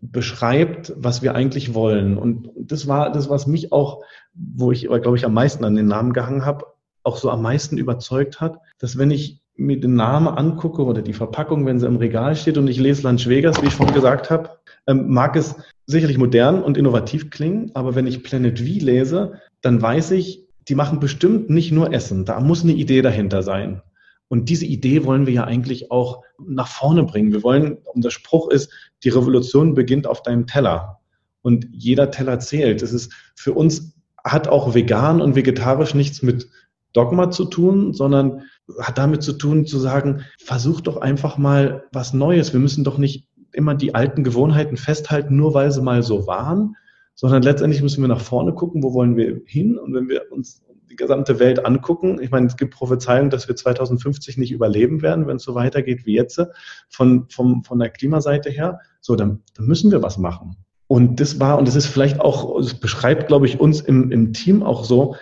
beschreibt, 0.00 0.92
was 0.96 1.22
wir 1.22 1.34
eigentlich 1.34 1.74
wollen. 1.74 2.18
Und 2.18 2.50
das 2.56 2.86
war 2.86 3.10
das, 3.10 3.30
was 3.30 3.46
mich 3.46 3.72
auch, 3.72 4.02
wo 4.34 4.72
ich, 4.72 4.82
glaube 4.82 5.16
ich, 5.16 5.24
am 5.24 5.34
meisten 5.34 5.64
an 5.64 5.74
den 5.74 5.86
Namen 5.86 6.12
gehangen 6.12 6.44
habe, 6.44 6.66
auch 7.02 7.16
so 7.16 7.30
am 7.30 7.42
meisten 7.42 7.78
überzeugt 7.78 8.40
hat, 8.40 8.58
dass 8.78 8.98
wenn 8.98 9.10
ich 9.10 9.40
mir 9.56 9.78
den 9.78 9.94
Namen 9.94 10.28
angucke 10.28 10.84
oder 10.84 11.00
die 11.00 11.12
Verpackung, 11.12 11.64
wenn 11.64 11.78
sie 11.78 11.86
im 11.86 11.96
Regal 11.96 12.34
steht 12.34 12.58
und 12.58 12.68
ich 12.68 12.78
lese 12.78 13.02
Lunch 13.02 13.28
Vegas, 13.28 13.62
wie 13.62 13.66
ich 13.66 13.74
schon 13.74 13.92
gesagt 13.92 14.30
habe, 14.30 14.50
ähm, 14.86 15.08
mag 15.08 15.36
es 15.36 15.54
sicherlich 15.86 16.18
modern 16.18 16.62
und 16.62 16.76
innovativ 16.76 17.30
klingen, 17.30 17.70
aber 17.74 17.94
wenn 17.94 18.06
ich 18.06 18.24
Planet 18.24 18.58
V 18.58 18.64
lese, 18.64 19.34
dann 19.60 19.80
weiß 19.80 20.10
ich, 20.12 20.46
die 20.68 20.74
machen 20.74 20.98
bestimmt 20.98 21.50
nicht 21.50 21.72
nur 21.72 21.92
Essen. 21.92 22.24
Da 22.24 22.40
muss 22.40 22.64
eine 22.64 22.72
Idee 22.72 23.02
dahinter 23.02 23.42
sein. 23.42 23.82
Und 24.28 24.48
diese 24.48 24.66
Idee 24.66 25.04
wollen 25.04 25.26
wir 25.26 25.34
ja 25.34 25.44
eigentlich 25.44 25.90
auch 25.90 26.22
nach 26.44 26.68
vorne 26.68 27.04
bringen. 27.04 27.32
Wir 27.32 27.42
wollen, 27.42 27.78
und 27.92 28.04
der 28.04 28.10
Spruch 28.10 28.48
ist, 28.48 28.72
die 29.04 29.10
Revolution 29.10 29.74
beginnt 29.74 30.06
auf 30.06 30.22
deinem 30.22 30.46
Teller. 30.46 31.00
Und 31.42 31.66
jeder 31.70 32.10
Teller 32.10 32.38
zählt. 32.38 32.82
Es 32.82 32.92
ist 32.92 33.12
für 33.34 33.52
uns 33.52 33.94
hat 34.24 34.48
auch 34.48 34.74
vegan 34.74 35.20
und 35.20 35.36
vegetarisch 35.36 35.94
nichts 35.94 36.22
mit 36.22 36.48
Dogma 36.94 37.30
zu 37.30 37.44
tun, 37.44 37.92
sondern 37.92 38.42
hat 38.80 38.96
damit 38.96 39.22
zu 39.22 39.34
tun, 39.34 39.66
zu 39.66 39.78
sagen, 39.78 40.22
versuch 40.38 40.80
doch 40.80 40.96
einfach 40.96 41.36
mal 41.36 41.84
was 41.92 42.14
Neues. 42.14 42.52
Wir 42.52 42.60
müssen 42.60 42.84
doch 42.84 42.96
nicht 42.96 43.28
immer 43.52 43.74
die 43.74 43.94
alten 43.94 44.24
Gewohnheiten 44.24 44.76
festhalten, 44.76 45.36
nur 45.36 45.54
weil 45.54 45.70
sie 45.70 45.82
mal 45.82 46.02
so 46.02 46.26
waren, 46.26 46.76
sondern 47.14 47.42
letztendlich 47.42 47.82
müssen 47.82 48.02
wir 48.02 48.08
nach 48.08 48.20
vorne 48.20 48.54
gucken, 48.54 48.82
wo 48.82 48.94
wollen 48.94 49.16
wir 49.16 49.42
hin? 49.44 49.78
Und 49.78 49.94
wenn 49.94 50.08
wir 50.08 50.32
uns 50.32 50.62
die 50.94 51.02
gesamte 51.02 51.38
Welt 51.40 51.66
angucken. 51.66 52.20
Ich 52.22 52.30
meine, 52.30 52.46
es 52.46 52.56
gibt 52.56 52.74
Prophezeiungen, 52.74 53.30
dass 53.30 53.48
wir 53.48 53.56
2050 53.56 54.38
nicht 54.38 54.52
überleben 54.52 55.02
werden, 55.02 55.26
wenn 55.26 55.36
es 55.36 55.42
so 55.42 55.54
weitergeht 55.54 56.06
wie 56.06 56.14
jetzt, 56.14 56.40
von, 56.88 57.26
vom, 57.28 57.64
von 57.64 57.78
der 57.78 57.90
Klimaseite 57.90 58.50
her. 58.50 58.80
So, 59.00 59.16
dann, 59.16 59.42
dann 59.56 59.66
müssen 59.66 59.90
wir 59.90 60.02
was 60.02 60.18
machen. 60.18 60.56
Und 60.86 61.18
das 61.18 61.40
war, 61.40 61.58
und 61.58 61.66
das 61.66 61.74
ist 61.74 61.86
vielleicht 61.86 62.20
auch, 62.20 62.60
das 62.60 62.74
beschreibt, 62.74 63.26
glaube 63.26 63.46
ich, 63.46 63.58
uns 63.58 63.80
im, 63.80 64.12
im 64.12 64.32
Team 64.32 64.62
auch 64.62 64.84
so, 64.84 65.16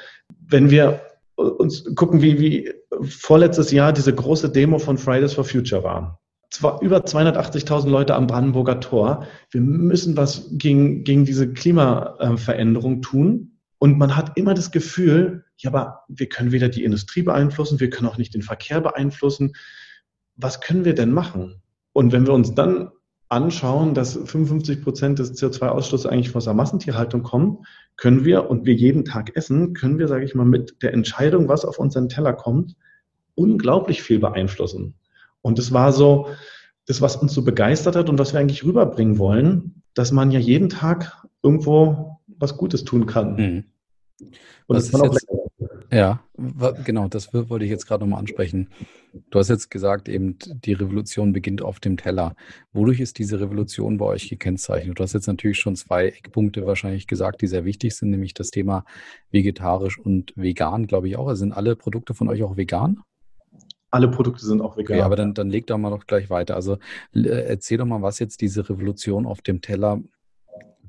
wenn 0.49 0.71
wir 0.71 1.01
uns 1.37 1.95
gucken, 1.95 2.21
wie, 2.21 2.39
wie 2.39 2.73
vorletztes 3.03 3.71
Jahr 3.71 3.93
diese 3.93 4.15
große 4.15 4.51
Demo 4.51 4.79
von 4.79 4.99
Fridays 4.99 5.33
for 5.33 5.45
Future 5.45 5.83
war. 5.83 6.21
Zwar 6.51 6.83
über 6.83 6.99
280.000 6.99 7.89
Leute 7.89 8.15
am 8.15 8.27
Brandenburger 8.27 8.81
Tor. 8.81 9.27
Wir 9.51 9.63
müssen 9.63 10.19
was 10.19 10.49
gegen, 10.53 11.03
gegen 11.05 11.25
diese 11.25 11.51
Klimaveränderung 11.51 13.01
tun. 13.01 13.53
Und 13.79 13.99
man 13.99 14.17
hat 14.17 14.37
immer 14.37 14.55
das 14.55 14.71
Gefühl, 14.71 15.45
ja, 15.59 15.71
aber 15.71 16.01
wir 16.09 16.29
können 16.29 16.53
weder 16.53 16.69
die 16.69 16.85
Industrie 16.85 17.23
beeinflussen, 17.23 17.81
wir 17.81 17.91
können 17.91 18.09
auch 18.09 18.19
nicht 18.19 18.35
den 18.35 18.43
Verkehr 18.43 18.81
beeinflussen. 18.81 19.53
Was 20.37 20.61
können 20.61 20.85
wir 20.85 20.95
denn 20.95 21.13
machen? 21.13 21.63
Und 21.93 22.13
wenn 22.13 22.27
wir 22.27 22.33
uns 22.33 22.55
dann 22.55 22.91
anschauen, 23.29 23.95
dass 23.95 24.15
55 24.15 24.83
Prozent 24.83 25.19
des 25.19 25.41
CO2-Ausstoßes 25.41 26.07
eigentlich 26.07 26.35
aus 26.35 26.45
der 26.45 26.55
Massentierhaltung 26.55 27.23
kommen, 27.23 27.65
können 27.97 28.25
wir 28.25 28.51
und 28.51 28.67
wir 28.67 28.75
jeden 28.75 29.05
Tag 29.05 29.37
essen, 29.37 29.73
können 29.73 29.99
wir, 29.99 30.09
sage 30.09 30.25
ich 30.25 30.35
mal, 30.35 30.45
mit 30.45 30.83
der 30.83 30.93
Entscheidung, 30.93 31.49
was 31.49 31.65
auf 31.65 31.79
unseren 31.79 32.09
Teller 32.09 32.33
kommt, 32.33 32.77
unglaublich 33.35 34.03
viel 34.03 34.19
beeinflussen. 34.19 34.95
Und 35.41 35.59
es 35.59 35.73
war 35.73 35.93
so, 35.93 36.29
das, 36.87 37.01
was 37.01 37.17
uns 37.17 37.33
so 37.33 37.43
begeistert 37.43 37.97
hat 37.97 38.09
und 38.09 38.19
was 38.19 38.33
wir 38.33 38.41
eigentlich 38.41 38.65
rüberbringen 38.65 39.19
wollen, 39.19 39.83
dass 39.95 40.13
man 40.13 40.31
ja 40.31 40.41
jeden 40.41 40.69
Tag 40.69 41.25
irgendwo 41.43 42.21
was 42.27 42.57
Gutes 42.57 42.85
tun 42.85 43.07
kann. 43.07 43.37
Mhm. 43.37 43.65
Und 44.67 44.77
das 44.77 44.87
ist 44.87 45.03
jetzt, 45.03 45.27
ja, 45.93 46.21
genau, 46.85 47.07
das 47.09 47.35
wollte 47.35 47.65
ich 47.65 47.71
jetzt 47.71 47.87
gerade 47.87 48.03
nochmal 48.03 48.21
ansprechen. 48.21 48.71
Du 49.31 49.39
hast 49.39 49.51
jetzt 49.51 49.71
gesagt, 49.71 50.09
eben 50.09 50.39
die 50.41 50.73
Revolution 50.73 51.35
beginnt 51.35 51.61
auf 51.61 51.81
dem 51.81 51.99
Teller. 51.99 52.35
Wodurch 52.73 53.01
ist 53.01 53.19
diese 53.19 53.41
Revolution 53.41 53.99
bei 53.99 54.07
euch 54.07 54.31
gekennzeichnet? 54.31 54.99
Du 54.99 55.03
hast 55.03 55.13
jetzt 55.13 55.27
natürlich 55.27 55.59
schon 55.59 55.77
zwei 55.77 56.07
Eckpunkte 56.07 56.67
wahrscheinlich 56.67 57.07
gesagt, 57.07 57.43
die 57.43 57.47
sehr 57.47 57.67
wichtig 57.67 57.95
sind, 57.95 58.09
nämlich 58.09 58.33
das 58.33 58.51
Thema 58.51 58.87
vegetarisch 59.31 59.99
und 59.99 60.33
vegan, 60.35 60.87
glaube 60.87 61.09
ich 61.09 61.17
auch. 61.17 61.29
Also 61.29 61.41
sind 61.41 61.53
alle 61.53 61.77
Produkte 61.77 62.15
von 62.15 62.29
euch 62.31 62.43
auch 62.43 62.57
vegan? 62.57 63.01
Alle 63.91 64.09
Produkte 64.09 64.47
sind 64.47 64.63
auch 64.63 64.79
vegan. 64.79 64.97
Okay, 64.97 65.05
aber 65.05 65.17
dann, 65.17 65.35
dann 65.35 65.51
leg 65.51 65.67
doch 65.67 65.77
mal 65.77 65.91
noch 65.91 66.07
gleich 66.07 66.31
weiter. 66.31 66.55
Also 66.55 66.79
erzähl 67.13 67.77
doch 67.77 67.85
mal, 67.85 68.01
was 68.01 68.19
jetzt 68.19 68.41
diese 68.41 68.67
Revolution 68.67 69.27
auf 69.27 69.43
dem 69.43 69.61
Teller 69.61 70.01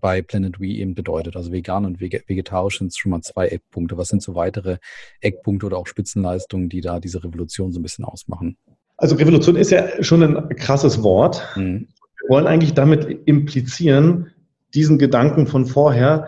bei 0.03 0.21
Planet 0.21 0.59
We 0.59 0.67
eben 0.67 0.95
bedeutet. 0.95 1.37
Also 1.37 1.53
vegan 1.53 1.85
und 1.85 2.01
vegetarisch 2.01 2.79
sind 2.79 2.93
schon 2.93 3.11
mal 3.11 3.21
zwei 3.21 3.47
Eckpunkte. 3.47 3.97
Was 3.97 4.09
sind 4.09 4.21
so 4.21 4.35
weitere 4.35 4.77
Eckpunkte 5.21 5.65
oder 5.65 5.77
auch 5.77 5.87
Spitzenleistungen, 5.87 6.67
die 6.67 6.81
da 6.81 6.99
diese 6.99 7.23
Revolution 7.23 7.71
so 7.71 7.79
ein 7.79 7.83
bisschen 7.83 8.03
ausmachen? 8.03 8.57
Also 8.97 9.15
Revolution 9.15 9.55
ist 9.55 9.71
ja 9.71 10.03
schon 10.03 10.21
ein 10.21 10.49
krasses 10.57 11.03
Wort. 11.03 11.41
Mhm. 11.55 11.87
Wir 12.19 12.29
wollen 12.29 12.47
eigentlich 12.47 12.73
damit 12.73 13.21
implizieren, 13.25 14.31
diesen 14.73 14.99
Gedanken 14.99 15.47
von 15.47 15.65
vorher, 15.65 16.27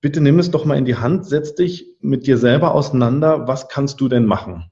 bitte 0.00 0.22
nimm 0.22 0.38
es 0.38 0.50
doch 0.50 0.64
mal 0.64 0.78
in 0.78 0.86
die 0.86 0.96
Hand, 0.96 1.26
setz 1.26 1.54
dich 1.54 1.86
mit 2.00 2.26
dir 2.26 2.38
selber 2.38 2.74
auseinander, 2.74 3.46
was 3.46 3.68
kannst 3.68 4.00
du 4.00 4.08
denn 4.08 4.24
machen? 4.24 4.70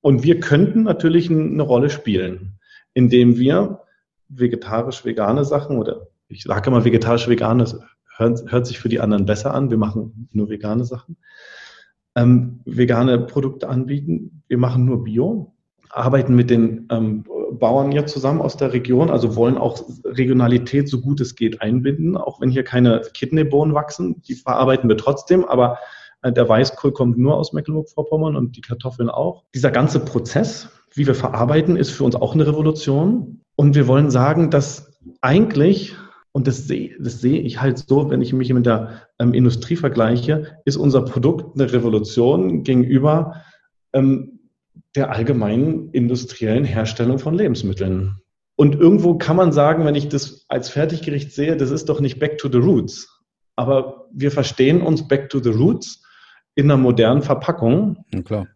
Und 0.00 0.22
wir 0.22 0.40
könnten 0.40 0.84
natürlich 0.84 1.30
eine 1.30 1.62
Rolle 1.62 1.90
spielen, 1.90 2.58
indem 2.94 3.36
wir 3.36 3.82
vegetarisch-vegane 4.30 5.44
Sachen 5.44 5.76
oder 5.76 6.08
ich 6.28 6.44
sage 6.44 6.70
immer 6.70 6.84
vegetarisch 6.84 7.28
vegan, 7.28 7.58
das 7.58 7.80
hört, 8.16 8.50
hört, 8.50 8.66
sich 8.66 8.78
für 8.78 8.88
die 8.88 9.00
anderen 9.00 9.26
besser 9.26 9.54
an. 9.54 9.70
Wir 9.70 9.78
machen 9.78 10.28
nur 10.32 10.48
vegane 10.48 10.84
Sachen. 10.84 11.16
Ähm, 12.16 12.60
vegane 12.64 13.18
Produkte 13.18 13.68
anbieten. 13.68 14.42
Wir 14.48 14.58
machen 14.58 14.84
nur 14.84 15.04
Bio, 15.04 15.54
arbeiten 15.90 16.34
mit 16.34 16.50
den 16.50 16.86
ähm, 16.90 17.24
Bauern 17.58 17.92
hier 17.92 18.06
zusammen 18.06 18.40
aus 18.40 18.56
der 18.56 18.72
Region, 18.72 19.10
also 19.10 19.36
wollen 19.36 19.56
auch 19.58 19.80
Regionalität 20.04 20.88
so 20.88 21.00
gut 21.00 21.20
es 21.20 21.36
geht 21.36 21.60
einbinden, 21.60 22.16
auch 22.16 22.40
wenn 22.40 22.50
hier 22.50 22.64
keine 22.64 23.02
Kidneybohnen 23.12 23.74
wachsen, 23.74 24.22
die 24.22 24.34
verarbeiten 24.34 24.88
wir 24.88 24.96
trotzdem, 24.96 25.44
aber 25.44 25.78
äh, 26.22 26.32
der 26.32 26.48
Weißkohl 26.48 26.92
kommt 26.92 27.18
nur 27.18 27.36
aus 27.36 27.52
Mecklenburg-Vorpommern 27.52 28.36
und 28.36 28.56
die 28.56 28.60
Kartoffeln 28.60 29.08
auch. 29.08 29.44
Dieser 29.54 29.70
ganze 29.70 30.00
Prozess, 30.00 30.68
wie 30.94 31.06
wir 31.06 31.14
verarbeiten, 31.14 31.76
ist 31.76 31.90
für 31.90 32.04
uns 32.04 32.16
auch 32.16 32.34
eine 32.34 32.46
Revolution. 32.46 33.40
Und 33.56 33.74
wir 33.74 33.86
wollen 33.86 34.10
sagen, 34.10 34.50
dass 34.50 34.92
eigentlich 35.20 35.94
und 36.36 36.48
das 36.48 36.66
sehe, 36.66 36.96
das 36.98 37.20
sehe 37.20 37.40
ich 37.40 37.60
halt 37.60 37.78
so, 37.78 38.10
wenn 38.10 38.20
ich 38.20 38.32
mich 38.32 38.52
mit 38.52 38.66
der 38.66 39.02
ähm, 39.20 39.34
Industrie 39.34 39.76
vergleiche, 39.76 40.58
ist 40.64 40.76
unser 40.76 41.02
Produkt 41.02 41.54
eine 41.54 41.72
Revolution 41.72 42.64
gegenüber 42.64 43.42
ähm, 43.92 44.40
der 44.96 45.12
allgemeinen 45.12 45.90
industriellen 45.92 46.64
Herstellung 46.64 47.20
von 47.20 47.34
Lebensmitteln. 47.34 48.16
Und 48.56 48.74
irgendwo 48.74 49.14
kann 49.14 49.36
man 49.36 49.52
sagen, 49.52 49.84
wenn 49.84 49.94
ich 49.94 50.08
das 50.08 50.44
als 50.48 50.68
Fertiggericht 50.68 51.30
sehe, 51.30 51.56
das 51.56 51.70
ist 51.70 51.88
doch 51.88 52.00
nicht 52.00 52.18
Back 52.18 52.38
to 52.38 52.48
the 52.50 52.58
Roots. 52.58 53.22
Aber 53.54 54.08
wir 54.12 54.32
verstehen 54.32 54.82
uns 54.82 55.06
Back 55.06 55.30
to 55.30 55.38
the 55.38 55.50
Roots 55.50 56.02
in 56.56 56.68
einer 56.68 56.80
modernen 56.80 57.22
Verpackung. 57.22 58.04
Ja, 58.12 58.22
klar. 58.22 58.48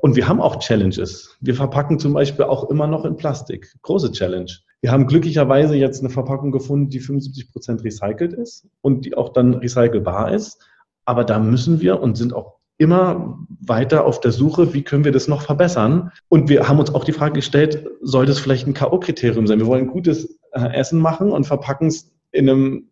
Und 0.00 0.16
wir 0.16 0.28
haben 0.28 0.40
auch 0.40 0.60
Challenges. 0.60 1.36
Wir 1.42 1.54
verpacken 1.54 1.98
zum 1.98 2.14
Beispiel 2.14 2.46
auch 2.46 2.70
immer 2.70 2.86
noch 2.86 3.04
in 3.04 3.16
Plastik. 3.16 3.70
Große 3.82 4.12
Challenge. 4.12 4.50
Wir 4.80 4.92
haben 4.92 5.06
glücklicherweise 5.06 5.76
jetzt 5.76 6.00
eine 6.00 6.10
Verpackung 6.10 6.52
gefunden, 6.52 6.88
die 6.88 7.00
75 7.00 7.52
Prozent 7.52 7.84
recycelt 7.84 8.32
ist 8.32 8.68
und 8.80 9.04
die 9.04 9.16
auch 9.16 9.30
dann 9.30 9.54
recycelbar 9.54 10.32
ist. 10.32 10.64
Aber 11.04 11.24
da 11.24 11.38
müssen 11.38 11.80
wir 11.80 12.00
und 12.00 12.16
sind 12.16 12.32
auch 12.32 12.58
immer 12.76 13.38
weiter 13.60 14.04
auf 14.04 14.20
der 14.20 14.30
Suche, 14.30 14.72
wie 14.72 14.82
können 14.82 15.04
wir 15.04 15.10
das 15.10 15.26
noch 15.26 15.42
verbessern? 15.42 16.12
Und 16.28 16.48
wir 16.48 16.68
haben 16.68 16.78
uns 16.78 16.94
auch 16.94 17.04
die 17.04 17.12
Frage 17.12 17.34
gestellt, 17.34 17.84
soll 18.00 18.24
das 18.24 18.38
vielleicht 18.38 18.68
ein 18.68 18.74
K.O.-Kriterium 18.74 19.48
sein? 19.48 19.58
Wir 19.58 19.66
wollen 19.66 19.88
gutes 19.88 20.38
äh, 20.52 20.72
Essen 20.74 21.00
machen 21.00 21.32
und 21.32 21.44
verpacken 21.44 21.88
es 21.88 22.12
in, 22.30 22.48
einem, 22.48 22.88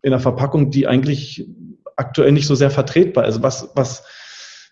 in 0.00 0.12
einer 0.12 0.20
Verpackung, 0.20 0.70
die 0.70 0.86
eigentlich 0.86 1.46
aktuell 1.96 2.32
nicht 2.32 2.46
so 2.46 2.54
sehr 2.54 2.70
vertretbar 2.70 3.26
ist. 3.26 3.42
Was, 3.42 3.70
was, 3.74 4.04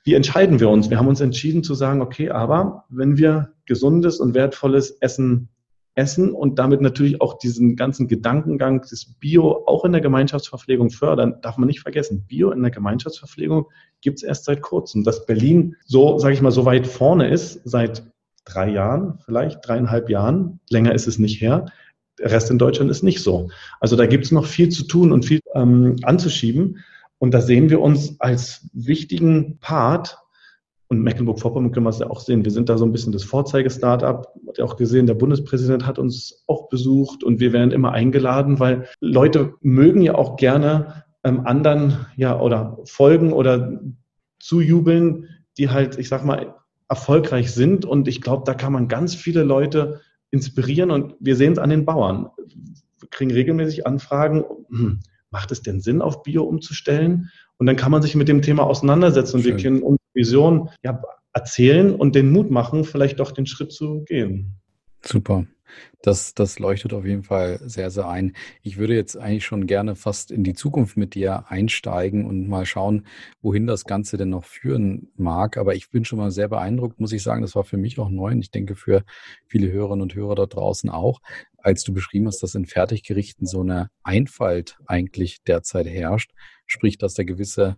wie 0.04 0.14
entscheiden 0.14 0.60
wir 0.60 0.70
uns? 0.70 0.88
Wir 0.88 0.98
haben 0.98 1.08
uns 1.08 1.20
entschieden 1.20 1.62
zu 1.62 1.74
sagen, 1.74 2.00
okay, 2.00 2.30
aber 2.30 2.84
wenn 2.88 3.18
wir 3.18 3.52
gesundes 3.66 4.18
und 4.18 4.34
wertvolles 4.34 4.92
Essen 5.00 5.48
essen 5.94 6.32
und 6.32 6.58
damit 6.58 6.80
natürlich 6.80 7.20
auch 7.20 7.38
diesen 7.38 7.76
ganzen 7.76 8.08
Gedankengang 8.08 8.82
des 8.82 9.14
Bio 9.20 9.64
auch 9.66 9.84
in 9.84 9.92
der 9.92 10.00
Gemeinschaftsverpflegung 10.00 10.90
fördern, 10.90 11.36
darf 11.42 11.56
man 11.56 11.68
nicht 11.68 11.80
vergessen. 11.80 12.24
Bio 12.26 12.50
in 12.50 12.62
der 12.62 12.70
Gemeinschaftsverpflegung 12.70 13.66
gibt 14.00 14.18
es 14.18 14.22
erst 14.22 14.44
seit 14.44 14.60
kurzem. 14.60 15.04
Dass 15.04 15.26
Berlin 15.26 15.76
so, 15.86 16.18
sage 16.18 16.34
ich 16.34 16.42
mal, 16.42 16.50
so 16.50 16.64
weit 16.64 16.86
vorne 16.86 17.28
ist, 17.28 17.60
seit 17.64 18.04
drei 18.44 18.70
Jahren, 18.70 19.18
vielleicht 19.24 19.66
dreieinhalb 19.66 20.10
Jahren, 20.10 20.60
länger 20.68 20.94
ist 20.94 21.06
es 21.06 21.18
nicht 21.18 21.40
her. 21.40 21.66
Der 22.18 22.30
Rest 22.30 22.50
in 22.50 22.58
Deutschland 22.58 22.90
ist 22.90 23.02
nicht 23.02 23.22
so. 23.22 23.50
Also 23.80 23.96
da 23.96 24.06
gibt 24.06 24.24
es 24.24 24.32
noch 24.32 24.46
viel 24.46 24.68
zu 24.68 24.84
tun 24.84 25.12
und 25.12 25.24
viel 25.24 25.40
ähm, 25.54 25.96
anzuschieben. 26.02 26.84
Und 27.18 27.32
da 27.32 27.40
sehen 27.40 27.70
wir 27.70 27.80
uns 27.80 28.20
als 28.20 28.68
wichtigen 28.72 29.58
Part 29.58 30.18
und 30.88 31.02
Mecklenburg-Vorpommern 31.02 31.72
können 31.72 31.86
wir 31.86 31.90
es 31.90 31.98
ja 31.98 32.10
auch 32.10 32.20
sehen. 32.20 32.44
Wir 32.44 32.52
sind 32.52 32.68
da 32.68 32.76
so 32.76 32.84
ein 32.84 32.92
bisschen 32.92 33.12
das 33.12 33.24
Vorzeige-Startup. 33.24 34.28
Hat 34.46 34.58
ja 34.58 34.64
auch 34.64 34.76
gesehen, 34.76 35.06
der 35.06 35.14
Bundespräsident 35.14 35.86
hat 35.86 35.98
uns 35.98 36.44
auch 36.46 36.68
besucht 36.68 37.24
und 37.24 37.40
wir 37.40 37.52
werden 37.52 37.70
immer 37.70 37.92
eingeladen, 37.92 38.60
weil 38.60 38.86
Leute 39.00 39.54
mögen 39.60 40.02
ja 40.02 40.14
auch 40.14 40.36
gerne 40.36 41.04
ähm, 41.24 41.46
anderen 41.46 42.06
ja 42.16 42.38
oder 42.38 42.78
folgen 42.84 43.32
oder 43.32 43.80
zujubeln, 44.38 45.28
die 45.56 45.70
halt, 45.70 45.98
ich 45.98 46.08
sag 46.08 46.24
mal, 46.24 46.54
erfolgreich 46.88 47.52
sind. 47.52 47.84
Und 47.84 48.08
ich 48.08 48.20
glaube, 48.20 48.44
da 48.44 48.54
kann 48.54 48.72
man 48.72 48.88
ganz 48.88 49.14
viele 49.14 49.42
Leute 49.42 50.00
inspirieren 50.30 50.90
und 50.90 51.14
wir 51.20 51.36
sehen 51.36 51.52
es 51.52 51.58
an 51.58 51.70
den 51.70 51.84
Bauern. 51.84 52.28
Wir 53.00 53.08
kriegen 53.08 53.30
regelmäßig 53.30 53.86
Anfragen, 53.86 54.44
hm, 54.68 55.00
macht 55.30 55.50
es 55.50 55.62
denn 55.62 55.80
Sinn, 55.80 56.02
auf 56.02 56.22
Bio 56.22 56.44
umzustellen? 56.44 57.30
Und 57.56 57.66
dann 57.66 57.76
kann 57.76 57.92
man 57.92 58.02
sich 58.02 58.14
mit 58.16 58.28
dem 58.28 58.42
Thema 58.42 58.64
auseinandersetzen 58.64 59.36
und 59.36 59.42
Schön. 59.42 59.56
wir 59.56 59.62
können 59.62 59.82
Vision 60.14 60.70
ja, 60.82 61.02
erzählen 61.32 61.94
und 61.94 62.14
den 62.14 62.30
Mut 62.30 62.50
machen, 62.50 62.84
vielleicht 62.84 63.20
doch 63.20 63.32
den 63.32 63.46
Schritt 63.46 63.72
zu 63.72 64.04
gehen. 64.04 64.60
Super. 65.02 65.46
Das, 66.02 66.34
das 66.34 66.58
leuchtet 66.58 66.92
auf 66.92 67.04
jeden 67.04 67.22
Fall 67.22 67.58
sehr, 67.62 67.90
sehr 67.90 68.08
ein. 68.08 68.34
Ich 68.62 68.76
würde 68.76 68.94
jetzt 68.94 69.16
eigentlich 69.16 69.44
schon 69.44 69.66
gerne 69.66 69.96
fast 69.96 70.30
in 70.30 70.44
die 70.44 70.54
Zukunft 70.54 70.96
mit 70.96 71.14
dir 71.14 71.46
einsteigen 71.48 72.26
und 72.26 72.46
mal 72.48 72.66
schauen, 72.66 73.06
wohin 73.42 73.66
das 73.66 73.84
Ganze 73.84 74.16
denn 74.16 74.28
noch 74.28 74.44
führen 74.44 75.10
mag. 75.16 75.56
Aber 75.56 75.74
ich 75.74 75.90
bin 75.90 76.04
schon 76.04 76.18
mal 76.18 76.30
sehr 76.30 76.48
beeindruckt, 76.48 77.00
muss 77.00 77.12
ich 77.12 77.22
sagen. 77.22 77.42
Das 77.42 77.54
war 77.54 77.64
für 77.64 77.76
mich 77.76 77.98
auch 77.98 78.10
neu 78.10 78.32
und 78.32 78.40
ich 78.40 78.50
denke 78.50 78.76
für 78.76 79.02
viele 79.46 79.72
Hörerinnen 79.72 80.02
und 80.02 80.14
Hörer 80.14 80.34
da 80.34 80.46
draußen 80.46 80.90
auch, 80.90 81.20
als 81.56 81.82
du 81.84 81.92
beschrieben 81.92 82.26
hast, 82.26 82.42
dass 82.42 82.54
in 82.54 82.66
Fertiggerichten 82.66 83.46
so 83.46 83.62
eine 83.62 83.88
Einfalt 84.02 84.76
eigentlich 84.86 85.42
derzeit 85.42 85.86
herrscht. 85.86 86.32
Sprich, 86.66 86.98
dass 86.98 87.14
da 87.14 87.24
gewisse 87.24 87.76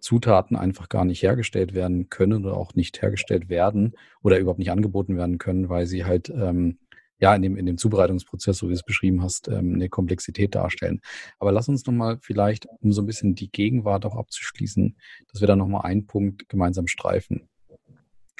Zutaten 0.00 0.56
einfach 0.56 0.88
gar 0.88 1.04
nicht 1.04 1.22
hergestellt 1.22 1.74
werden 1.74 2.08
können 2.08 2.44
oder 2.44 2.56
auch 2.56 2.74
nicht 2.74 3.02
hergestellt 3.02 3.48
werden 3.48 3.94
oder 4.22 4.38
überhaupt 4.38 4.58
nicht 4.58 4.70
angeboten 4.70 5.16
werden 5.16 5.38
können, 5.38 5.68
weil 5.68 5.86
sie 5.86 6.04
halt 6.04 6.30
ähm, 6.30 6.78
ja 7.18 7.34
in 7.34 7.42
dem, 7.42 7.56
in 7.56 7.66
dem 7.66 7.76
Zubereitungsprozess, 7.76 8.58
so 8.58 8.66
wie 8.66 8.72
du 8.72 8.76
es 8.76 8.82
beschrieben 8.82 9.22
hast, 9.22 9.48
ähm, 9.48 9.74
eine 9.74 9.88
Komplexität 9.88 10.54
darstellen. 10.54 11.00
Aber 11.38 11.52
lass 11.52 11.68
uns 11.68 11.86
nochmal 11.86 12.18
vielleicht, 12.20 12.66
um 12.80 12.92
so 12.92 13.02
ein 13.02 13.06
bisschen 13.06 13.34
die 13.34 13.50
Gegenwart 13.50 14.04
auch 14.06 14.16
abzuschließen, 14.16 14.96
dass 15.30 15.40
wir 15.40 15.48
da 15.48 15.56
nochmal 15.56 15.82
einen 15.82 16.06
Punkt 16.06 16.48
gemeinsam 16.48 16.86
streifen. 16.86 17.48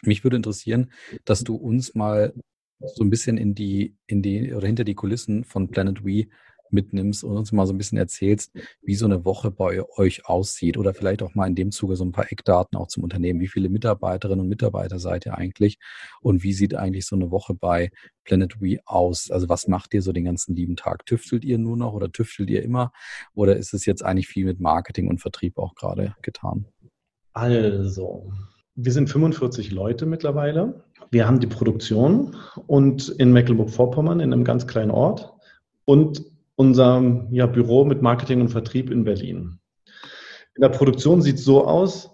Mich 0.03 0.24
würde 0.24 0.36
interessieren, 0.36 0.90
dass 1.24 1.44
du 1.44 1.57
uns 1.57 1.94
mal 1.94 2.32
so 2.78 3.05
ein 3.05 3.11
bisschen 3.11 3.36
in 3.36 3.55
die, 3.55 3.94
in 4.07 4.22
die 4.22 4.55
oder 4.55 4.66
hinter 4.66 4.84
die 4.84 4.94
Kulissen 4.94 5.44
von 5.44 5.70
Planet 5.70 6.05
We 6.05 6.28
mitnimmst 6.72 7.24
und 7.24 7.36
uns 7.36 7.52
mal 7.52 7.66
so 7.66 7.72
ein 7.72 7.78
bisschen 7.78 7.98
erzählst, 7.98 8.52
wie 8.82 8.94
so 8.94 9.06
eine 9.06 9.24
Woche 9.24 9.50
bei 9.50 9.82
euch 9.96 10.26
aussieht 10.26 10.76
oder 10.76 10.94
vielleicht 10.94 11.22
auch 11.22 11.34
mal 11.34 11.46
in 11.46 11.54
dem 11.54 11.70
Zuge 11.70 11.96
so 11.96 12.04
ein 12.04 12.12
paar 12.12 12.30
Eckdaten 12.30 12.78
auch 12.78 12.88
zum 12.88 13.04
Unternehmen. 13.04 13.40
Wie 13.40 13.48
viele 13.48 13.68
Mitarbeiterinnen 13.68 14.40
und 14.40 14.48
Mitarbeiter 14.48 14.98
seid 14.98 15.26
ihr 15.26 15.36
eigentlich 15.36 15.78
und 16.20 16.42
wie 16.42 16.52
sieht 16.52 16.74
eigentlich 16.74 17.06
so 17.06 17.16
eine 17.16 17.30
Woche 17.30 17.54
bei 17.54 17.90
Planet 18.24 18.60
We 18.60 18.78
aus? 18.84 19.30
Also 19.30 19.48
was 19.48 19.68
macht 19.68 19.94
ihr 19.94 20.02
so 20.02 20.12
den 20.12 20.24
ganzen 20.24 20.54
lieben 20.54 20.76
Tag? 20.76 21.06
Tüftelt 21.06 21.44
ihr 21.44 21.58
nur 21.58 21.76
noch 21.76 21.92
oder 21.92 22.10
tüftelt 22.10 22.50
ihr 22.50 22.62
immer 22.62 22.92
oder 23.34 23.56
ist 23.56 23.74
es 23.74 23.86
jetzt 23.86 24.04
eigentlich 24.04 24.28
viel 24.28 24.44
mit 24.44 24.60
Marketing 24.60 25.08
und 25.08 25.20
Vertrieb 25.20 25.58
auch 25.58 25.74
gerade 25.74 26.14
getan? 26.22 26.66
Also, 27.32 28.32
wir 28.74 28.92
sind 28.92 29.08
45 29.08 29.70
Leute 29.70 30.06
mittlerweile. 30.06 30.84
Wir 31.10 31.26
haben 31.26 31.40
die 31.40 31.46
Produktion 31.46 32.36
und 32.66 33.08
in 33.08 33.32
Mecklenburg-Vorpommern 33.32 34.20
in 34.20 34.32
einem 34.32 34.44
ganz 34.44 34.66
kleinen 34.66 34.90
Ort 34.90 35.32
und 35.84 36.24
unser 36.61 37.26
ja, 37.30 37.46
Büro 37.46 37.86
mit 37.86 38.02
Marketing 38.02 38.42
und 38.42 38.50
Vertrieb 38.50 38.90
in 38.90 39.04
Berlin. 39.04 39.61
In 40.54 40.61
der 40.61 40.68
Produktion 40.68 41.22
sieht 41.22 41.36
es 41.36 41.44
so 41.44 41.66
aus, 41.66 42.11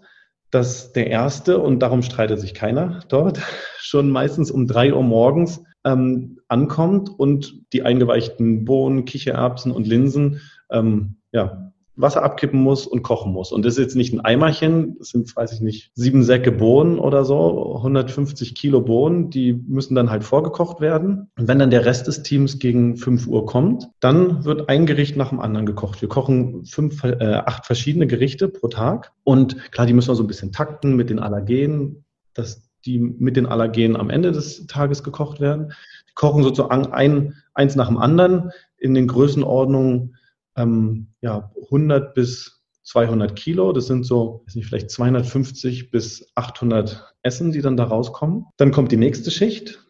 dass 0.53 0.92
der 0.92 1.09
erste, 1.09 1.59
und 1.59 1.80
darum 1.80 2.03
streitet 2.03 2.38
sich 2.38 2.55
keiner 2.55 3.01
dort, 3.09 3.40
schon 3.80 4.09
meistens 4.09 4.53
um 4.53 4.68
drei 4.68 4.94
Uhr 4.94 5.03
morgens 5.03 5.64
ähm, 5.84 6.38
ankommt 6.47 7.11
und 7.11 7.61
die 7.72 7.82
eingeweichten 7.82 8.64
Bohnen, 8.64 9.05
Kichererbsen 9.05 9.72
und 9.72 9.88
Linsen 9.88 10.40
ähm, 10.70 11.16
ja, 11.32 11.72
Wasser 11.97 12.22
abkippen 12.22 12.61
muss 12.61 12.86
und 12.86 13.03
kochen 13.03 13.32
muss. 13.32 13.53
Und 13.53 13.64
das 13.64 13.74
ist 13.74 13.80
jetzt 13.80 13.97
nicht 13.97 14.12
ein 14.12 14.20
Eimerchen, 14.20 14.97
das 14.99 15.09
sind, 15.09 15.34
weiß 15.34 15.53
ich 15.53 15.61
nicht, 15.61 15.90
sieben 15.94 16.22
Säcke 16.22 16.53
Bohnen 16.53 16.99
oder 16.99 17.24
so, 17.24 17.76
150 17.76 18.55
Kilo 18.55 18.82
Bohnen, 18.82 19.30
die 19.30 19.53
müssen 19.53 19.94
dann 19.94 20.11
halt 20.11 20.22
vorgekocht 20.22 20.80
werden. 20.80 21.30
Und 21.38 21.49
wenn 21.49 21.59
dann 21.59 21.70
der 21.70 21.86
Rest 21.86 22.07
des 22.07 22.22
Teams 22.22 22.59
gegen 22.59 22.97
fünf 22.97 23.26
Uhr 23.26 23.47
kommt, 23.47 23.88
dann 24.01 24.44
wird 24.44 24.68
ein 24.68 24.86
Gericht 24.86 25.16
nach 25.16 25.30
dem 25.30 25.40
anderen 25.40 25.66
gekocht. 25.66 26.01
Wir 26.03 26.09
kochen 26.09 26.64
fünf, 26.66 27.03
äh, 27.03 27.42
acht 27.44 27.66
verschiedene 27.66 28.07
Gerichte 28.07 28.49
pro 28.49 28.68
Tag. 28.68 29.12
Und 29.24 29.72
klar, 29.72 29.86
die 29.86 29.94
müssen 29.94 30.11
wir 30.11 30.16
so 30.16 30.24
ein 30.24 30.28
bisschen 30.28 30.53
takten 30.53 30.97
mit 30.97 31.11
den 31.11 31.18
Allergenen, 31.18 32.05
dass 32.34 32.68
die 32.84 32.99
mit 32.99 33.36
den 33.36 33.47
Allergenen 33.47 33.97
am 33.97 34.11
Ende 34.11 34.32
des 34.32 34.66
Tages 34.66 35.03
gekocht 35.03 35.40
werden. 35.40 35.72
Die 36.09 36.14
kochen 36.14 36.42
sozusagen 36.42 36.92
ein, 36.92 37.34
eins 37.55 37.74
nach 37.74 37.88
dem 37.88 37.99
anderen 37.99 38.51
in 38.78 38.94
den 38.94 39.09
Größenordnungen 39.09 40.16
ähm, 40.57 41.09
ja, 41.20 41.52
100 41.64 42.14
bis 42.14 42.62
200 42.84 43.36
Kilo. 43.36 43.72
Das 43.72 43.86
sind 43.86 44.04
so, 44.04 44.42
weiß 44.46 44.54
nicht, 44.54 44.66
vielleicht 44.66 44.90
250 44.90 45.90
bis 45.90 46.30
800 46.34 47.14
Essen, 47.22 47.52
die 47.52 47.61
dann 47.61 47.76
da 47.76 47.84
rauskommen. 47.84 48.46
Dann 48.57 48.70
kommt 48.70 48.92
die 48.92 48.96
nächste 48.96 49.30
Schicht. 49.30 49.82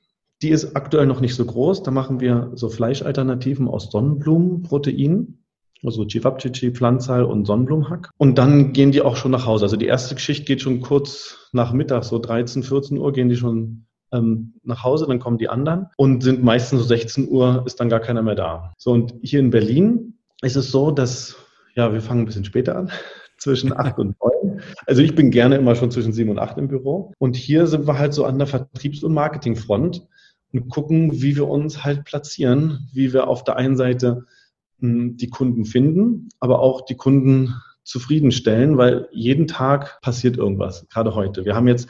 Die 0.43 0.51
ist 0.51 0.77
aktuell 0.77 1.07
noch 1.07 1.21
nicht 1.21 1.35
so 1.35 1.45
groß. 1.45 1.83
Da 1.83 1.91
machen 1.91 2.21
wir 2.21 2.51
so 2.55 2.69
Fleischalternativen 2.69 3.69
aus 3.69 3.91
Sonnenblumenprotein. 3.91 5.39
Also 5.85 6.07
Chivapchichi, 6.07 6.73
Pflanzal 6.73 7.25
und 7.25 7.47
Sonnenblumenhack. 7.47 8.11
Und 8.17 8.39
dann 8.39 8.73
gehen 8.73 8.93
die 8.93 9.03
auch 9.03 9.17
schon 9.17 9.31
nach 9.31 9.47
Hause. 9.47 9.67
Also 9.67 9.77
die 9.77 9.87
erste 9.87 10.19
Schicht 10.19 10.47
geht 10.47 10.63
schon 10.63 10.81
kurz 10.81 11.51
nach 11.53 11.73
Mittag, 11.73 12.05
so 12.05 12.19
13, 12.19 12.63
14 12.63 12.99
Uhr 12.99 13.13
gehen 13.13 13.29
die 13.29 13.37
schon 13.37 13.87
ähm, 14.13 14.55
nach 14.63 14.85
Hause, 14.85 15.07
dann 15.07 15.19
kommen 15.19 15.39
die 15.39 15.49
anderen 15.49 15.89
und 15.97 16.23
sind 16.23 16.43
meistens 16.43 16.81
so 16.81 16.87
16 16.87 17.29
Uhr, 17.29 17.63
ist 17.67 17.79
dann 17.81 17.89
gar 17.89 18.01
keiner 18.01 18.23
mehr 18.23 18.35
da. 18.35 18.73
So, 18.79 18.93
und 18.93 19.15
hier 19.23 19.41
in 19.41 19.51
Berlin 19.51 20.16
ist 20.43 20.57
es 20.57 20.71
so, 20.71 20.91
dass, 20.91 21.37
ja, 21.75 21.93
wir 21.93 22.01
fangen 22.01 22.23
ein 22.23 22.27
bisschen 22.27 22.45
später 22.45 22.77
an, 22.77 22.91
zwischen 23.39 23.77
acht 23.77 23.99
und 23.99 24.17
neun. 24.21 24.63
Also 24.87 25.03
ich 25.03 25.15
bin 25.15 25.31
gerne 25.31 25.57
immer 25.57 25.75
schon 25.75 25.91
zwischen 25.91 26.13
sieben 26.13 26.31
und 26.31 26.39
acht 26.39 26.59
im 26.59 26.69
Büro. 26.69 27.13
Und 27.19 27.37
hier 27.37 27.67
sind 27.67 27.87
wir 27.87 27.99
halt 27.99 28.15
so 28.15 28.25
an 28.25 28.39
der 28.39 28.47
Vertriebs- 28.47 29.05
und 29.05 29.13
Marketingfront 29.13 30.07
und 30.53 30.69
gucken, 30.69 31.21
wie 31.21 31.37
wir 31.37 31.49
uns 31.49 31.85
halt 31.85 32.05
platzieren, 32.05 32.89
wie 32.93 33.13
wir 33.13 33.29
auf 33.29 33.45
der 33.45 33.57
einen 33.57 33.77
Seite 33.77 34.25
hm, 34.81 35.17
die 35.17 35.29
Kunden 35.29 35.65
finden, 35.65 36.29
aber 36.41 36.61
auch 36.61 36.85
die 36.87 36.97
Kunden 36.97 37.55
zufriedenstellen, 37.85 38.79
weil 38.79 39.09
jeden 39.13 39.47
Tag 39.47 40.01
passiert 40.01 40.37
irgendwas, 40.37 40.87
gerade 40.89 41.15
heute. 41.15 41.45
Wir 41.45 41.55
haben 41.55 41.69
jetzt 41.69 41.89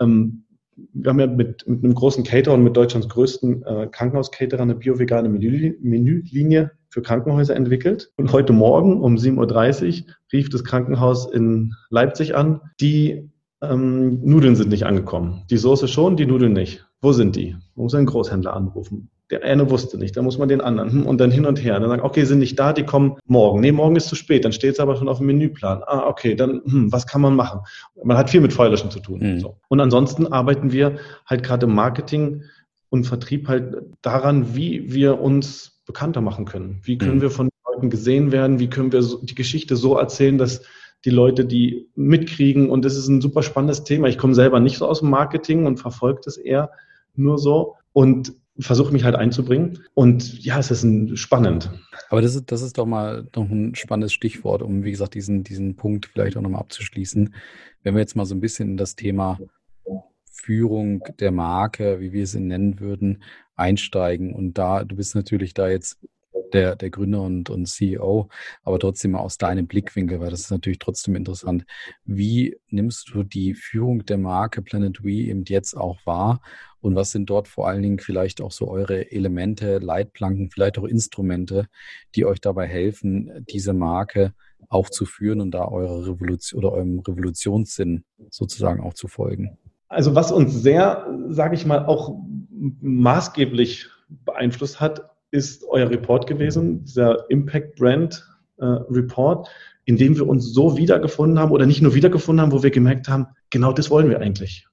ähm, 0.00 0.46
wir 0.92 1.10
haben 1.10 1.20
ja 1.20 1.26
mit, 1.26 1.66
mit 1.66 1.84
einem 1.84 1.94
großen 1.94 2.24
Caterer 2.24 2.54
und 2.54 2.64
mit 2.64 2.76
Deutschlands 2.76 3.08
größten 3.08 3.62
äh, 3.64 3.88
Krankenhauscaterer 3.90 4.62
eine 4.62 4.74
bio-vegane 4.74 5.28
Menülinie 5.28 6.70
für 6.96 7.02
Krankenhäuser 7.02 7.54
entwickelt. 7.54 8.10
Und 8.16 8.32
heute 8.32 8.54
Morgen 8.54 9.02
um 9.02 9.16
7.30 9.16 10.04
Uhr 10.06 10.14
rief 10.32 10.48
das 10.48 10.64
Krankenhaus 10.64 11.30
in 11.30 11.74
Leipzig 11.90 12.34
an, 12.34 12.62
die 12.80 13.30
ähm, 13.60 14.24
Nudeln 14.24 14.56
sind 14.56 14.70
nicht 14.70 14.86
angekommen. 14.86 15.42
Die 15.50 15.58
Soße 15.58 15.88
schon, 15.88 16.16
die 16.16 16.24
Nudeln 16.24 16.54
nicht. 16.54 16.86
Wo 17.02 17.12
sind 17.12 17.36
die? 17.36 17.50
Man 17.74 17.84
muss 17.84 17.94
einen 17.94 18.06
Großhändler 18.06 18.54
anrufen. 18.54 19.10
Der 19.30 19.44
eine 19.44 19.68
wusste 19.68 19.98
nicht, 19.98 20.16
da 20.16 20.22
muss 20.22 20.38
man 20.38 20.48
den 20.48 20.62
anderen. 20.62 20.90
Hm, 20.90 21.06
und 21.06 21.20
dann 21.20 21.30
hin 21.30 21.44
und 21.44 21.62
her. 21.62 21.78
Dann 21.78 21.90
sagen, 21.90 22.00
okay, 22.00 22.24
sind 22.24 22.38
nicht 22.38 22.58
da, 22.58 22.72
die 22.72 22.84
kommen 22.84 23.18
morgen. 23.26 23.60
Nee, 23.60 23.72
morgen 23.72 23.96
ist 23.96 24.08
zu 24.08 24.14
spät. 24.14 24.46
Dann 24.46 24.52
steht 24.52 24.72
es 24.72 24.80
aber 24.80 24.96
schon 24.96 25.10
auf 25.10 25.18
dem 25.18 25.26
Menüplan. 25.26 25.82
Ah, 25.86 26.06
okay, 26.06 26.34
dann, 26.34 26.62
hm, 26.64 26.92
was 26.92 27.06
kann 27.06 27.20
man 27.20 27.36
machen? 27.36 27.60
Man 28.02 28.16
hat 28.16 28.30
viel 28.30 28.40
mit 28.40 28.54
Feuerlöschen 28.54 28.90
zu 28.90 29.00
tun. 29.00 29.20
Mhm. 29.20 29.40
So. 29.40 29.58
Und 29.68 29.80
ansonsten 29.80 30.28
arbeiten 30.28 30.72
wir 30.72 30.96
halt 31.26 31.42
gerade 31.42 31.66
im 31.66 31.74
Marketing 31.74 32.44
und 32.88 33.04
Vertrieb 33.04 33.48
halt 33.48 33.82
daran, 34.00 34.56
wie 34.56 34.94
wir 34.94 35.20
uns 35.20 35.75
bekannter 35.86 36.20
machen 36.20 36.44
können. 36.44 36.80
Wie 36.82 36.98
können 36.98 37.16
mhm. 37.16 37.22
wir 37.22 37.30
von 37.30 37.48
Leuten 37.66 37.90
gesehen 37.90 38.32
werden? 38.32 38.58
Wie 38.58 38.68
können 38.68 38.92
wir 38.92 39.02
die 39.22 39.34
Geschichte 39.34 39.76
so 39.76 39.96
erzählen, 39.96 40.36
dass 40.38 40.62
die 41.04 41.10
Leute 41.10 41.44
die 41.44 41.88
mitkriegen? 41.94 42.68
Und 42.68 42.84
das 42.84 42.96
ist 42.96 43.08
ein 43.08 43.20
super 43.20 43.42
spannendes 43.42 43.84
Thema. 43.84 44.08
Ich 44.08 44.18
komme 44.18 44.34
selber 44.34 44.60
nicht 44.60 44.78
so 44.78 44.86
aus 44.86 45.00
dem 45.00 45.10
Marketing 45.10 45.66
und 45.66 45.78
verfolge 45.78 46.20
das 46.24 46.36
eher 46.36 46.70
nur 47.14 47.38
so. 47.38 47.76
Und 47.92 48.34
versuche 48.58 48.92
mich 48.92 49.04
halt 49.04 49.16
einzubringen. 49.16 49.84
Und 49.94 50.42
ja, 50.42 50.58
es 50.58 50.70
ist 50.70 50.82
ein, 50.82 51.16
spannend. 51.16 51.70
Aber 52.08 52.22
das 52.22 52.34
ist, 52.34 52.50
das 52.50 52.62
ist 52.62 52.78
doch 52.78 52.86
mal 52.86 53.28
noch 53.34 53.48
ein 53.48 53.74
spannendes 53.74 54.12
Stichwort, 54.12 54.62
um, 54.62 54.84
wie 54.84 54.90
gesagt, 54.90 55.14
diesen, 55.14 55.44
diesen 55.44 55.76
Punkt 55.76 56.06
vielleicht 56.06 56.36
auch 56.36 56.42
nochmal 56.42 56.60
abzuschließen. 56.60 57.34
Wenn 57.82 57.94
wir 57.94 58.00
jetzt 58.00 58.16
mal 58.16 58.24
so 58.24 58.34
ein 58.34 58.40
bisschen 58.40 58.70
in 58.70 58.76
das 58.76 58.96
Thema 58.96 59.38
Führung 60.30 61.02
der 61.18 61.32
Marke, 61.32 62.00
wie 62.00 62.12
wir 62.12 62.22
es 62.22 62.34
nennen 62.34 62.80
würden, 62.80 63.22
einsteigen. 63.56 64.32
Und 64.32 64.58
da, 64.58 64.84
du 64.84 64.96
bist 64.96 65.14
natürlich 65.14 65.54
da 65.54 65.68
jetzt 65.68 65.98
der, 66.52 66.76
der 66.76 66.90
Gründer 66.90 67.22
und, 67.22 67.50
und 67.50 67.66
CEO, 67.66 68.28
aber 68.62 68.78
trotzdem 68.78 69.12
mal 69.12 69.20
aus 69.20 69.38
deinem 69.38 69.66
Blickwinkel, 69.66 70.20
weil 70.20 70.30
das 70.30 70.40
ist 70.40 70.50
natürlich 70.50 70.78
trotzdem 70.78 71.16
interessant. 71.16 71.64
Wie 72.04 72.56
nimmst 72.68 73.10
du 73.12 73.22
die 73.22 73.54
Führung 73.54 74.04
der 74.04 74.18
Marke 74.18 74.62
Planet 74.62 75.02
We 75.02 75.12
eben 75.12 75.44
jetzt 75.44 75.76
auch 75.76 75.98
wahr? 76.04 76.40
Und 76.80 76.94
was 76.94 77.10
sind 77.10 77.28
dort 77.30 77.48
vor 77.48 77.68
allen 77.68 77.82
Dingen 77.82 77.98
vielleicht 77.98 78.40
auch 78.40 78.52
so 78.52 78.68
eure 78.68 79.10
Elemente, 79.10 79.78
Leitplanken, 79.78 80.50
vielleicht 80.50 80.78
auch 80.78 80.84
Instrumente, 80.84 81.66
die 82.14 82.24
euch 82.24 82.40
dabei 82.40 82.66
helfen, 82.66 83.44
diese 83.50 83.72
Marke 83.72 84.32
auch 84.68 84.88
zu 84.88 85.04
führen 85.04 85.40
und 85.40 85.50
da 85.50 85.66
eure 85.66 86.06
Revolution 86.06 86.58
oder 86.58 86.72
eurem 86.72 87.00
Revolutionssinn 87.00 88.04
sozusagen 88.30 88.80
auch 88.80 88.94
zu 88.94 89.08
folgen? 89.08 89.58
Also 89.88 90.14
was 90.14 90.32
uns 90.32 90.52
sehr, 90.52 91.06
sage 91.28 91.54
ich 91.54 91.64
mal, 91.64 91.86
auch 91.86 92.16
maßgeblich 92.80 93.88
beeinflusst 94.24 94.80
hat, 94.80 95.10
ist 95.30 95.64
euer 95.68 95.90
Report 95.90 96.26
gewesen, 96.26 96.84
dieser 96.84 97.28
Impact 97.30 97.76
Brand 97.76 98.26
äh, 98.58 98.64
Report, 98.64 99.48
in 99.84 99.96
dem 99.96 100.16
wir 100.16 100.26
uns 100.26 100.52
so 100.52 100.76
wiedergefunden 100.76 101.38
haben 101.38 101.52
oder 101.52 101.66
nicht 101.66 101.82
nur 101.82 101.94
wiedergefunden 101.94 102.42
haben, 102.42 102.52
wo 102.52 102.62
wir 102.62 102.70
gemerkt 102.70 103.08
haben, 103.08 103.26
genau 103.50 103.72
das 103.72 103.90
wollen 103.90 104.10
wir 104.10 104.20
eigentlich. 104.20 104.66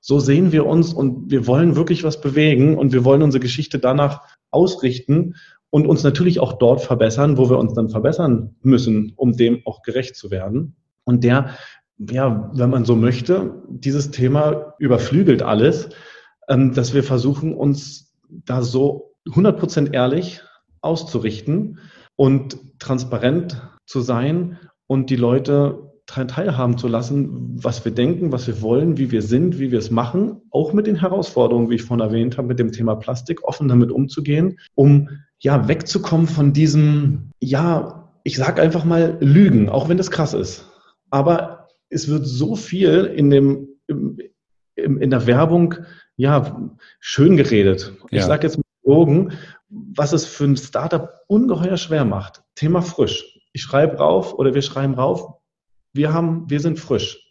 So 0.00 0.18
sehen 0.18 0.52
wir 0.52 0.66
uns 0.66 0.94
und 0.94 1.30
wir 1.30 1.46
wollen 1.46 1.76
wirklich 1.76 2.04
was 2.04 2.20
bewegen 2.20 2.78
und 2.78 2.92
wir 2.92 3.04
wollen 3.04 3.22
unsere 3.22 3.40
Geschichte 3.40 3.78
danach 3.78 4.22
ausrichten 4.50 5.34
und 5.70 5.86
uns 5.86 6.02
natürlich 6.02 6.40
auch 6.40 6.54
dort 6.54 6.80
verbessern, 6.80 7.36
wo 7.36 7.50
wir 7.50 7.58
uns 7.58 7.74
dann 7.74 7.90
verbessern 7.90 8.56
müssen, 8.62 9.12
um 9.16 9.36
dem 9.36 9.62
auch 9.66 9.82
gerecht 9.82 10.16
zu 10.16 10.30
werden. 10.30 10.74
Und 11.04 11.22
der, 11.24 11.50
ja, 11.98 12.50
wenn 12.54 12.70
man 12.70 12.84
so 12.84 12.96
möchte, 12.96 13.62
dieses 13.68 14.10
Thema 14.10 14.74
überflügelt 14.78 15.42
alles, 15.42 15.90
dass 16.50 16.94
wir 16.94 17.04
versuchen, 17.04 17.54
uns 17.54 18.12
da 18.28 18.62
so 18.62 19.12
100% 19.28 19.92
ehrlich 19.92 20.42
auszurichten 20.80 21.78
und 22.16 22.58
transparent 22.78 23.62
zu 23.86 24.00
sein 24.00 24.58
und 24.86 25.10
die 25.10 25.16
Leute 25.16 25.90
teilhaben 26.06 26.76
zu 26.76 26.88
lassen, 26.88 27.56
was 27.62 27.84
wir 27.84 27.92
denken, 27.92 28.32
was 28.32 28.48
wir 28.48 28.62
wollen, 28.62 28.98
wie 28.98 29.12
wir 29.12 29.22
sind, 29.22 29.60
wie 29.60 29.70
wir 29.70 29.78
es 29.78 29.92
machen, 29.92 30.42
auch 30.50 30.72
mit 30.72 30.88
den 30.88 30.96
Herausforderungen, 30.96 31.70
wie 31.70 31.76
ich 31.76 31.84
vorhin 31.84 32.04
erwähnt 32.04 32.36
habe, 32.36 32.48
mit 32.48 32.58
dem 32.58 32.72
Thema 32.72 32.96
Plastik, 32.96 33.44
offen 33.44 33.68
damit 33.68 33.92
umzugehen, 33.92 34.58
um 34.74 35.08
ja 35.38 35.68
wegzukommen 35.68 36.26
von 36.26 36.52
diesem, 36.52 37.30
ja, 37.38 38.12
ich 38.24 38.36
sag 38.36 38.58
einfach 38.58 38.84
mal 38.84 39.18
Lügen, 39.20 39.68
auch 39.68 39.88
wenn 39.88 39.98
das 39.98 40.10
krass 40.10 40.34
ist. 40.34 40.68
Aber 41.10 41.68
es 41.90 42.08
wird 42.08 42.26
so 42.26 42.56
viel 42.56 43.04
in 43.04 43.30
dem, 43.30 43.68
in 44.74 45.10
der 45.10 45.26
Werbung, 45.26 45.76
ja, 46.20 46.70
schön 46.98 47.38
geredet. 47.38 47.94
Ja. 48.10 48.18
Ich 48.18 48.24
sage 48.24 48.46
jetzt 48.46 48.60
Slogan, 48.82 49.32
was 49.70 50.12
es 50.12 50.26
für 50.26 50.44
ein 50.44 50.56
Startup 50.56 51.14
ungeheuer 51.28 51.78
schwer 51.78 52.04
macht. 52.04 52.42
Thema 52.54 52.82
frisch. 52.82 53.40
Ich 53.52 53.62
schreibe 53.62 53.96
rauf 53.96 54.34
oder 54.34 54.54
wir 54.54 54.60
schreiben 54.60 54.94
rauf, 54.94 55.38
wir 55.94 56.12
haben, 56.12 56.48
wir 56.50 56.60
sind 56.60 56.78
frisch. 56.78 57.26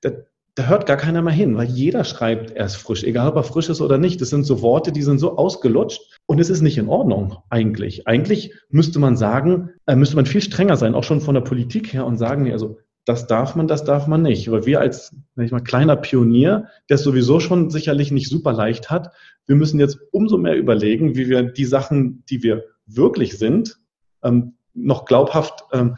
Da, 0.00 0.10
da 0.56 0.64
hört 0.64 0.86
gar 0.86 0.96
keiner 0.96 1.22
mehr 1.22 1.32
hin, 1.32 1.56
weil 1.56 1.68
jeder 1.68 2.02
schreibt, 2.02 2.50
er 2.50 2.66
ist 2.66 2.74
frisch, 2.74 3.04
egal 3.04 3.28
ob 3.28 3.36
er 3.36 3.44
frisch 3.44 3.68
ist 3.68 3.80
oder 3.80 3.98
nicht. 3.98 4.20
Das 4.20 4.30
sind 4.30 4.44
so 4.44 4.62
Worte, 4.62 4.90
die 4.90 5.02
sind 5.02 5.18
so 5.18 5.36
ausgelutscht. 5.36 6.00
Und 6.26 6.40
es 6.40 6.50
ist 6.50 6.60
nicht 6.60 6.76
in 6.76 6.88
Ordnung 6.88 7.36
eigentlich. 7.50 8.08
Eigentlich 8.08 8.52
müsste 8.68 8.98
man 8.98 9.16
sagen, 9.16 9.70
äh, 9.86 9.94
müsste 9.94 10.16
man 10.16 10.26
viel 10.26 10.42
strenger 10.42 10.76
sein, 10.76 10.96
auch 10.96 11.04
schon 11.04 11.20
von 11.20 11.34
der 11.34 11.42
Politik 11.42 11.92
her 11.92 12.04
und 12.04 12.18
sagen, 12.18 12.50
also 12.50 12.78
das 13.04 13.26
darf 13.26 13.54
man, 13.54 13.68
das 13.68 13.84
darf 13.84 14.06
man 14.06 14.22
nicht. 14.22 14.50
Weil 14.50 14.66
wir 14.66 14.80
als, 14.80 15.14
sag 15.34 15.44
ich 15.44 15.52
mal, 15.52 15.60
kleiner 15.60 15.96
Pionier, 15.96 16.68
der 16.88 16.96
es 16.96 17.02
sowieso 17.02 17.40
schon 17.40 17.70
sicherlich 17.70 18.10
nicht 18.10 18.28
super 18.28 18.52
leicht 18.52 18.90
hat, 18.90 19.12
wir 19.46 19.56
müssen 19.56 19.78
jetzt 19.78 19.98
umso 20.10 20.38
mehr 20.38 20.56
überlegen, 20.56 21.16
wie 21.16 21.28
wir 21.28 21.42
die 21.42 21.66
Sachen, 21.66 22.24
die 22.30 22.42
wir 22.42 22.64
wirklich 22.86 23.38
sind, 23.38 23.78
ähm, 24.22 24.54
noch 24.72 25.04
glaubhaft 25.04 25.64
ähm, 25.72 25.96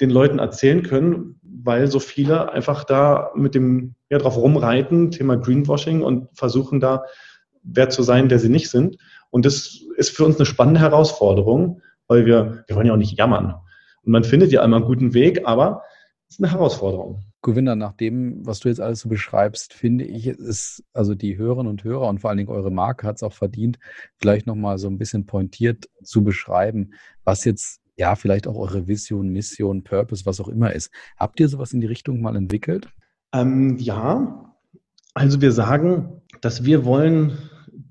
den 0.00 0.10
Leuten 0.10 0.38
erzählen 0.38 0.82
können, 0.82 1.38
weil 1.42 1.88
so 1.88 2.00
viele 2.00 2.52
einfach 2.52 2.84
da 2.84 3.30
mit 3.34 3.54
dem, 3.54 3.94
ja, 4.10 4.18
drauf 4.18 4.36
rumreiten, 4.36 5.10
Thema 5.10 5.36
Greenwashing 5.36 6.02
und 6.02 6.28
versuchen 6.32 6.80
da 6.80 7.04
wer 7.62 7.90
zu 7.90 8.02
sein, 8.02 8.28
der 8.28 8.38
sie 8.38 8.48
nicht 8.48 8.70
sind. 8.70 8.96
Und 9.30 9.44
das 9.44 9.80
ist 9.96 10.16
für 10.16 10.24
uns 10.24 10.36
eine 10.36 10.46
spannende 10.46 10.80
Herausforderung, 10.80 11.82
weil 12.06 12.24
wir, 12.24 12.64
wir 12.66 12.76
wollen 12.76 12.86
ja 12.86 12.94
auch 12.94 12.98
nicht 12.98 13.18
jammern. 13.18 13.54
Und 14.02 14.12
man 14.12 14.24
findet 14.24 14.52
ja 14.52 14.62
einmal 14.62 14.80
einen 14.80 14.88
guten 14.88 15.12
Weg, 15.12 15.42
aber 15.44 15.82
ist 16.28 16.40
eine 16.40 16.52
Herausforderung. 16.52 17.24
Gewinner, 17.42 17.76
nach 17.76 17.92
dem, 17.92 18.44
was 18.44 18.60
du 18.60 18.68
jetzt 18.68 18.80
alles 18.80 19.00
so 19.00 19.08
beschreibst, 19.08 19.72
finde 19.72 20.04
ich, 20.04 20.26
ist, 20.26 20.84
also 20.92 21.14
die 21.14 21.36
Hörerinnen 21.36 21.70
und 21.70 21.84
Hörer 21.84 22.08
und 22.08 22.20
vor 22.20 22.30
allen 22.30 22.36
Dingen 22.36 22.50
eure 22.50 22.70
Marke 22.70 23.06
hat 23.06 23.16
es 23.16 23.22
auch 23.22 23.32
verdient, 23.32 23.78
vielleicht 24.16 24.46
nochmal 24.46 24.78
so 24.78 24.88
ein 24.88 24.98
bisschen 24.98 25.26
pointiert 25.26 25.88
zu 26.02 26.24
beschreiben, 26.24 26.92
was 27.24 27.44
jetzt 27.44 27.80
ja 27.96 28.14
vielleicht 28.14 28.46
auch 28.46 28.56
eure 28.56 28.86
Vision, 28.88 29.28
Mission, 29.28 29.84
Purpose, 29.84 30.26
was 30.26 30.40
auch 30.40 30.48
immer 30.48 30.72
ist. 30.72 30.90
Habt 31.16 31.40
ihr 31.40 31.48
sowas 31.48 31.72
in 31.72 31.80
die 31.80 31.86
Richtung 31.86 32.20
mal 32.20 32.36
entwickelt? 32.36 32.88
Ähm, 33.32 33.76
ja, 33.78 34.54
also 35.14 35.40
wir 35.40 35.52
sagen, 35.52 36.22
dass 36.40 36.64
wir 36.64 36.84
wollen 36.84 37.38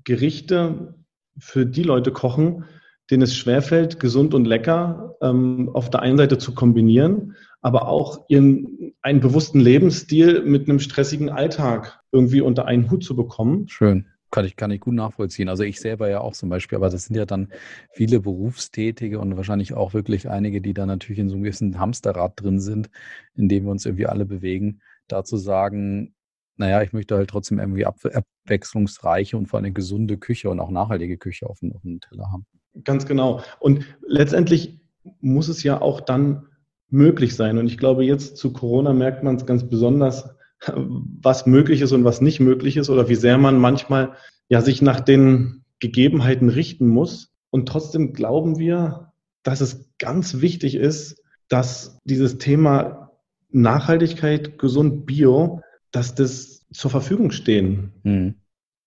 Gerichte 0.04 0.94
für 1.38 1.66
die 1.66 1.82
Leute 1.82 2.12
kochen, 2.12 2.64
denen 3.10 3.22
es 3.22 3.36
schwerfällt, 3.36 4.00
gesund 4.00 4.34
und 4.34 4.46
lecker 4.46 5.16
ähm, 5.22 5.70
auf 5.72 5.90
der 5.90 6.00
einen 6.00 6.18
Seite 6.18 6.38
zu 6.38 6.54
kombinieren, 6.54 7.36
aber 7.60 7.88
auch 7.88 8.24
ihren 8.28 8.92
einen 9.02 9.20
bewussten 9.20 9.60
Lebensstil 9.60 10.42
mit 10.42 10.68
einem 10.68 10.78
stressigen 10.78 11.30
Alltag 11.30 12.00
irgendwie 12.12 12.40
unter 12.40 12.66
einen 12.66 12.90
Hut 12.90 13.04
zu 13.04 13.16
bekommen. 13.16 13.68
Schön. 13.68 14.06
Kann 14.30 14.44
ich, 14.44 14.56
kann 14.56 14.70
ich 14.70 14.80
gut 14.80 14.94
nachvollziehen. 14.94 15.48
Also 15.48 15.62
ich 15.62 15.80
selber 15.80 16.10
ja 16.10 16.20
auch 16.20 16.34
zum 16.34 16.50
Beispiel, 16.50 16.76
aber 16.76 16.90
das 16.90 17.04
sind 17.04 17.16
ja 17.16 17.24
dann 17.24 17.48
viele 17.92 18.20
Berufstätige 18.20 19.18
und 19.20 19.36
wahrscheinlich 19.38 19.72
auch 19.72 19.94
wirklich 19.94 20.28
einige, 20.28 20.60
die 20.60 20.74
da 20.74 20.84
natürlich 20.84 21.18
in 21.18 21.30
so 21.30 21.34
einem 21.34 21.44
gewissen 21.44 21.78
Hamsterrad 21.78 22.34
drin 22.36 22.60
sind, 22.60 22.90
in 23.36 23.48
dem 23.48 23.64
wir 23.64 23.70
uns 23.70 23.86
irgendwie 23.86 24.06
alle 24.06 24.26
bewegen, 24.26 24.80
da 25.08 25.24
zu 25.24 25.38
sagen, 25.38 26.14
naja, 26.56 26.82
ich 26.82 26.92
möchte 26.92 27.16
halt 27.16 27.30
trotzdem 27.30 27.58
irgendwie 27.58 27.86
abwechslungsreiche 27.86 29.36
und 29.36 29.46
vor 29.46 29.60
allem 29.60 29.72
gesunde 29.72 30.18
Küche 30.18 30.50
und 30.50 30.60
auch 30.60 30.70
nachhaltige 30.70 31.16
Küche 31.16 31.48
auf 31.48 31.60
dem, 31.60 31.72
auf 31.72 31.82
dem 31.82 32.00
Teller 32.00 32.30
haben. 32.30 32.44
Ganz 32.84 33.06
genau. 33.06 33.42
Und 33.60 33.84
letztendlich 34.06 34.78
muss 35.20 35.48
es 35.48 35.62
ja 35.62 35.80
auch 35.80 36.00
dann 36.02 36.47
möglich 36.90 37.34
sein. 37.36 37.58
Und 37.58 37.66
ich 37.66 37.78
glaube, 37.78 38.04
jetzt 38.04 38.36
zu 38.36 38.52
Corona 38.52 38.92
merkt 38.92 39.22
man 39.22 39.36
es 39.36 39.46
ganz 39.46 39.68
besonders, 39.68 40.30
was 40.66 41.46
möglich 41.46 41.80
ist 41.80 41.92
und 41.92 42.04
was 42.04 42.20
nicht 42.20 42.40
möglich 42.40 42.76
ist 42.76 42.90
oder 42.90 43.08
wie 43.08 43.14
sehr 43.14 43.38
man 43.38 43.58
manchmal 43.58 44.14
ja 44.48 44.60
sich 44.60 44.82
nach 44.82 45.00
den 45.00 45.64
Gegebenheiten 45.78 46.48
richten 46.48 46.88
muss. 46.88 47.32
Und 47.50 47.68
trotzdem 47.68 48.12
glauben 48.12 48.58
wir, 48.58 49.12
dass 49.42 49.60
es 49.60 49.90
ganz 49.98 50.40
wichtig 50.40 50.74
ist, 50.74 51.22
dass 51.48 51.98
dieses 52.04 52.38
Thema 52.38 53.12
Nachhaltigkeit, 53.50 54.58
gesund, 54.58 55.06
bio, 55.06 55.62
dass 55.90 56.14
das 56.14 56.66
zur 56.72 56.90
Verfügung 56.90 57.30
stehen 57.30 57.92
mhm. 58.02 58.34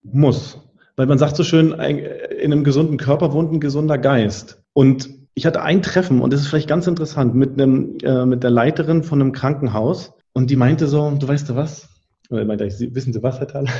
muss. 0.03 0.59
Weil 0.95 1.07
man 1.07 1.17
sagt 1.17 1.35
so 1.35 1.43
schön, 1.43 1.71
in 1.71 2.51
einem 2.51 2.63
gesunden 2.63 2.97
Körper 2.97 3.33
wohnt 3.33 3.51
ein 3.51 3.59
gesunder 3.59 3.97
Geist. 3.97 4.61
Und 4.73 5.20
ich 5.33 5.45
hatte 5.45 5.61
ein 5.61 5.81
Treffen, 5.81 6.21
und 6.21 6.33
das 6.33 6.41
ist 6.41 6.47
vielleicht 6.47 6.69
ganz 6.69 6.87
interessant, 6.87 7.35
mit, 7.35 7.53
einem, 7.53 7.97
äh, 8.03 8.25
mit 8.25 8.43
der 8.43 8.49
Leiterin 8.49 9.03
von 9.03 9.21
einem 9.21 9.31
Krankenhaus. 9.31 10.13
Und 10.33 10.49
die 10.49 10.55
meinte 10.55 10.87
so, 10.87 11.11
du 11.11 11.27
weißt 11.27 11.49
du 11.49 11.55
was? 11.55 11.89
Oder 12.29 12.45
meinte 12.45 12.65
ich, 12.65 12.79
wissen 12.93 13.13
Sie 13.13 13.23
was, 13.23 13.39
Herr 13.39 13.47
Thal? 13.47 13.65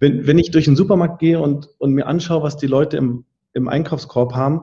Wenn, 0.00 0.26
wenn 0.26 0.40
ich 0.40 0.50
durch 0.50 0.64
den 0.64 0.74
Supermarkt 0.74 1.20
gehe 1.20 1.40
und, 1.40 1.68
und 1.78 1.92
mir 1.92 2.08
anschaue, 2.08 2.42
was 2.42 2.56
die 2.56 2.66
Leute 2.66 2.96
im, 2.96 3.24
im 3.52 3.68
Einkaufskorb 3.68 4.34
haben, 4.34 4.62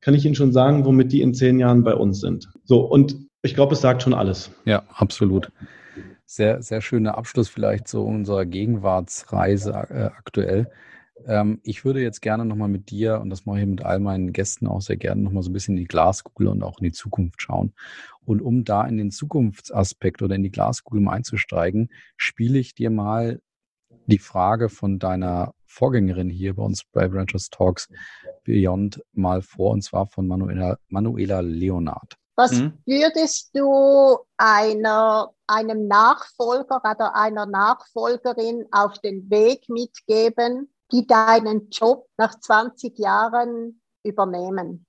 kann 0.00 0.14
ich 0.14 0.24
Ihnen 0.24 0.34
schon 0.34 0.52
sagen, 0.52 0.86
womit 0.86 1.12
die 1.12 1.20
in 1.20 1.34
zehn 1.34 1.58
Jahren 1.58 1.84
bei 1.84 1.94
uns 1.94 2.20
sind. 2.20 2.48
So, 2.64 2.80
und 2.80 3.14
ich 3.42 3.54
glaube, 3.54 3.74
es 3.74 3.82
sagt 3.82 4.02
schon 4.02 4.14
alles. 4.14 4.50
Ja, 4.64 4.84
absolut 4.88 5.52
sehr, 6.30 6.62
sehr 6.62 6.80
schöner 6.80 7.18
Abschluss 7.18 7.48
vielleicht 7.48 7.88
zu 7.88 8.04
unserer 8.04 8.46
Gegenwartsreise 8.46 9.70
äh, 9.72 10.10
aktuell. 10.16 10.70
Ähm, 11.26 11.60
ich 11.62 11.84
würde 11.84 12.00
jetzt 12.00 12.22
gerne 12.22 12.44
nochmal 12.44 12.68
mit 12.68 12.90
dir, 12.90 13.20
und 13.20 13.30
das 13.30 13.46
mache 13.46 13.60
ich 13.60 13.66
mit 13.66 13.84
all 13.84 14.00
meinen 14.00 14.32
Gästen 14.32 14.66
auch 14.66 14.80
sehr 14.80 14.96
gerne, 14.96 15.22
nochmal 15.22 15.42
so 15.42 15.50
ein 15.50 15.52
bisschen 15.52 15.76
in 15.76 15.82
die 15.82 15.88
Glaskugel 15.88 16.48
und 16.48 16.62
auch 16.62 16.78
in 16.78 16.84
die 16.84 16.92
Zukunft 16.92 17.42
schauen. 17.42 17.72
Und 18.24 18.40
um 18.42 18.64
da 18.64 18.84
in 18.84 18.96
den 18.96 19.10
Zukunftsaspekt 19.10 20.22
oder 20.22 20.34
in 20.34 20.42
die 20.42 20.50
Glaskugel 20.50 21.00
mal 21.00 21.12
einzusteigen, 21.12 21.90
spiele 22.16 22.58
ich 22.58 22.74
dir 22.74 22.90
mal 22.90 23.40
die 24.06 24.18
Frage 24.18 24.68
von 24.68 24.98
deiner 24.98 25.54
Vorgängerin 25.64 26.30
hier 26.30 26.54
bei 26.56 26.62
uns 26.62 26.84
bei 26.92 27.08
Branchers 27.08 27.48
Talks 27.50 27.88
Beyond 28.44 29.02
mal 29.12 29.42
vor, 29.42 29.72
und 29.72 29.82
zwar 29.82 30.06
von 30.06 30.26
Manuela, 30.26 30.78
Manuela 30.88 31.40
Leonard. 31.40 32.16
Was 32.36 32.52
mhm. 32.52 32.72
würdest 32.86 33.50
du 33.54 34.18
einer, 34.36 35.30
einem 35.46 35.86
Nachfolger 35.86 36.78
oder 36.78 37.14
einer 37.14 37.46
Nachfolgerin 37.46 38.64
auf 38.72 38.98
den 39.00 39.28
Weg 39.30 39.68
mitgeben, 39.68 40.72
die 40.92 41.06
deinen 41.06 41.68
Job 41.70 42.06
nach 42.16 42.38
20 42.38 42.98
Jahren 42.98 43.80
übernehmen? 44.04 44.86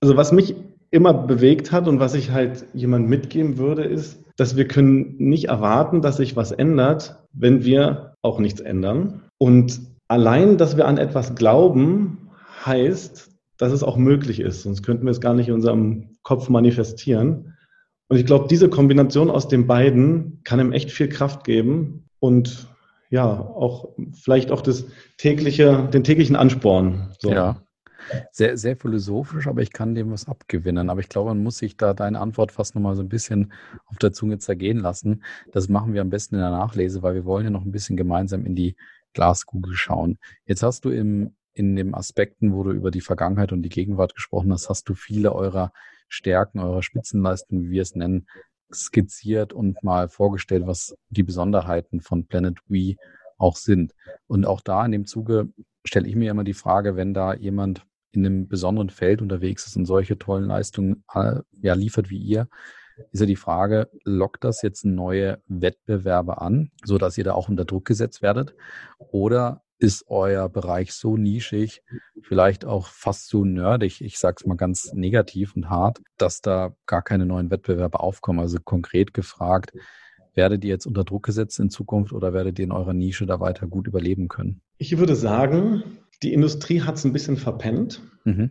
Also 0.00 0.16
was 0.16 0.32
mich 0.32 0.54
immer 0.90 1.14
bewegt 1.14 1.72
hat 1.72 1.88
und 1.88 1.98
was 1.98 2.14
ich 2.14 2.30
halt 2.30 2.66
jemand 2.72 3.08
mitgeben 3.08 3.58
würde, 3.58 3.84
ist, 3.84 4.22
dass 4.36 4.56
wir 4.56 4.68
können 4.68 5.16
nicht 5.18 5.46
erwarten, 5.46 6.02
dass 6.02 6.18
sich 6.18 6.36
was 6.36 6.52
ändert, 6.52 7.22
wenn 7.32 7.64
wir 7.64 8.14
auch 8.22 8.38
nichts 8.38 8.60
ändern. 8.60 9.22
Und 9.38 9.80
allein, 10.08 10.56
dass 10.56 10.76
wir 10.76 10.86
an 10.86 10.98
etwas 10.98 11.34
glauben, 11.34 12.30
heißt, 12.64 13.30
dass 13.56 13.72
es 13.72 13.82
auch 13.82 13.96
möglich 13.96 14.40
ist. 14.40 14.62
Sonst 14.62 14.82
könnten 14.82 15.04
wir 15.04 15.10
es 15.10 15.20
gar 15.20 15.34
nicht 15.34 15.48
in 15.48 15.54
unserem 15.54 16.16
Kopf 16.22 16.48
manifestieren. 16.48 17.56
Und 18.08 18.16
ich 18.16 18.26
glaube, 18.26 18.48
diese 18.48 18.68
Kombination 18.68 19.30
aus 19.30 19.48
den 19.48 19.66
beiden 19.66 20.40
kann 20.44 20.60
ihm 20.60 20.72
echt 20.72 20.90
viel 20.90 21.08
Kraft 21.08 21.44
geben 21.44 22.04
und 22.18 22.68
ja, 23.10 23.26
auch 23.26 23.94
vielleicht 24.12 24.50
auch 24.50 24.60
das 24.60 24.86
tägliche, 25.18 25.88
den 25.92 26.04
täglichen 26.04 26.36
Ansporn. 26.36 27.14
So. 27.18 27.30
Ja. 27.30 27.60
Sehr, 28.32 28.58
sehr 28.58 28.76
philosophisch, 28.76 29.46
aber 29.46 29.62
ich 29.62 29.72
kann 29.72 29.94
dem 29.94 30.10
was 30.10 30.28
abgewinnen. 30.28 30.90
Aber 30.90 31.00
ich 31.00 31.08
glaube, 31.08 31.30
man 31.30 31.42
muss 31.42 31.56
sich 31.56 31.78
da 31.78 31.94
deine 31.94 32.20
Antwort 32.20 32.52
fast 32.52 32.74
nochmal 32.74 32.96
so 32.96 33.02
ein 33.02 33.08
bisschen 33.08 33.52
auf 33.86 33.96
der 33.96 34.12
Zunge 34.12 34.38
zergehen 34.38 34.78
lassen. 34.78 35.22
Das 35.52 35.70
machen 35.70 35.94
wir 35.94 36.02
am 36.02 36.10
besten 36.10 36.34
in 36.34 36.42
der 36.42 36.50
Nachlese, 36.50 37.02
weil 37.02 37.14
wir 37.14 37.24
wollen 37.24 37.44
ja 37.44 37.50
noch 37.50 37.64
ein 37.64 37.72
bisschen 37.72 37.96
gemeinsam 37.96 38.44
in 38.44 38.54
die 38.54 38.76
Glaskugel 39.14 39.74
schauen. 39.74 40.18
Jetzt 40.44 40.62
hast 40.62 40.84
du 40.84 40.90
im 40.90 41.34
in 41.54 41.76
den 41.76 41.94
Aspekten, 41.94 42.52
wo 42.52 42.64
du 42.64 42.72
über 42.72 42.90
die 42.90 43.00
Vergangenheit 43.00 43.52
und 43.52 43.62
die 43.62 43.68
Gegenwart 43.68 44.14
gesprochen 44.14 44.52
hast, 44.52 44.68
hast 44.68 44.88
du 44.88 44.94
viele 44.94 45.32
eurer 45.32 45.72
Stärken, 46.08 46.58
eurer 46.58 46.82
Spitzenleistungen, 46.82 47.64
wie 47.64 47.70
wir 47.70 47.82
es 47.82 47.94
nennen, 47.94 48.26
skizziert 48.72 49.52
und 49.52 49.82
mal 49.82 50.08
vorgestellt, 50.08 50.66
was 50.66 50.96
die 51.08 51.22
Besonderheiten 51.22 52.00
von 52.00 52.26
Planet 52.26 52.58
We 52.68 52.96
auch 53.38 53.56
sind. 53.56 53.92
Und 54.26 54.46
auch 54.46 54.60
da 54.60 54.84
in 54.84 54.92
dem 54.92 55.06
Zuge 55.06 55.48
stelle 55.84 56.08
ich 56.08 56.16
mir 56.16 56.30
immer 56.30 56.44
die 56.44 56.54
Frage, 56.54 56.96
wenn 56.96 57.14
da 57.14 57.34
jemand 57.34 57.84
in 58.12 58.24
einem 58.24 58.48
besonderen 58.48 58.90
Feld 58.90 59.22
unterwegs 59.22 59.66
ist 59.66 59.76
und 59.76 59.86
solche 59.86 60.18
tollen 60.18 60.44
Leistungen 60.44 61.04
äh, 61.12 61.40
ja, 61.60 61.74
liefert 61.74 62.10
wie 62.10 62.18
ihr, 62.18 62.48
ist 63.10 63.20
ja 63.20 63.26
die 63.26 63.36
Frage, 63.36 63.90
lockt 64.04 64.44
das 64.44 64.62
jetzt 64.62 64.84
neue 64.84 65.42
Wettbewerbe 65.48 66.40
an, 66.40 66.70
sodass 66.84 67.18
ihr 67.18 67.24
da 67.24 67.34
auch 67.34 67.48
unter 67.48 67.64
Druck 67.64 67.86
gesetzt 67.86 68.22
werdet? 68.22 68.54
Oder 68.98 69.63
ist 69.78 70.04
euer 70.08 70.48
Bereich 70.48 70.92
so 70.92 71.16
nischig, 71.16 71.82
vielleicht 72.22 72.64
auch 72.64 72.86
fast 72.86 73.28
so 73.28 73.44
nerdig, 73.44 74.00
ich 74.00 74.18
sage 74.18 74.36
es 74.40 74.46
mal 74.46 74.56
ganz 74.56 74.92
negativ 74.94 75.56
und 75.56 75.68
hart, 75.68 76.00
dass 76.16 76.40
da 76.40 76.74
gar 76.86 77.02
keine 77.02 77.26
neuen 77.26 77.50
Wettbewerbe 77.50 78.00
aufkommen. 78.00 78.40
Also 78.40 78.58
konkret 78.62 79.14
gefragt, 79.14 79.72
werdet 80.34 80.64
ihr 80.64 80.70
jetzt 80.70 80.86
unter 80.86 81.04
Druck 81.04 81.24
gesetzt 81.24 81.58
in 81.60 81.70
Zukunft 81.70 82.12
oder 82.12 82.32
werdet 82.32 82.58
ihr 82.58 82.64
in 82.64 82.72
eurer 82.72 82.94
Nische 82.94 83.26
da 83.26 83.40
weiter 83.40 83.66
gut 83.66 83.86
überleben 83.86 84.28
können? 84.28 84.60
Ich 84.78 84.98
würde 84.98 85.16
sagen, 85.16 85.82
die 86.22 86.32
Industrie 86.32 86.82
hat 86.82 86.96
es 86.96 87.04
ein 87.04 87.12
bisschen 87.12 87.36
verpennt. 87.36 88.00
Mhm. 88.24 88.50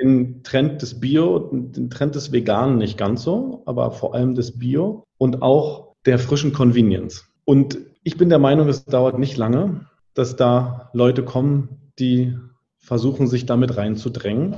Den 0.00 0.42
Trend 0.42 0.82
des 0.82 1.00
Bio, 1.00 1.50
den 1.52 1.90
Trend 1.90 2.14
des 2.14 2.32
Veganen 2.32 2.78
nicht 2.78 2.98
ganz 2.98 3.22
so, 3.22 3.62
aber 3.66 3.90
vor 3.92 4.14
allem 4.14 4.34
des 4.34 4.58
Bio 4.58 5.04
und 5.18 5.42
auch 5.42 5.94
der 6.06 6.18
frischen 6.18 6.52
Convenience. 6.52 7.26
Und 7.44 7.78
ich 8.02 8.16
bin 8.16 8.28
der 8.28 8.38
Meinung, 8.38 8.68
es 8.68 8.84
dauert 8.84 9.18
nicht 9.18 9.36
lange, 9.36 9.86
dass 10.14 10.36
da 10.36 10.90
Leute 10.92 11.24
kommen, 11.24 11.92
die 11.98 12.36
versuchen, 12.78 13.26
sich 13.26 13.46
damit 13.46 13.76
reinzudrängen. 13.76 14.56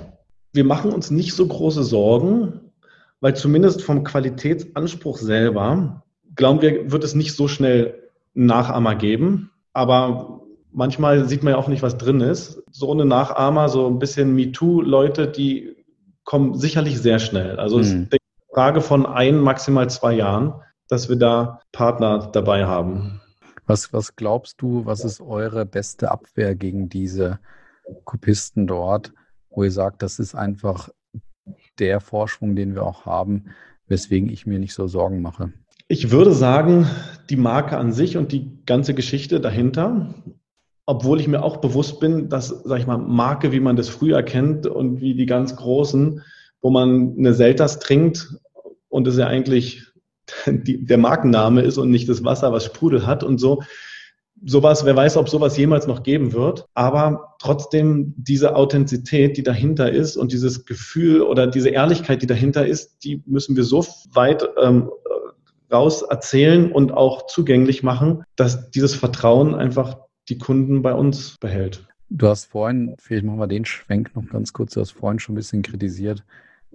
Wir 0.53 0.65
machen 0.65 0.93
uns 0.93 1.11
nicht 1.11 1.35
so 1.35 1.47
große 1.47 1.85
Sorgen, 1.85 2.61
weil 3.21 3.37
zumindest 3.37 3.83
vom 3.83 4.05
Qualitätsanspruch 4.05 5.19
selber, 5.19 6.03
glauben 6.37 6.63
wir, 6.63 6.91
wird 6.91 7.05
es 7.05 7.15
nicht 7.15 7.35
so 7.35 7.49
schnell 7.49 8.11
Nachahmer 8.35 8.95
geben. 8.95 9.51
Aber 9.73 10.43
manchmal 10.73 11.29
sieht 11.29 11.43
man 11.43 11.53
ja 11.53 11.59
auch 11.59 11.69
nicht, 11.69 11.83
was 11.83 11.97
drin 11.97 12.21
ist. 12.21 12.63
So 12.71 12.93
eine 12.93 13.05
Nachahmer, 13.05 13.69
so 13.69 13.87
ein 13.87 13.99
bisschen 13.99 14.35
MeToo-Leute, 14.35 15.29
die 15.29 15.77
kommen 16.25 16.55
sicherlich 16.55 17.01
sehr 17.01 17.19
schnell. 17.19 17.59
Also 17.59 17.79
es 17.79 17.93
mhm. 17.93 18.03
ist 18.03 18.13
eine 18.13 18.19
Frage 18.53 18.81
von 18.81 19.07
ein, 19.07 19.39
maximal 19.39 19.89
zwei 19.91 20.15
Jahren, 20.15 20.55
dass 20.89 21.09
wir 21.09 21.17
da 21.17 21.61
Partner 21.73 22.31
dabei 22.33 22.67
haben. 22.67 23.21
Was, 23.67 23.93
was 23.93 24.17
glaubst 24.17 24.61
du, 24.61 24.85
was 24.85 25.05
ist 25.05 25.21
eure 25.21 25.65
beste 25.65 26.11
Abwehr 26.11 26.55
gegen 26.55 26.89
diese 26.89 27.39
Kopisten 28.05 28.67
dort, 28.67 29.13
wo 29.51 29.65
ihr 29.65 29.71
sagt, 29.71 30.03
das 30.03 30.19
ist 30.19 30.35
einfach 30.35 30.91
der 31.79 32.01
Vorsprung, 32.01 32.57
den 32.57 32.75
wir 32.75 32.83
auch 32.83 33.07
haben, 33.07 33.47
weswegen 33.87 34.29
ich 34.29 34.47
mir 34.47 34.59
nicht 34.59 34.75
so 34.75 34.87
Sorgen 34.87 35.23
mache? 35.23 35.53
Ich 35.89 36.11
würde 36.11 36.33
sagen, 36.33 36.87
die 37.29 37.37
Marke 37.37 37.77
an 37.77 37.93
sich 37.93 38.17
und 38.17 38.33
die 38.33 38.65
ganze 38.65 38.95
Geschichte 38.95 39.41
dahinter, 39.41 40.15
obwohl 40.87 41.21
ich 41.21 41.29
mir 41.29 41.43
auch 41.43 41.59
bewusst 41.59 42.01
bin, 42.01 42.29
dass, 42.29 42.49
sag 42.49 42.79
ich 42.79 42.87
mal, 42.87 42.99
Marke, 42.99 43.53
wie 43.53 43.61
man 43.61 43.77
das 43.77 43.89
früher 43.89 44.23
kennt 44.23 44.67
und 44.67 45.01
wie 45.01 45.15
die 45.15 45.27
ganz 45.27 45.57
großen, 45.57 46.23
wo 46.61 46.71
man 46.71 47.15
eine 47.19 47.35
Selters 47.35 47.79
trinkt 47.79 48.35
und 48.89 49.07
es 49.07 49.19
ja 49.19 49.27
eigentlich 49.27 49.94
die, 50.47 50.85
der 50.85 50.99
Markenname 50.99 51.63
ist 51.63 51.79
und 51.79 51.91
nicht 51.91 52.09
das 52.09 52.25
Wasser, 52.25 52.53
was 52.53 52.65
Sprudel 52.65 53.07
hat 53.07 53.23
und 53.23 53.39
so. 53.39 53.63
Sowas, 54.45 54.85
wer 54.85 54.97
weiß, 54.97 55.17
ob 55.17 55.29
sowas 55.29 55.57
jemals 55.57 55.87
noch 55.87 56.03
geben 56.03 56.33
wird. 56.33 56.67
Aber 56.75 57.37
trotzdem 57.39 58.15
diese 58.17 58.57
Authentizität, 58.57 59.37
die 59.37 59.43
dahinter 59.43 59.91
ist 59.91 60.17
und 60.17 60.33
dieses 60.33 60.67
Gefühl 60.67 61.23
oder 61.23 61.47
diese 61.47 61.71
Ehrlichkeit, 61.71 62.21
die 62.21 62.27
dahinter 62.27 62.67
ist, 62.67 63.05
die 63.05 63.23
müssen 63.27 63.57
wir 63.57 63.65
so 63.65 63.87
weit 64.13 64.47
ähm, 64.61 64.91
raus 65.73 66.03
erzählen 66.03 66.71
und 66.73 66.93
auch 66.93 67.27
zugänglich 67.27 67.83
machen, 67.83 68.25
dass 68.37 68.71
dieses 68.71 68.95
Vertrauen 68.95 69.55
einfach 69.55 69.99
die 70.29 70.39
Kunden 70.39 70.83
bei 70.83 70.95
uns 70.95 71.37
behält. 71.41 71.87
Du 72.11 72.29
hast 72.29 72.47
vorhin, 72.47 72.95
vielleicht 72.99 73.25
machen 73.25 73.39
wir 73.39 73.47
den 73.47 73.65
Schwenk 73.65 74.15
noch 74.15 74.29
ganz 74.29 74.53
kurz, 74.53 74.75
du 74.75 74.81
hast 74.81 74.93
vorhin 74.93 75.19
schon 75.19 75.35
ein 75.35 75.37
bisschen 75.37 75.63
kritisiert, 75.63 76.23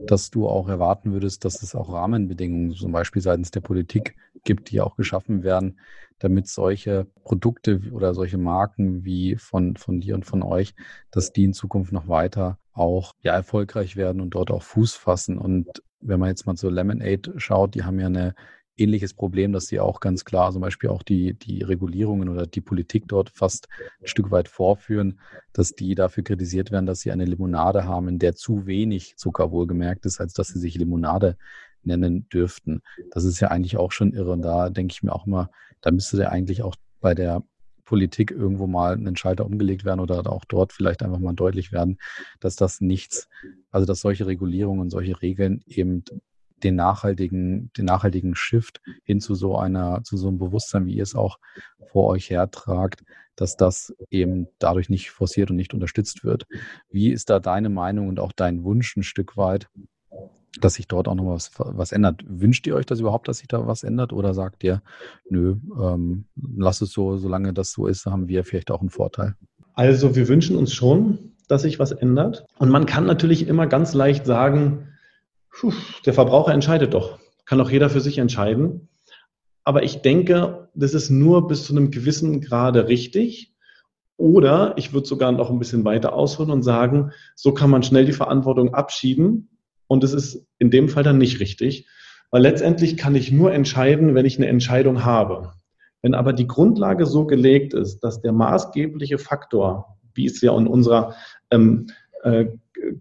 dass 0.06 0.30
du 0.32 0.48
auch 0.48 0.70
erwarten 0.70 1.12
würdest, 1.12 1.46
dass 1.46 1.62
es 1.62 1.76
auch 1.76 1.92
Rahmenbedingungen 1.92 2.72
zum 2.72 2.92
Beispiel 2.92 3.22
seitens 3.22 3.52
der 3.52 3.62
Politik 3.62 4.16
gibt, 4.44 4.72
die 4.72 4.82
auch 4.82 4.96
geschaffen 4.96 5.44
werden, 5.44 5.80
damit 6.20 6.48
solche 6.48 7.08
Produkte 7.24 7.82
oder 7.92 8.14
solche 8.14 8.38
Marken 8.38 9.06
wie 9.06 9.36
von, 9.36 9.76
von 9.78 10.00
dir 10.00 10.16
und 10.16 10.26
von 10.26 10.44
euch, 10.44 10.74
dass 11.12 11.32
die 11.32 11.46
in 11.46 11.54
Zukunft 11.54 11.92
noch 11.92 12.08
weiter 12.08 12.58
auch 12.74 13.14
ja, 13.22 13.34
erfolgreich 13.34 13.96
werden 13.96 14.22
und 14.22 14.32
dort 14.32 14.52
auch 14.52 14.64
Fuß 14.64 14.96
fassen. 14.96 15.38
Und 15.38 15.68
wenn 16.02 16.20
man 16.20 16.30
jetzt 16.30 16.46
mal 16.46 16.56
zu 16.56 16.70
Lemonade 16.70 17.34
schaut, 17.38 17.76
die 17.76 17.84
haben 17.84 18.00
ja 18.00 18.08
eine 18.08 18.36
ähnliches 18.80 19.14
Problem, 19.14 19.52
dass 19.52 19.68
sie 19.68 19.80
auch 19.80 20.00
ganz 20.00 20.26
klar 20.26 20.52
zum 20.52 20.62
Beispiel 20.62 20.90
auch 20.90 21.04
die, 21.04 21.34
die 21.34 21.62
Regulierungen 21.62 22.30
oder 22.30 22.48
die 22.48 22.62
Politik 22.62 23.08
dort 23.08 23.30
fast 23.30 23.68
ein 24.02 24.08
Stück 24.08 24.32
weit 24.32 24.48
vorführen, 24.48 25.20
dass 25.54 25.74
die 25.74 25.96
dafür 25.96 26.24
kritisiert 26.24 26.72
werden, 26.72 26.86
dass 26.86 27.02
sie 27.02 27.12
eine 27.12 27.26
Limonade 27.26 27.86
haben, 27.86 28.08
in 28.08 28.20
der 28.20 28.36
zu 28.36 28.66
wenig 28.66 29.18
Zucker 29.18 29.52
wohlgemerkt 29.52 30.06
ist, 30.06 30.20
als 30.20 30.34
dass 30.34 30.50
sie 30.50 30.60
sich 30.60 30.76
Limonade 30.76 31.38
nennen 31.84 32.28
dürften. 32.30 32.82
Das 33.12 33.24
ist 33.24 33.40
ja 33.40 33.50
eigentlich 33.50 33.78
auch 33.78 33.92
schon 33.92 34.14
irre. 34.14 34.32
Und 34.32 34.42
da 34.42 34.70
denke 34.70 34.94
ich 34.94 35.04
mir 35.04 35.14
auch 35.14 35.28
immer, 35.28 35.50
da 35.82 35.92
müsste 35.92 36.18
der 36.18 36.32
eigentlich 36.32 36.62
auch 36.62 36.76
bei 37.00 37.14
der 37.14 37.44
Politik 37.90 38.30
irgendwo 38.30 38.68
mal 38.68 38.94
ein 38.94 39.16
Schalter 39.16 39.48
umgelegt 39.48 39.84
werden 39.84 40.00
oder 40.00 40.32
auch 40.32 40.46
dort 40.46 40.74
vielleicht 40.74 41.02
einfach 41.02 41.18
mal 41.18 41.34
deutlich 41.34 41.72
werden, 41.72 41.98
dass 42.40 42.56
das 42.56 42.82
nichts, 42.82 43.28
also 43.72 43.88
dass 43.88 44.02
solche 44.02 44.28
Regulierungen 44.28 44.80
und 44.80 44.92
solche 44.92 45.20
Regeln 45.24 45.64
eben 45.66 46.04
den 46.64 46.76
nachhaltigen, 46.76 47.72
den 47.78 47.86
nachhaltigen 47.86 48.36
Shift 48.36 48.82
hin 49.04 49.20
zu 49.20 49.36
so 49.36 49.58
einer, 49.58 50.04
zu 50.04 50.18
so 50.18 50.28
einem 50.28 50.38
Bewusstsein, 50.38 50.86
wie 50.86 50.96
ihr 50.96 51.04
es 51.04 51.16
auch 51.16 51.40
vor 51.92 52.08
euch 52.08 52.30
hertragt, 52.30 53.04
dass 53.36 53.56
das 53.56 53.96
eben 54.10 54.48
dadurch 54.60 54.90
nicht 54.90 55.12
forciert 55.12 55.50
und 55.50 55.56
nicht 55.56 55.74
unterstützt 55.74 56.24
wird. 56.24 56.46
Wie 56.90 57.12
ist 57.12 57.30
da 57.30 57.40
deine 57.40 57.70
Meinung 57.70 58.10
und 58.10 58.20
auch 58.20 58.34
dein 58.34 58.64
Wunsch 58.64 58.96
ein 58.98 59.04
Stück 59.04 59.38
weit, 59.38 59.70
dass 60.60 60.74
sich 60.74 60.88
dort 60.88 61.08
auch 61.08 61.16
noch 61.16 61.28
was, 61.28 61.52
was 61.58 61.92
ändert? 61.92 62.22
Wünscht 62.28 62.68
ihr 62.68 62.76
euch 62.76 62.86
das 62.86 63.00
überhaupt, 63.00 63.28
dass 63.28 63.38
sich 63.38 63.48
da 63.48 63.66
was 63.66 63.84
ändert 63.84 64.12
oder 64.12 64.34
sagt 64.34 64.64
ihr, 64.64 64.82
nö, 65.30 65.56
ähm, 65.82 66.26
lass 66.36 66.82
es 66.82 66.92
so, 66.92 67.18
solange 67.18 67.54
das 67.54 67.72
so 67.72 67.88
ist, 67.88 68.06
haben 68.06 68.28
wir 68.28 68.44
vielleicht 68.44 68.72
auch 68.72 68.82
einen 68.82 68.90
Vorteil? 68.90 69.36
Also 69.74 70.16
wir 70.16 70.28
wünschen 70.28 70.58
uns 70.58 70.74
schon, 70.74 71.32
dass 71.48 71.62
sich 71.62 71.80
was 71.80 71.94
ändert. 71.94 72.46
Und 72.58 72.70
man 72.70 72.86
kann 72.86 73.06
natürlich 73.06 73.48
immer 73.48 73.68
ganz 73.68 73.94
leicht 73.94 74.26
sagen, 74.26 74.89
Puh, 75.60 75.74
der 76.06 76.14
Verbraucher 76.14 76.54
entscheidet 76.54 76.94
doch. 76.94 77.20
Kann 77.46 77.58
doch 77.58 77.70
jeder 77.70 77.90
für 77.90 78.00
sich 78.00 78.18
entscheiden. 78.18 78.88
Aber 79.66 79.84
ich 79.84 80.02
denke, 80.02 80.70
das 80.74 80.94
ist 80.94 81.10
nur 81.10 81.50
bis 81.50 81.66
zu 81.66 81.74
einem 81.76 81.92
gewissen 81.92 82.40
Grade 82.40 82.88
richtig. 82.88 83.54
Oder 84.16 84.74
ich 84.78 84.94
würde 84.94 85.08
sogar 85.08 85.34
noch 85.34 85.50
ein 85.50 85.60
bisschen 85.60 85.84
weiter 85.84 86.14
ausholen 86.14 86.52
und 86.52 86.64
sagen, 86.64 87.12
so 87.36 87.54
kann 87.54 87.70
man 87.70 87.84
schnell 87.84 88.06
die 88.06 88.14
Verantwortung 88.14 88.74
abschieben. 88.74 89.50
Und 89.88 90.06
es 90.06 90.14
ist 90.14 90.48
in 90.60 90.72
dem 90.72 90.88
Fall 90.88 91.04
dann 91.04 91.18
nicht 91.18 91.42
richtig. 91.42 91.90
Weil 92.32 92.44
letztendlich 92.44 92.96
kann 92.96 93.16
ich 93.16 93.30
nur 93.30 93.52
entscheiden, 93.52 94.16
wenn 94.16 94.26
ich 94.26 94.38
eine 94.38 94.48
Entscheidung 94.48 95.04
habe. 95.04 95.52
Wenn 96.02 96.14
aber 96.14 96.32
die 96.32 96.48
Grundlage 96.48 97.06
so 97.06 97.26
gelegt 97.26 97.74
ist, 97.74 98.00
dass 98.00 98.22
der 98.22 98.32
maßgebliche 98.32 99.18
Faktor, 99.18 99.98
wie 100.14 100.28
es 100.28 100.40
ja 100.40 100.58
in 100.58 100.68
unserer 100.68 101.16
ähm, 101.52 101.88
äh, 102.24 102.46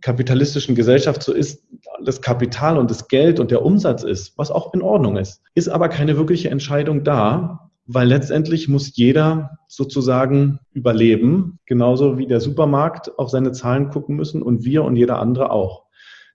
kapitalistischen 0.01 0.75
Gesellschaft 0.75 1.23
so 1.23 1.33
ist, 1.33 1.65
das 2.05 2.21
Kapital 2.21 2.79
und 2.79 2.91
das 2.91 3.09
Geld 3.09 3.41
und 3.41 3.51
der 3.51 3.65
Umsatz 3.65 4.03
ist, 4.03 4.37
was 4.37 4.51
auch 4.51 4.75
in 4.75 4.83
Ordnung 4.83 5.17
ist, 5.17 5.43
ist 5.55 5.69
aber 5.69 5.89
keine 5.89 6.17
wirkliche 6.17 6.51
Entscheidung 6.51 7.05
da, 7.05 7.71
weil 7.87 8.09
letztendlich 8.09 8.69
muss 8.69 8.97
jeder 8.97 9.59
sozusagen 9.67 10.61
überleben, 10.73 11.59
genauso 11.67 12.19
wie 12.19 12.27
der 12.27 12.41
Supermarkt 12.41 13.19
auf 13.19 13.31
seine 13.31 13.53
Zahlen 13.53 13.89
gucken 13.89 14.17
müssen 14.17 14.43
und 14.43 14.65
wir 14.65 14.85
und 14.85 14.97
jeder 14.97 15.19
andere 15.19 15.51
auch. 15.51 15.85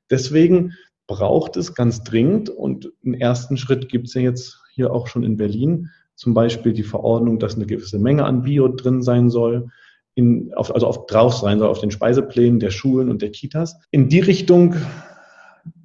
Deswegen 0.10 0.74
braucht 1.08 1.58
es 1.58 1.76
ganz 1.76 2.04
dringend 2.04 2.50
und 2.50 2.92
einen 3.06 3.14
ersten 3.14 3.58
Schritt 3.58 3.90
gibt 3.90 4.08
es 4.08 4.14
ja 4.16 4.22
jetzt 4.22 4.62
hier 4.74 4.92
auch 4.92 5.08
schon 5.08 5.24
in 5.24 5.38
Berlin, 5.38 5.90
zum 6.16 6.34
Beispiel 6.34 6.74
die 6.74 6.84
Verordnung, 6.84 7.40
dass 7.40 7.56
eine 7.56 7.66
gewisse 7.66 8.00
Menge 8.00 8.26
an 8.26 8.44
Bio 8.44 8.68
drin 8.68 9.02
sein 9.02 9.30
soll 9.30 9.70
in, 10.16 10.54
auf, 10.54 10.74
also 10.74 10.88
auf, 10.88 11.06
drauf 11.08 11.36
sein 11.36 11.60
soll 11.60 11.70
auf 11.70 11.80
den 11.80 11.92
Speiseplänen 11.92 12.60
der 12.60 12.72
Schulen 12.72 13.10
und 13.10 13.22
der 13.22 13.32
Kitas. 13.32 13.80
In 13.92 14.10
die 14.10 14.20
Richtung 14.20 14.76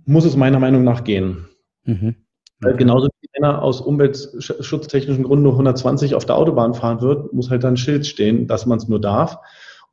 muss 0.05 0.25
es 0.25 0.37
meiner 0.37 0.59
Meinung 0.59 0.85
nach 0.85 1.05
gehen. 1.05 1.47
Mhm. 1.85 2.17
Okay. 2.63 2.77
Genauso 2.77 3.09
wie 3.21 3.29
einer 3.37 3.63
aus 3.63 3.81
umweltschutztechnischen 3.81 5.23
Gründen 5.23 5.45
nur 5.45 5.53
120 5.53 6.15
auf 6.15 6.25
der 6.25 6.37
Autobahn 6.37 6.75
fahren 6.75 7.01
wird, 7.01 7.33
muss 7.33 7.51
halt 7.51 7.63
dann 7.63 7.75
ein 7.75 7.77
Schild 7.77 8.07
stehen, 8.07 8.49
dass 8.49 8.67
man 8.67 8.79
es 8.79 8.89
nur 8.89 9.01
darf. 9.01 9.39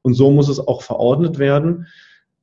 Und 0.02 0.16
so 0.16 0.32
muss 0.32 0.50
es 0.50 0.60
auch 0.60 0.82
verordnet 0.82 1.38
werden, 1.38 1.88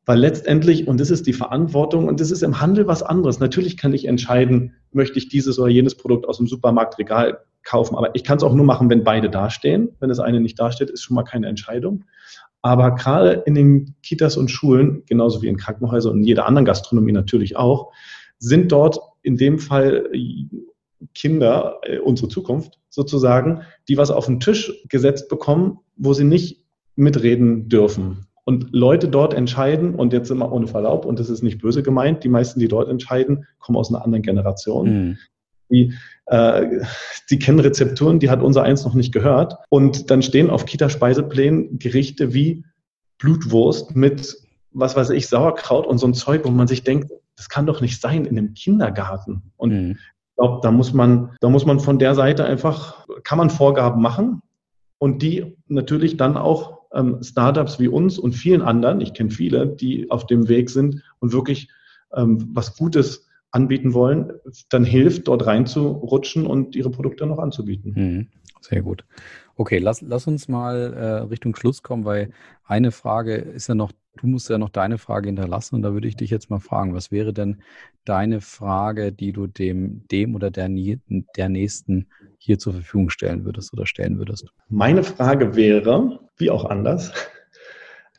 weil 0.05 0.19
letztendlich, 0.19 0.87
und 0.87 1.01
das 1.01 1.11
ist 1.11 1.27
die 1.27 1.33
Verantwortung, 1.33 2.07
und 2.07 2.21
das 2.21 2.31
ist 2.31 2.43
im 2.43 2.61
Handel 2.61 2.87
was 2.87 3.03
anderes. 3.03 3.41
Natürlich 3.41 3.77
kann 3.77 3.95
ich 3.95 4.07
entscheiden, 4.07 4.75
möchte 4.93 5.19
ich 5.19 5.29
dieses 5.29 5.59
oder 5.59 5.71
jenes 5.71 5.97
Produkt 5.97 6.29
aus 6.29 6.39
dem 6.39 6.47
Supermarktregal 6.47 7.39
kaufen. 7.65 7.97
Aber 7.97 8.15
ich 8.15 8.25
kann 8.25 8.39
es 8.39 8.43
auch 8.43 8.55
nur 8.55 8.65
machen, 8.65 8.91
wenn 8.91 9.05
beide 9.05 9.31
dastehen. 9.31 9.91
Wenn 10.01 10.09
das 10.09 10.21
eine 10.21 10.41
nicht 10.41 10.59
dasteht, 10.59 10.91
ist 10.91 11.03
schon 11.03 11.15
mal 11.15 11.23
keine 11.23 11.49
Entscheidung. 11.49 12.05
Aber 12.63 12.95
gerade 12.95 13.43
in 13.45 13.55
den 13.55 13.97
Kitas 14.03 14.37
und 14.37 14.49
Schulen, 14.49 15.03
genauso 15.07 15.43
wie 15.43 15.49
in 15.49 15.57
Krankenhäusern 15.57 16.13
und 16.13 16.19
in 16.21 16.25
jeder 16.25 16.47
anderen 16.47 16.65
Gastronomie 16.65 17.13
natürlich 17.13 17.57
auch, 17.57 17.93
sind 18.39 18.71
dort 18.71 19.01
in 19.23 19.37
dem 19.37 19.59
Fall 19.59 20.09
Kinder, 21.15 21.81
äh, 21.83 21.99
unsere 21.99 22.29
Zukunft 22.29 22.79
sozusagen, 22.89 23.63
die 23.89 23.97
was 23.97 24.13
auf 24.13 24.27
den 24.27 24.39
Tisch 24.39 24.73
gesetzt 24.89 25.29
bekommen, 25.29 25.79
wo 25.97 26.13
sie 26.13 26.25
nicht 26.25 26.63
mitreden 26.95 27.69
dürfen. 27.69 28.27
Und 28.45 28.69
Leute 28.73 29.09
dort 29.09 29.35
entscheiden, 29.35 29.95
und 29.95 30.13
jetzt 30.13 30.31
immer 30.31 30.53
ohne 30.53 30.67
Verlaub, 30.67 31.05
und 31.05 31.19
das 31.19 31.31
ist 31.31 31.43
nicht 31.43 31.61
böse 31.61 31.83
gemeint, 31.83 32.23
die 32.25 32.29
meisten, 32.29 32.61
die 32.61 32.69
dort 32.69 32.89
entscheiden, 32.89 33.47
kommen 33.59 33.79
aus 33.79 33.91
einer 33.91 34.05
anderen 34.05 34.23
Generation. 34.23 35.09
Mhm 35.09 35.19
die, 35.73 35.83
äh, 35.85 35.93
die 36.31 37.39
kennen 37.39 37.61
Rezepturen, 37.61 38.19
die 38.19 38.31
hat 38.31 38.43
unser 38.43 38.63
eins 38.63 38.85
noch 38.85 38.95
nicht 38.95 39.13
gehört. 39.13 39.57
Und 39.69 40.11
dann 40.11 40.23
stehen 40.23 40.51
auf 40.51 40.65
Kita-Speiseplänen 40.65 41.79
Gerichte 41.79 42.33
wie 42.33 42.65
Blutwurst 43.19 43.95
mit, 43.97 44.37
was 44.73 44.97
weiß 44.97 45.11
ich, 45.11 45.29
Sauerkraut 45.29 45.87
und 45.87 45.99
so 45.99 46.07
ein 46.07 46.15
Zeug, 46.15 46.45
wo 46.45 46.51
man 46.51 46.69
sich 46.69 46.85
denkt, 46.85 47.11
das 47.37 47.49
kann 47.49 47.67
doch 47.67 47.81
nicht 47.81 48.01
sein 48.01 48.25
in 48.25 48.39
einem 48.39 48.55
Kindergarten. 48.55 49.53
Und 49.57 49.73
mhm. 49.73 49.91
ich 49.93 50.37
glaube, 50.37 50.61
da 50.63 50.71
muss 50.71 50.93
man, 50.93 51.31
da 51.41 51.49
muss 51.49 51.67
man 51.67 51.81
von 51.81 51.99
der 51.99 52.15
Seite 52.15 52.45
einfach, 52.45 53.07
kann 53.25 53.39
man 53.39 53.51
Vorgaben 53.51 54.01
machen 54.01 54.43
und 54.99 55.23
die 55.23 55.57
natürlich 55.67 56.17
dann 56.17 56.37
auch 56.37 56.83
ähm, 56.93 57.23
Startups 57.23 57.79
wie 57.81 57.89
uns 57.89 58.19
und 58.19 58.35
vielen 58.35 58.63
anderen, 58.63 59.01
ich 59.01 59.15
kenne 59.15 59.31
viele, 59.31 59.67
die 59.67 60.11
auf 60.11 60.27
dem 60.27 60.49
Weg 60.49 60.71
sind 60.71 61.03
und 61.21 61.33
wirklich 61.33 61.69
ähm, 62.15 62.51
was 62.53 62.77
Gutes 62.77 63.27
anbieten 63.53 63.95
wollen, 63.95 64.33
dann 64.71 64.85
hilft, 64.85 65.29
dort 65.29 65.47
reinzurutschen 65.47 66.47
und 66.47 66.75
ihre 66.75 66.91
Produkte 66.91 67.27
noch 67.27 67.39
anzubieten. 67.39 67.93
Mhm. 67.95 68.29
Sehr 68.61 68.83
gut. 68.83 69.05
Okay, 69.57 69.79
lass, 69.79 70.01
lass 70.01 70.27
uns 70.27 70.49
mal 70.49 70.93
äh, 70.95 71.05
Richtung 71.29 71.55
Schluss 71.55 71.83
kommen, 71.83 72.05
weil 72.05 72.31
eine 72.65 72.91
Frage 72.91 73.35
ist 73.35 73.69
ja 73.69 73.75
noch 73.75 73.93
du 74.17 74.27
musst 74.27 74.51
ja 74.51 74.59
noch 74.59 74.69
deine 74.69 74.99
Frage 74.99 75.29
hinterlassen 75.29 75.77
und 75.77 75.83
da 75.83 75.93
würde 75.93 76.09
ich 76.09 76.17
dich 76.17 76.31
jetzt 76.31 76.51
mal 76.51 76.61
fragen, 76.61 76.95
was 76.95 77.11
wäre 77.11 77.33
denn 77.33 77.63
deine 78.05 78.41
Frage, 78.41 79.13
die 79.13 79.33
du 79.33 79.47
dem, 79.47 80.07
dem 80.09 80.35
oder 80.35 80.51
der, 80.51 80.69
der 80.69 81.49
Nächsten 81.49 82.09
hier 82.39 82.59
zur 82.59 82.75
Verfügung 82.75 83.11
stellen 83.11 83.45
würdest 83.45 83.73
oder 83.73 83.87
stellen 83.87 84.19
würdest? 84.19 84.53
Meine 84.69 85.03
Frage 85.03 85.57
wäre, 85.57 86.21
wie 86.37 86.51
auch 86.51 86.65
anders, 86.65 87.13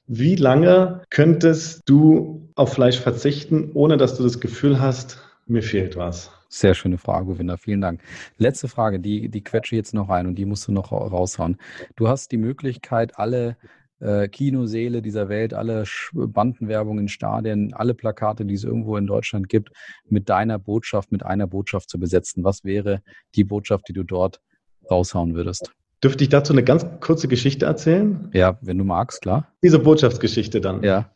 wie 0.07 0.35
lange 0.35 1.01
könntest 1.09 1.81
du 1.85 2.49
auf 2.55 2.73
Fleisch 2.73 2.99
verzichten, 2.99 3.71
ohne 3.73 3.97
dass 3.97 4.17
du 4.17 4.23
das 4.23 4.39
Gefühl 4.39 4.79
hast, 4.79 5.19
mir 5.45 5.63
fehlt 5.63 5.95
was? 5.95 6.31
Sehr 6.49 6.75
schöne 6.75 6.97
Frage, 6.97 7.25
Govinda. 7.25 7.57
Vielen 7.57 7.81
Dank. 7.81 8.01
Letzte 8.37 8.67
Frage, 8.67 8.99
die, 8.99 9.29
die 9.29 9.43
quetsche 9.43 9.75
ich 9.75 9.77
jetzt 9.77 9.93
noch 9.93 10.09
rein 10.09 10.27
und 10.27 10.35
die 10.35 10.45
musst 10.45 10.67
du 10.67 10.71
noch 10.71 10.91
raushauen. 10.91 11.57
Du 11.95 12.07
hast 12.07 12.31
die 12.31 12.37
Möglichkeit, 12.37 13.17
alle 13.17 13.57
äh, 13.99 14.27
Kinoseele 14.27 15.01
dieser 15.01 15.29
Welt, 15.29 15.53
alle 15.53 15.85
Bandenwerbung 16.13 16.99
in 16.99 17.07
Stadien, 17.07 17.73
alle 17.73 17.95
Plakate, 17.95 18.45
die 18.45 18.53
es 18.53 18.63
irgendwo 18.63 18.97
in 18.97 19.07
Deutschland 19.07 19.49
gibt, 19.49 19.71
mit 20.05 20.29
deiner 20.29 20.59
Botschaft, 20.59 21.11
mit 21.11 21.25
einer 21.25 21.47
Botschaft 21.47 21.89
zu 21.89 21.99
besetzen. 21.99 22.43
Was 22.43 22.63
wäre 22.63 23.01
die 23.35 23.45
Botschaft, 23.45 23.87
die 23.87 23.93
du 23.93 24.03
dort 24.03 24.39
raushauen 24.91 25.33
würdest? 25.33 25.71
Dürfte 26.03 26.25
ich 26.25 26.29
dazu 26.29 26.51
eine 26.51 26.63
ganz 26.63 26.85
kurze 26.99 27.29
Geschichte 27.29 27.65
erzählen? 27.65 28.29
Ja, 28.33 28.57
wenn 28.61 28.77
du 28.77 28.83
magst, 28.83 29.21
klar. 29.21 29.47
Diese 29.63 29.79
Botschaftsgeschichte 29.79 30.59
dann. 30.59 30.83
Ja. 30.83 31.09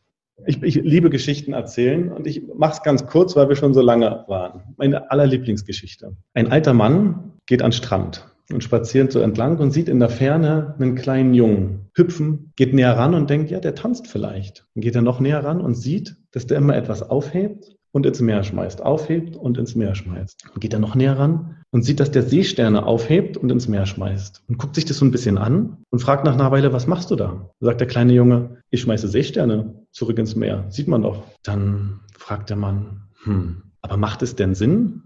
Ich, 0.46 0.62
ich 0.64 0.76
liebe 0.76 1.10
Geschichten 1.10 1.54
erzählen 1.54 2.12
und 2.12 2.26
ich 2.26 2.44
mache 2.56 2.74
es 2.74 2.84
ganz 2.84 3.06
kurz, 3.06 3.36
weil 3.36 3.50
wir 3.50 3.56
schon 3.56 3.74
so 3.74 3.82
lange 3.82 4.24
waren. 4.28 4.76
Meine 4.78 5.12
allerlieblingsgeschichte. 5.12 6.16
Ein 6.34 6.52
alter 6.52 6.74
Mann 6.74 7.34
geht 7.48 7.62
an 7.64 7.72
den 7.72 7.78
Strand 7.78 8.28
und 8.54 8.64
spaziert 8.64 9.12
so 9.12 9.20
entlang 9.20 9.58
und 9.58 9.72
sieht 9.72 9.90
in 9.90 10.00
der 10.00 10.10
Ferne 10.10 10.76
einen 10.80 10.96
kleinen 10.96 11.34
Jungen 11.34 11.90
hüpfen, 11.94 12.54
geht 12.56 12.74
näher 12.74 12.96
ran 12.96 13.14
und 13.14 13.30
denkt, 13.30 13.50
ja, 13.52 13.60
der 13.60 13.76
tanzt 13.76 14.08
vielleicht. 14.08 14.68
Dann 14.74 14.82
geht 14.82 14.96
er 14.96 15.02
noch 15.02 15.20
näher 15.20 15.44
ran 15.44 15.60
und 15.60 15.76
sieht, 15.76 16.16
dass 16.32 16.48
der 16.48 16.60
immer 16.60 16.78
etwas 16.78 17.02
aufhebt 17.02 17.76
und 17.92 18.06
ins 18.06 18.22
Meer 18.22 18.44
schmeißt, 18.44 18.82
aufhebt 18.84 19.36
und 19.36 19.58
ins 19.58 19.76
Meer 19.76 19.96
schmeißt. 19.96 20.46
Dann 20.52 20.60
geht 20.60 20.72
er 20.72 20.80
noch 20.80 20.96
näher 20.96 21.18
ran 21.18 21.57
und 21.72 21.84
sieht, 21.84 22.00
dass 22.00 22.12
der 22.12 22.24
Seesterne 22.24 22.86
aufhebt 22.86 23.38
und 23.38 23.52
ins 23.52 23.68
Meer 23.68 23.86
schmeißt. 23.86 24.44
Und 24.48 24.58
guckt 24.58 24.76
sich 24.76 24.86
das 24.86 24.98
so 24.98 25.06
ein 25.06 25.12
bisschen 25.12 25.38
an 25.38 25.78
und 25.90 26.00
fragt 26.00 26.26
nach 26.26 26.34
einer 26.34 26.52
Weile, 26.52 26.74
was 26.74 26.88
machst 26.88 27.12
du 27.12 27.16
da? 27.16 27.50
Sagt 27.60 27.82
der 27.82 27.88
kleine 27.88 28.14
Junge, 28.14 28.62
ich 28.70 28.82
schmeiße 28.82 29.08
Seesterne 29.08 29.86
zurück 29.92 30.18
ins 30.18 30.36
Meer. 30.36 30.66
Sieht 30.70 30.88
man 30.88 31.02
doch. 31.02 31.24
Dann 31.44 32.00
fragt 32.18 32.50
der 32.50 32.58
Mann, 32.58 33.02
hm, 33.24 33.64
aber 33.82 33.98
macht 33.98 34.22
es 34.22 34.36
denn 34.36 34.56
Sinn? 34.56 35.04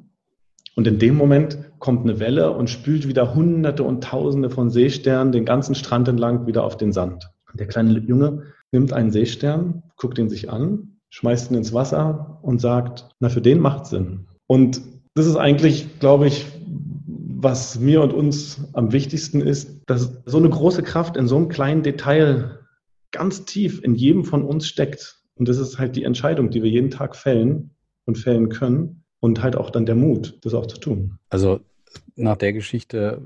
Und 0.75 0.87
in 0.87 0.99
dem 0.99 1.15
Moment 1.15 1.57
kommt 1.79 2.03
eine 2.03 2.19
Welle 2.19 2.51
und 2.51 2.69
spült 2.69 3.07
wieder 3.07 3.35
Hunderte 3.35 3.83
und 3.83 4.03
Tausende 4.03 4.49
von 4.49 4.69
Seesternen 4.69 5.31
den 5.31 5.45
ganzen 5.45 5.75
Strand 5.75 6.07
entlang 6.07 6.47
wieder 6.47 6.63
auf 6.63 6.77
den 6.77 6.93
Sand. 6.93 7.29
Der 7.53 7.67
kleine 7.67 7.99
Junge 7.99 8.43
nimmt 8.71 8.93
einen 8.93 9.11
Seestern, 9.11 9.83
guckt 9.97 10.17
ihn 10.17 10.29
sich 10.29 10.49
an, 10.49 10.99
schmeißt 11.09 11.51
ihn 11.51 11.57
ins 11.57 11.73
Wasser 11.73 12.39
und 12.41 12.61
sagt, 12.61 13.09
na, 13.19 13.27
für 13.27 13.41
den 13.41 13.59
macht 13.59 13.85
Sinn. 13.85 14.27
Und 14.47 14.81
das 15.13 15.25
ist 15.25 15.35
eigentlich, 15.35 15.99
glaube 15.99 16.27
ich, 16.27 16.45
was 17.43 17.79
mir 17.79 18.01
und 18.01 18.13
uns 18.13 18.67
am 18.73 18.91
wichtigsten 18.91 19.41
ist, 19.41 19.81
dass 19.87 20.21
so 20.25 20.37
eine 20.37 20.49
große 20.49 20.83
Kraft 20.83 21.17
in 21.17 21.27
so 21.27 21.37
einem 21.37 21.49
kleinen 21.49 21.83
Detail 21.83 22.59
ganz 23.11 23.45
tief 23.45 23.83
in 23.83 23.95
jedem 23.95 24.23
von 24.23 24.43
uns 24.43 24.67
steckt. 24.67 25.21
Und 25.35 25.49
das 25.49 25.57
ist 25.57 25.79
halt 25.79 25.95
die 25.95 26.03
Entscheidung, 26.03 26.49
die 26.49 26.61
wir 26.61 26.69
jeden 26.69 26.91
Tag 26.91 27.15
fällen 27.15 27.71
und 28.05 28.17
fällen 28.17 28.49
können 28.49 29.03
und 29.19 29.41
halt 29.41 29.55
auch 29.55 29.69
dann 29.69 29.85
der 29.85 29.95
Mut, 29.95 30.37
das 30.43 30.53
auch 30.53 30.67
zu 30.67 30.77
tun. 30.77 31.17
Also 31.29 31.59
nach 32.15 32.37
der 32.37 32.53
Geschichte 32.53 33.21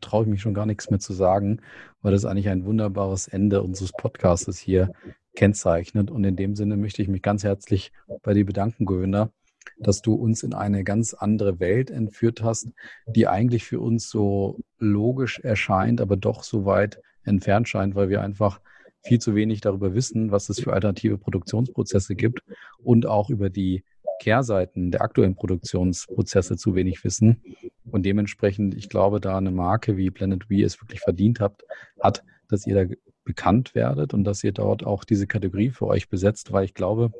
traue 0.00 0.24
ich 0.24 0.28
mich 0.28 0.40
schon 0.42 0.54
gar 0.54 0.66
nichts 0.66 0.90
mehr 0.90 1.00
zu 1.00 1.12
sagen, 1.12 1.60
weil 2.02 2.12
das 2.12 2.24
eigentlich 2.24 2.48
ein 2.48 2.64
wunderbares 2.64 3.28
Ende 3.28 3.62
unseres 3.62 3.92
Podcasts 3.92 4.58
hier 4.58 4.92
kennzeichnet. 5.34 6.10
Und 6.10 6.24
in 6.24 6.36
dem 6.36 6.54
Sinne 6.56 6.76
möchte 6.76 7.02
ich 7.02 7.08
mich 7.08 7.22
ganz 7.22 7.44
herzlich 7.44 7.92
bei 8.22 8.34
dir 8.34 8.44
bedanken, 8.44 8.84
Govinda, 8.84 9.30
dass 9.78 10.02
du 10.02 10.14
uns 10.14 10.42
in 10.42 10.54
eine 10.54 10.84
ganz 10.84 11.14
andere 11.14 11.60
Welt 11.60 11.90
entführt 11.90 12.42
hast, 12.42 12.68
die 13.06 13.26
eigentlich 13.26 13.64
für 13.64 13.80
uns 13.80 14.08
so 14.08 14.60
logisch 14.78 15.40
erscheint, 15.40 16.00
aber 16.00 16.16
doch 16.16 16.42
so 16.42 16.64
weit 16.64 17.00
entfernt 17.24 17.68
scheint, 17.68 17.94
weil 17.94 18.08
wir 18.08 18.20
einfach 18.20 18.60
viel 19.02 19.18
zu 19.18 19.34
wenig 19.34 19.60
darüber 19.60 19.94
wissen, 19.94 20.30
was 20.30 20.48
es 20.48 20.60
für 20.60 20.72
alternative 20.72 21.18
Produktionsprozesse 21.18 22.14
gibt 22.14 22.42
und 22.78 23.06
auch 23.06 23.30
über 23.30 23.50
die 23.50 23.84
Kehrseiten 24.20 24.90
der 24.90 25.02
aktuellen 25.02 25.34
Produktionsprozesse 25.34 26.56
zu 26.56 26.74
wenig 26.74 27.04
wissen. 27.04 27.42
Und 27.90 28.06
dementsprechend, 28.06 28.74
ich 28.74 28.88
glaube, 28.88 29.20
da 29.20 29.36
eine 29.36 29.50
Marke 29.50 29.96
wie 29.96 30.10
Planet 30.10 30.48
We 30.48 30.62
es 30.62 30.80
wirklich 30.80 31.00
verdient 31.00 31.40
habt, 31.40 31.64
hat, 32.00 32.22
dass 32.48 32.66
ihr 32.66 32.86
da 32.86 32.94
bekannt 33.24 33.74
werdet 33.74 34.14
und 34.14 34.24
dass 34.24 34.44
ihr 34.44 34.52
dort 34.52 34.84
auch 34.84 35.04
diese 35.04 35.26
Kategorie 35.26 35.70
für 35.70 35.86
euch 35.86 36.08
besetzt, 36.08 36.52
weil 36.52 36.64
ich 36.64 36.74
glaube, 36.74 37.12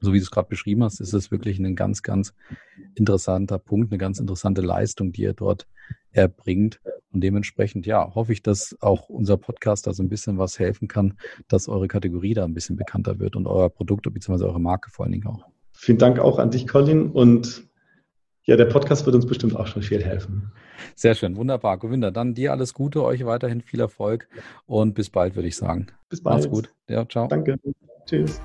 so 0.00 0.12
wie 0.12 0.18
du 0.18 0.22
es 0.22 0.30
gerade 0.30 0.48
beschrieben 0.48 0.84
hast, 0.84 1.00
ist 1.00 1.12
es 1.12 1.30
wirklich 1.30 1.58
ein 1.58 1.76
ganz, 1.76 2.02
ganz 2.02 2.34
interessanter 2.94 3.58
Punkt, 3.58 3.90
eine 3.90 3.98
ganz 3.98 4.18
interessante 4.18 4.60
Leistung, 4.60 5.12
die 5.12 5.22
ihr 5.22 5.32
dort 5.32 5.66
erbringt. 6.12 6.80
Und 7.10 7.22
dementsprechend, 7.22 7.86
ja, 7.86 8.14
hoffe 8.14 8.32
ich, 8.32 8.42
dass 8.42 8.76
auch 8.80 9.08
unser 9.08 9.38
Podcast 9.38 9.86
da 9.86 9.94
so 9.94 10.02
ein 10.02 10.08
bisschen 10.08 10.38
was 10.38 10.58
helfen 10.58 10.88
kann, 10.88 11.14
dass 11.48 11.68
eure 11.68 11.88
Kategorie 11.88 12.34
da 12.34 12.44
ein 12.44 12.54
bisschen 12.54 12.76
bekannter 12.76 13.18
wird 13.18 13.34
und 13.34 13.46
euer 13.46 13.70
Produkt 13.70 14.12
bzw. 14.12 14.44
eure 14.44 14.60
Marke 14.60 14.90
vor 14.90 15.04
allen 15.04 15.12
Dingen 15.12 15.26
auch. 15.26 15.46
Vielen 15.72 15.98
Dank 15.98 16.18
auch 16.18 16.38
an 16.38 16.50
dich, 16.50 16.66
Colin. 16.66 17.10
Und 17.10 17.68
ja, 18.44 18.56
der 18.56 18.66
Podcast 18.66 19.06
wird 19.06 19.14
uns 19.14 19.26
bestimmt 19.26 19.56
auch 19.56 19.66
schon 19.66 19.82
viel 19.82 20.02
helfen. 20.02 20.52
Sehr 20.94 21.14
schön, 21.14 21.36
wunderbar. 21.36 21.78
Govinda, 21.78 22.10
dann 22.10 22.34
dir 22.34 22.52
alles 22.52 22.74
Gute, 22.74 23.02
euch 23.02 23.24
weiterhin 23.24 23.60
viel 23.60 23.80
Erfolg 23.80 24.28
und 24.66 24.94
bis 24.94 25.10
bald, 25.10 25.34
würde 25.34 25.48
ich 25.48 25.56
sagen. 25.56 25.88
Bis 26.08 26.22
bald. 26.22 26.38
Macht's 26.38 26.50
gut. 26.50 26.74
Ja, 26.88 27.06
ciao. 27.08 27.28
Danke. 27.28 27.58
Tschüss. 28.06 28.40